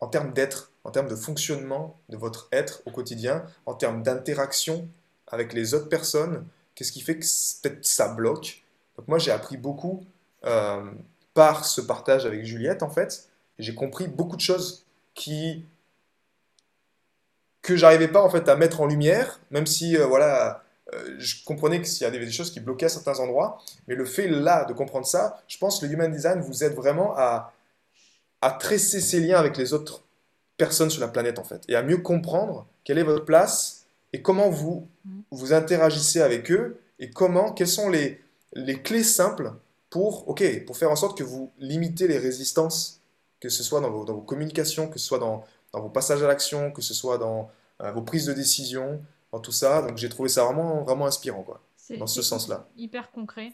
[0.00, 4.88] en termes d'être, en termes de fonctionnement de votre être au quotidien, en termes d'interaction
[5.26, 6.46] avec les autres personnes.
[6.74, 7.26] Qu'est-ce qui fait que
[7.62, 8.64] peut-être ça bloque?
[9.06, 10.04] Moi, j'ai appris beaucoup
[10.44, 10.90] euh,
[11.34, 13.28] par ce partage avec Juliette, en fait.
[13.58, 14.84] J'ai compris beaucoup de choses
[15.14, 15.64] qui
[17.62, 20.62] que j'arrivais pas en fait à mettre en lumière, même si euh, voilà,
[20.94, 24.04] euh, je comprenais qu'il y avait des choses qui bloquaient à certains endroits, mais le
[24.04, 27.52] fait là de comprendre ça, je pense que le Human Design vous aide vraiment à,
[28.40, 30.02] à tresser ces liens avec les autres
[30.56, 34.22] personnes sur la planète en fait, et à mieux comprendre quelle est votre place et
[34.22, 34.88] comment vous
[35.30, 38.20] vous interagissez avec eux et comment, quelles sont les,
[38.54, 39.52] les clés simples
[39.88, 43.00] pour, ok, pour faire en sorte que vous limitez les résistances,
[43.40, 46.22] que ce soit dans vos, dans vos communications, que ce soit dans, dans vos passages
[46.22, 47.50] à l'action, que ce soit dans
[47.82, 49.02] euh, vos prises de décision,
[49.32, 49.82] dans tout ça.
[49.82, 51.60] Donc j'ai trouvé ça vraiment, vraiment inspirant, quoi.
[51.98, 52.68] Dans ce sens-là.
[52.76, 53.52] Hyper concret.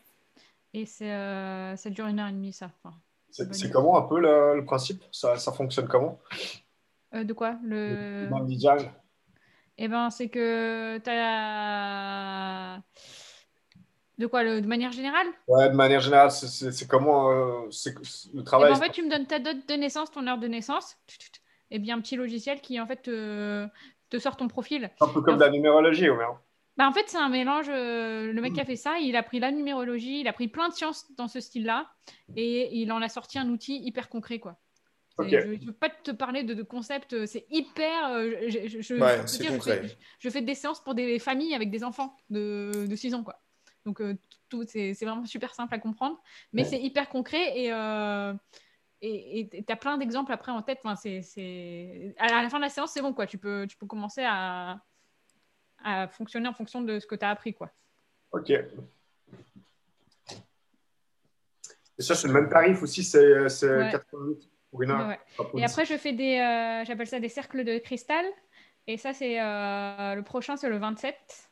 [0.75, 2.71] Et c'est, euh, ça dure une heure et demie, ça.
[2.83, 2.95] Enfin,
[3.31, 5.03] C'est comment un peu le, le principe?
[5.11, 6.19] Ça, ça fonctionne comment?
[7.15, 7.57] Euh, de quoi?
[7.63, 8.27] Le...
[8.29, 8.87] Le?
[9.79, 12.83] Eh ben, c'est que tu as...
[14.19, 14.61] De quoi le...
[14.61, 15.27] De manière générale?
[15.49, 17.95] Ouais, de manière générale, c'est- comment euh, c'est
[18.35, 18.73] le Eh travail?
[18.73, 20.97] ben, en fait, tu me donnes ta date de naissance, ton heure de naissance,
[21.71, 23.67] et bien un petit logiciel qui en fait te,
[24.11, 24.91] te sort ton profil.
[24.99, 26.39] C'est un peu comme de la numérologie, Omer.
[26.77, 27.67] Bah, en fait, c'est un mélange.
[27.71, 30.47] euh, le mec qui a fait ça, il a pris la numérologie, il a pris
[30.49, 31.91] plein de sciences dans ce style-là,
[32.37, 34.59] et il en a sorti un outil hyper concret, quoi.
[35.19, 38.09] Je ne veux pas te parler de, de concepts, euh, c'est hyper.
[38.13, 41.71] euh, je, je- je- Ouais, dire, fais, je fais des séances pour des familles avec
[41.71, 43.41] des enfants de, de 6 ans, quoi.
[43.87, 44.15] Donc, euh,
[44.51, 46.21] tout, c'est c'est vraiment super simple à comprendre,
[46.53, 46.69] mais Ouais.
[46.69, 47.73] c'est hyper concret et.
[47.73, 48.35] euh,
[49.03, 50.81] et tu as plein d'exemples après en tête.
[50.85, 52.15] Enfin, c'est.
[52.19, 53.27] À la fin de la séance, c'est bon, quoi.
[53.27, 54.81] Tu peux, tu peux commencer à,
[55.85, 57.71] à fonctionner en fonction de ce que tu as appris, quoi.
[58.33, 58.51] Ok.
[61.99, 63.91] Et ça, c'est le même tarif aussi, c'est c'est Ouais.
[63.91, 65.01] 80 minutes pour une heure.
[65.01, 65.21] Ouais, ouais.
[65.37, 68.25] pas pour Et après, je fais des, euh, j'appelle ça des cercles de cristal.
[68.87, 71.46] Et ça, c'est euh, le prochain, c'est le 27.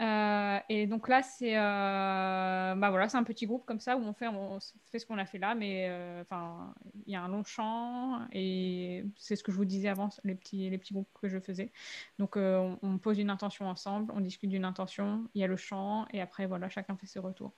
[0.00, 4.00] Euh, et donc là, c'est euh, bah voilà, c'est un petit groupe comme ça où
[4.00, 6.72] on fait, on fait ce qu'on a fait là, mais euh, enfin,
[7.06, 10.36] il y a un long champ et c'est ce que je vous disais avant, les
[10.36, 11.72] petits, les petits groupes que je faisais.
[12.20, 15.56] Donc on, on pose une intention ensemble, on discute d'une intention, il y a le
[15.56, 17.52] chant et après voilà, chacun fait ses retours.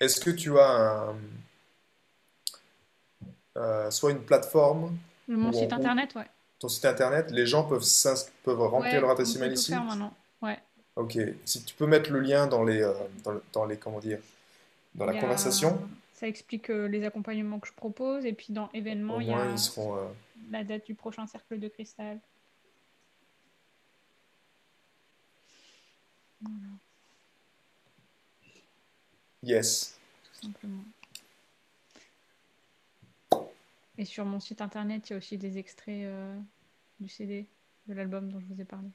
[0.00, 1.14] Est-ce que tu as
[3.54, 4.96] un, soit une plateforme,
[5.28, 6.26] Mon site internet, ouais.
[6.60, 7.84] Ton site internet, les gens peuvent,
[8.44, 9.72] peuvent remplir Ouais, leur adresse email ici?
[9.72, 10.14] faire maintenant.
[10.42, 10.58] Ouais.
[10.94, 11.18] Ok.
[11.46, 12.92] Si tu peux mettre le lien dans les, euh,
[13.24, 14.20] dans, le- dans les, comment dire,
[14.94, 18.26] dans la Il conversation, Ça explique euh, les accompagnements que je propose.
[18.26, 19.96] Et puis dans événements, au il y a ils seront.
[19.96, 20.06] euh,
[20.50, 22.20] la date du prochain cercle de cristal.
[29.42, 29.98] Yes.
[30.24, 30.84] tout simplement.
[34.00, 36.34] Et sur mon site internet, il y a aussi des extraits euh,
[37.00, 37.46] du CD,
[37.86, 38.88] de l'album dont je vous ai parlé.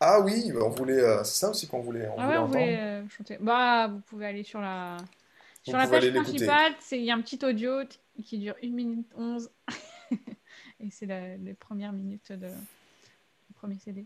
[0.00, 1.00] Ah oui, bah, on voulait.
[1.00, 3.38] euh, c'est ça aussi qu'on voulait, on ah voulait ouais, on voulait euh, chanter.
[3.40, 6.74] Bah, vous pouvez aller sur la, Vous sur la page principale.
[6.80, 7.82] c'est- Il y a un petit audio
[8.24, 9.50] qui dure 1 minute 11.
[10.80, 14.04] Et c'est les premières minutes de, du premier CD.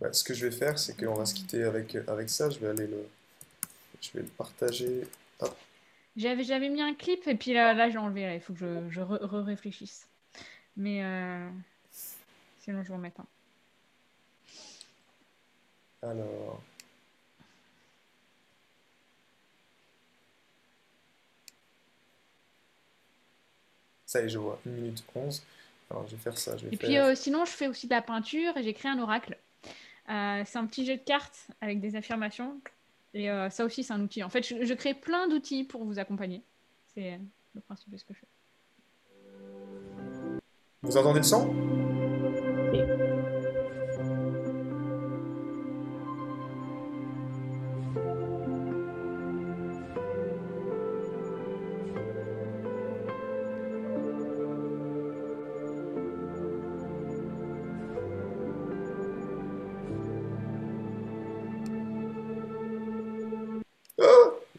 [0.00, 2.50] Bah, ce que je vais faire, c'est qu'on va se quitter avec, avec ça.
[2.50, 3.06] Je vais aller le,
[4.00, 5.02] je vais le partager.
[5.38, 5.56] Hop.
[6.16, 8.22] J'avais, j'avais mis un clip et puis là, là j'ai enlevé.
[8.22, 8.34] là.
[8.34, 10.08] Il faut que je, je re-réfléchisse.
[10.76, 11.48] Mais euh,
[12.58, 13.26] sinon, je vais en mettre un.
[16.02, 16.62] Alors.
[24.06, 24.58] Ça y est, je vois.
[24.66, 25.42] 1 minute 11.
[25.90, 26.56] Alors, je vais faire ça.
[26.56, 26.88] Je vais Et faire...
[26.88, 29.38] puis euh, sinon, je fais aussi de la peinture et j'ai créé un oracle.
[30.08, 32.60] Euh, c'est un petit jeu de cartes avec des affirmations.
[33.12, 34.22] Et euh, ça aussi, c'est un outil.
[34.22, 36.42] En fait, je, je crée plein d'outils pour vous accompagner.
[36.94, 37.20] C'est
[37.54, 38.28] le principe de ce que je fais.
[40.82, 41.79] Vous entendez le son?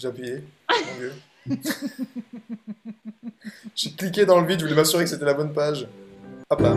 [0.01, 0.43] J'ai appuyé.
[3.75, 5.87] J'ai cliqué dans le vide, je voulais m'assurer que c'était la bonne page.
[6.49, 6.75] Hop là.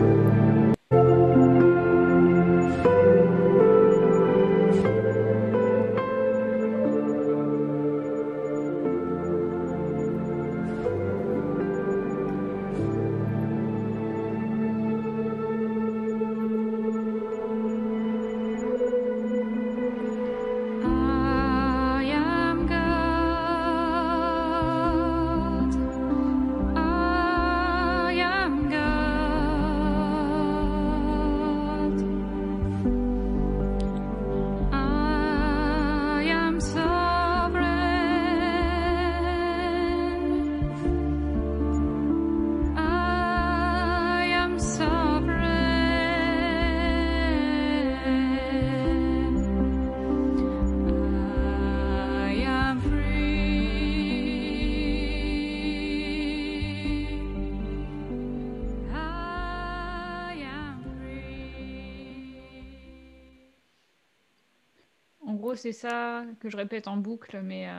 [65.55, 67.71] Gros, c'est ça que je répète en boucle, mais euh,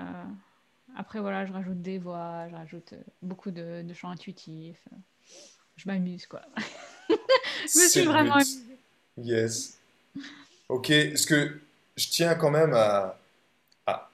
[0.96, 4.82] après, voilà, je rajoute des voix, je rajoute euh, beaucoup de, de chants intuitifs.
[5.76, 6.42] Je m'amuse, quoi.
[7.08, 8.78] je me suis vraiment amusée.
[9.18, 9.78] Yes.
[10.68, 11.60] Ok, ce que
[11.96, 13.18] je tiens quand même à,
[13.86, 14.10] à,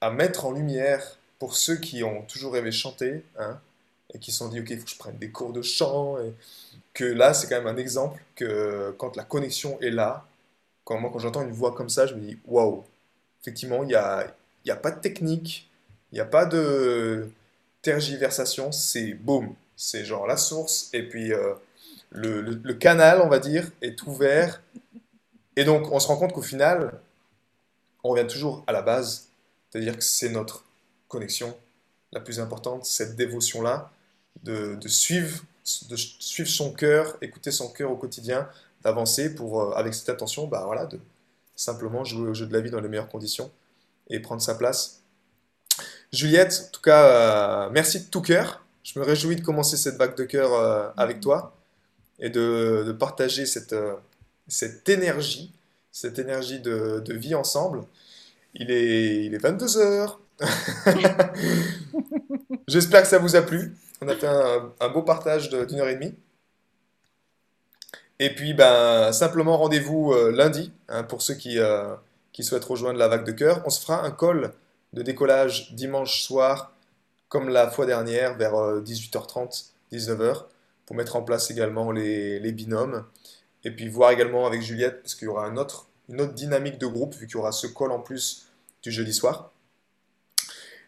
[0.00, 3.60] à mettre en lumière pour ceux qui ont toujours rêvé chanter, hein,
[4.12, 6.18] et qui se sont dit, ok, il faut que je prenne des cours de chant,
[6.18, 6.34] et
[6.94, 10.26] que là, c'est quand même un exemple que quand la connexion est là,
[10.84, 12.84] quand moi, quand j'entends une voix comme ça, je me dis, waouh,
[13.40, 14.26] effectivement, il n'y a,
[14.64, 15.68] y a pas de technique,
[16.12, 17.28] il n'y a pas de
[17.82, 21.54] tergiversation, c'est boum, c'est genre la source, et puis euh,
[22.10, 24.62] le, canal, on va dire, est ouvert.
[25.56, 27.00] Et donc, on se rend compte qu'au final,
[28.04, 29.28] on revient toujours à la base,
[29.70, 30.64] c'est-à-dire que c'est notre
[31.08, 31.56] connexion
[32.12, 33.90] la plus importante, cette dévotion-là,
[34.42, 35.42] de, de suivre,
[35.90, 38.48] de suivre son cœur, écouter son cœur au quotidien,
[38.82, 40.98] d'avancer pour, euh, avec cette attention, bah voilà, de
[41.58, 43.50] simplement jouer au jeu de la vie dans les meilleures conditions
[44.08, 45.02] et prendre sa place.
[46.12, 48.64] Juliette, en tout cas, euh, merci de tout cœur.
[48.84, 51.54] Je me réjouis de commencer cette vague de cœur euh, avec toi
[52.20, 53.94] et de, de partager cette, euh,
[54.46, 55.52] cette énergie,
[55.90, 57.82] cette énergie de, de vie ensemble.
[58.54, 60.20] Il est, il est 22 heures.
[62.68, 63.76] J'espère que ça vous a plu.
[64.00, 66.14] On a fait un, un beau partage d'une heure et demie.
[68.18, 71.94] Et puis, ben, simplement rendez-vous euh, lundi hein, pour ceux qui, euh,
[72.32, 73.62] qui souhaitent rejoindre la vague de cœur.
[73.64, 74.52] On se fera un call
[74.92, 76.72] de décollage dimanche soir,
[77.28, 80.44] comme la fois dernière, vers euh, 18h30, 19h,
[80.86, 83.04] pour mettre en place également les, les binômes.
[83.64, 86.78] Et puis voir également avec Juliette, parce qu'il y aura un autre, une autre dynamique
[86.78, 88.48] de groupe, vu qu'il y aura ce call en plus
[88.82, 89.52] du jeudi soir.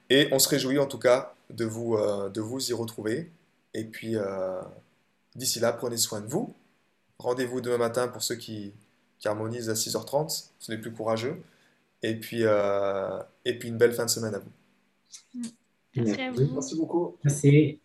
[0.08, 3.30] Et on se réjouit en tout cas de vous, euh, de vous y retrouver.
[3.74, 4.60] Et puis euh,
[5.36, 6.52] d'ici là, prenez soin de vous.
[7.20, 8.72] Rendez-vous demain matin pour ceux qui,
[9.18, 11.42] qui harmonisent à 6h30, c'est les plus courageux.
[12.02, 14.50] Et puis, euh, et puis une belle fin de semaine à vous.
[15.94, 16.50] Merci à vous.
[16.54, 17.16] Merci beaucoup.
[17.22, 17.78] Merci.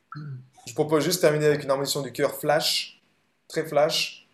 [0.66, 3.04] Je propose juste de terminer avec une harmonisation du cœur flash,
[3.50, 4.26] très flash.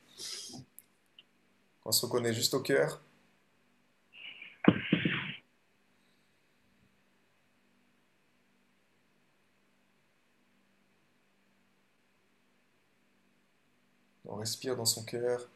[1.83, 3.01] On se reconnaît juste au cœur.
[14.31, 15.49] On respire dans son cœur.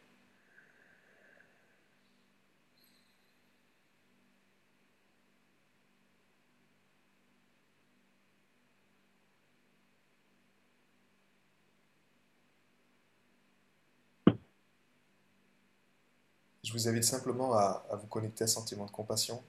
[16.64, 19.42] Je vous invite simplement à, vous connecter à un sentiment de compassion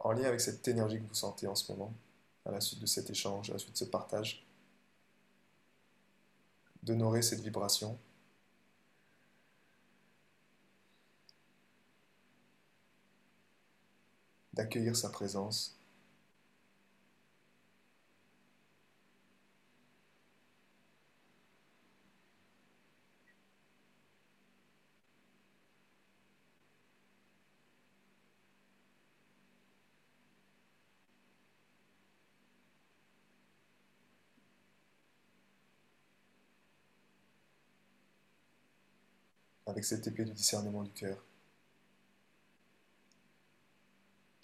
[0.00, 1.92] en lien avec cette énergie que vous sentez en ce moment,
[2.44, 4.44] à la suite de cet échange, à la suite de ce partage.
[6.82, 7.96] D'honorer cette vibration.
[14.56, 15.76] D'accueillir sa présence.
[39.68, 41.22] avec cette épée du discernement du cœur,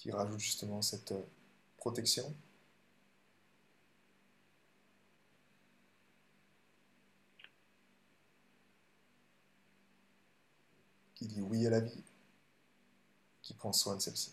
[0.03, 1.23] qui rajoute justement cette euh,
[1.77, 2.35] protection.
[11.15, 12.03] qui dit oui à la vie,
[13.43, 14.33] qui prend soin de celle-ci.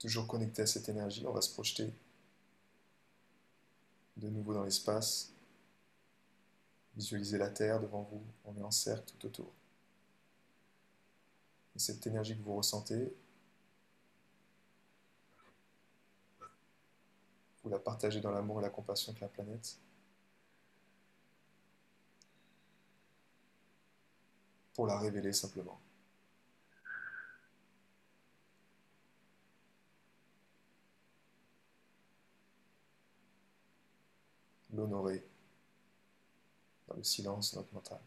[0.00, 1.92] Toujours connecté à cette énergie, on va se projeter
[4.16, 5.32] de nouveau dans l'espace.
[6.96, 9.52] Visualisez la Terre devant vous, on est en cercle tout autour.
[11.76, 13.14] Et cette énergie que vous ressentez,
[17.62, 19.78] vous la partagez dans l'amour et la compassion avec la planète.
[24.74, 25.78] Pour la révéler simplement.
[34.72, 35.26] L'honorer
[36.88, 38.00] dans le silence de notre mental.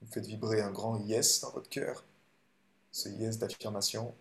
[0.00, 2.04] Vous faites vibrer un grand yes dans votre cœur,
[2.90, 4.14] ce yes d'affirmation.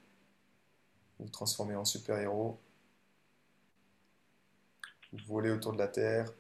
[1.20, 2.60] Vous transformez en super-héros.
[5.12, 6.32] Vous volez autour de la Terre.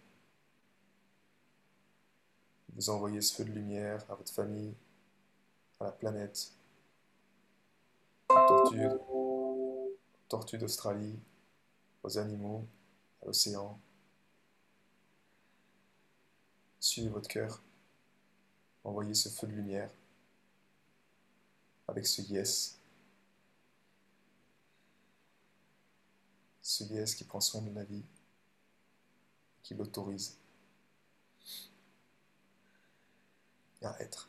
[2.76, 4.76] Vous envoyez ce feu de lumière à votre famille,
[5.80, 6.54] à la planète,
[8.50, 8.90] tortues,
[10.28, 11.20] tortues d'Australie,
[12.02, 12.66] aux animaux,
[13.22, 13.80] à l'océan.
[16.80, 17.62] Suivez votre cœur.
[18.84, 19.92] Envoyez ce feu de lumière
[21.88, 22.80] avec ce yes.
[26.64, 28.04] Ce yes qui prend soin de la vie,
[29.62, 30.38] qui l'autorise
[33.84, 34.28] à être.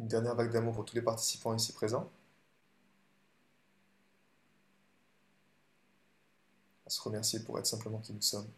[0.00, 2.10] Une dernière vague d'amour pour tous les participants ici présents.
[6.86, 8.48] À se remercier pour être simplement qui nous sommes.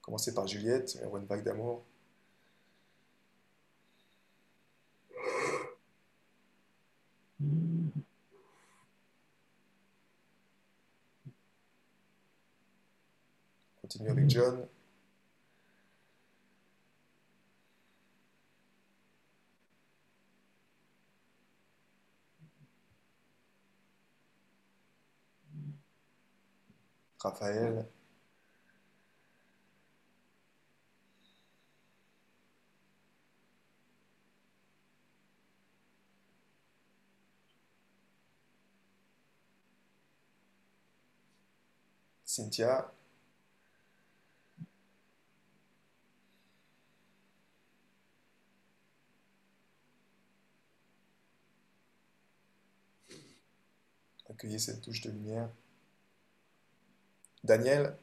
[0.00, 1.84] Commencez par Juliette, une vague d'amour.
[13.86, 14.66] Continue avec John.
[27.20, 27.86] Raphaël.
[42.24, 42.95] Cynthia.
[54.36, 55.48] Accueillez cette touche de lumière.
[57.42, 57.96] Daniel.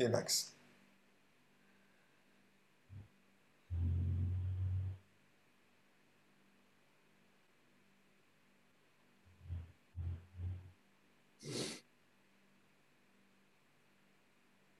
[0.00, 0.57] Et Max.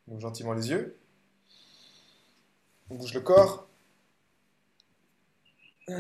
[0.09, 0.97] Ouvre gentiment les yeux.
[2.91, 3.69] On bouge le corps.
[5.89, 5.95] Je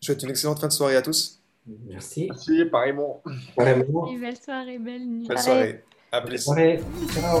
[0.00, 1.40] souhaite une excellente fin de soirée à tous.
[1.66, 2.26] Merci.
[2.28, 3.22] Merci, pareillement.
[3.56, 4.08] Pareillement.
[4.08, 5.26] Et belle soirée, belle nuit.
[5.26, 5.84] Belle soirée.
[6.12, 6.38] À Bonne plus.
[6.38, 6.80] soirée.
[7.12, 7.40] Ciao.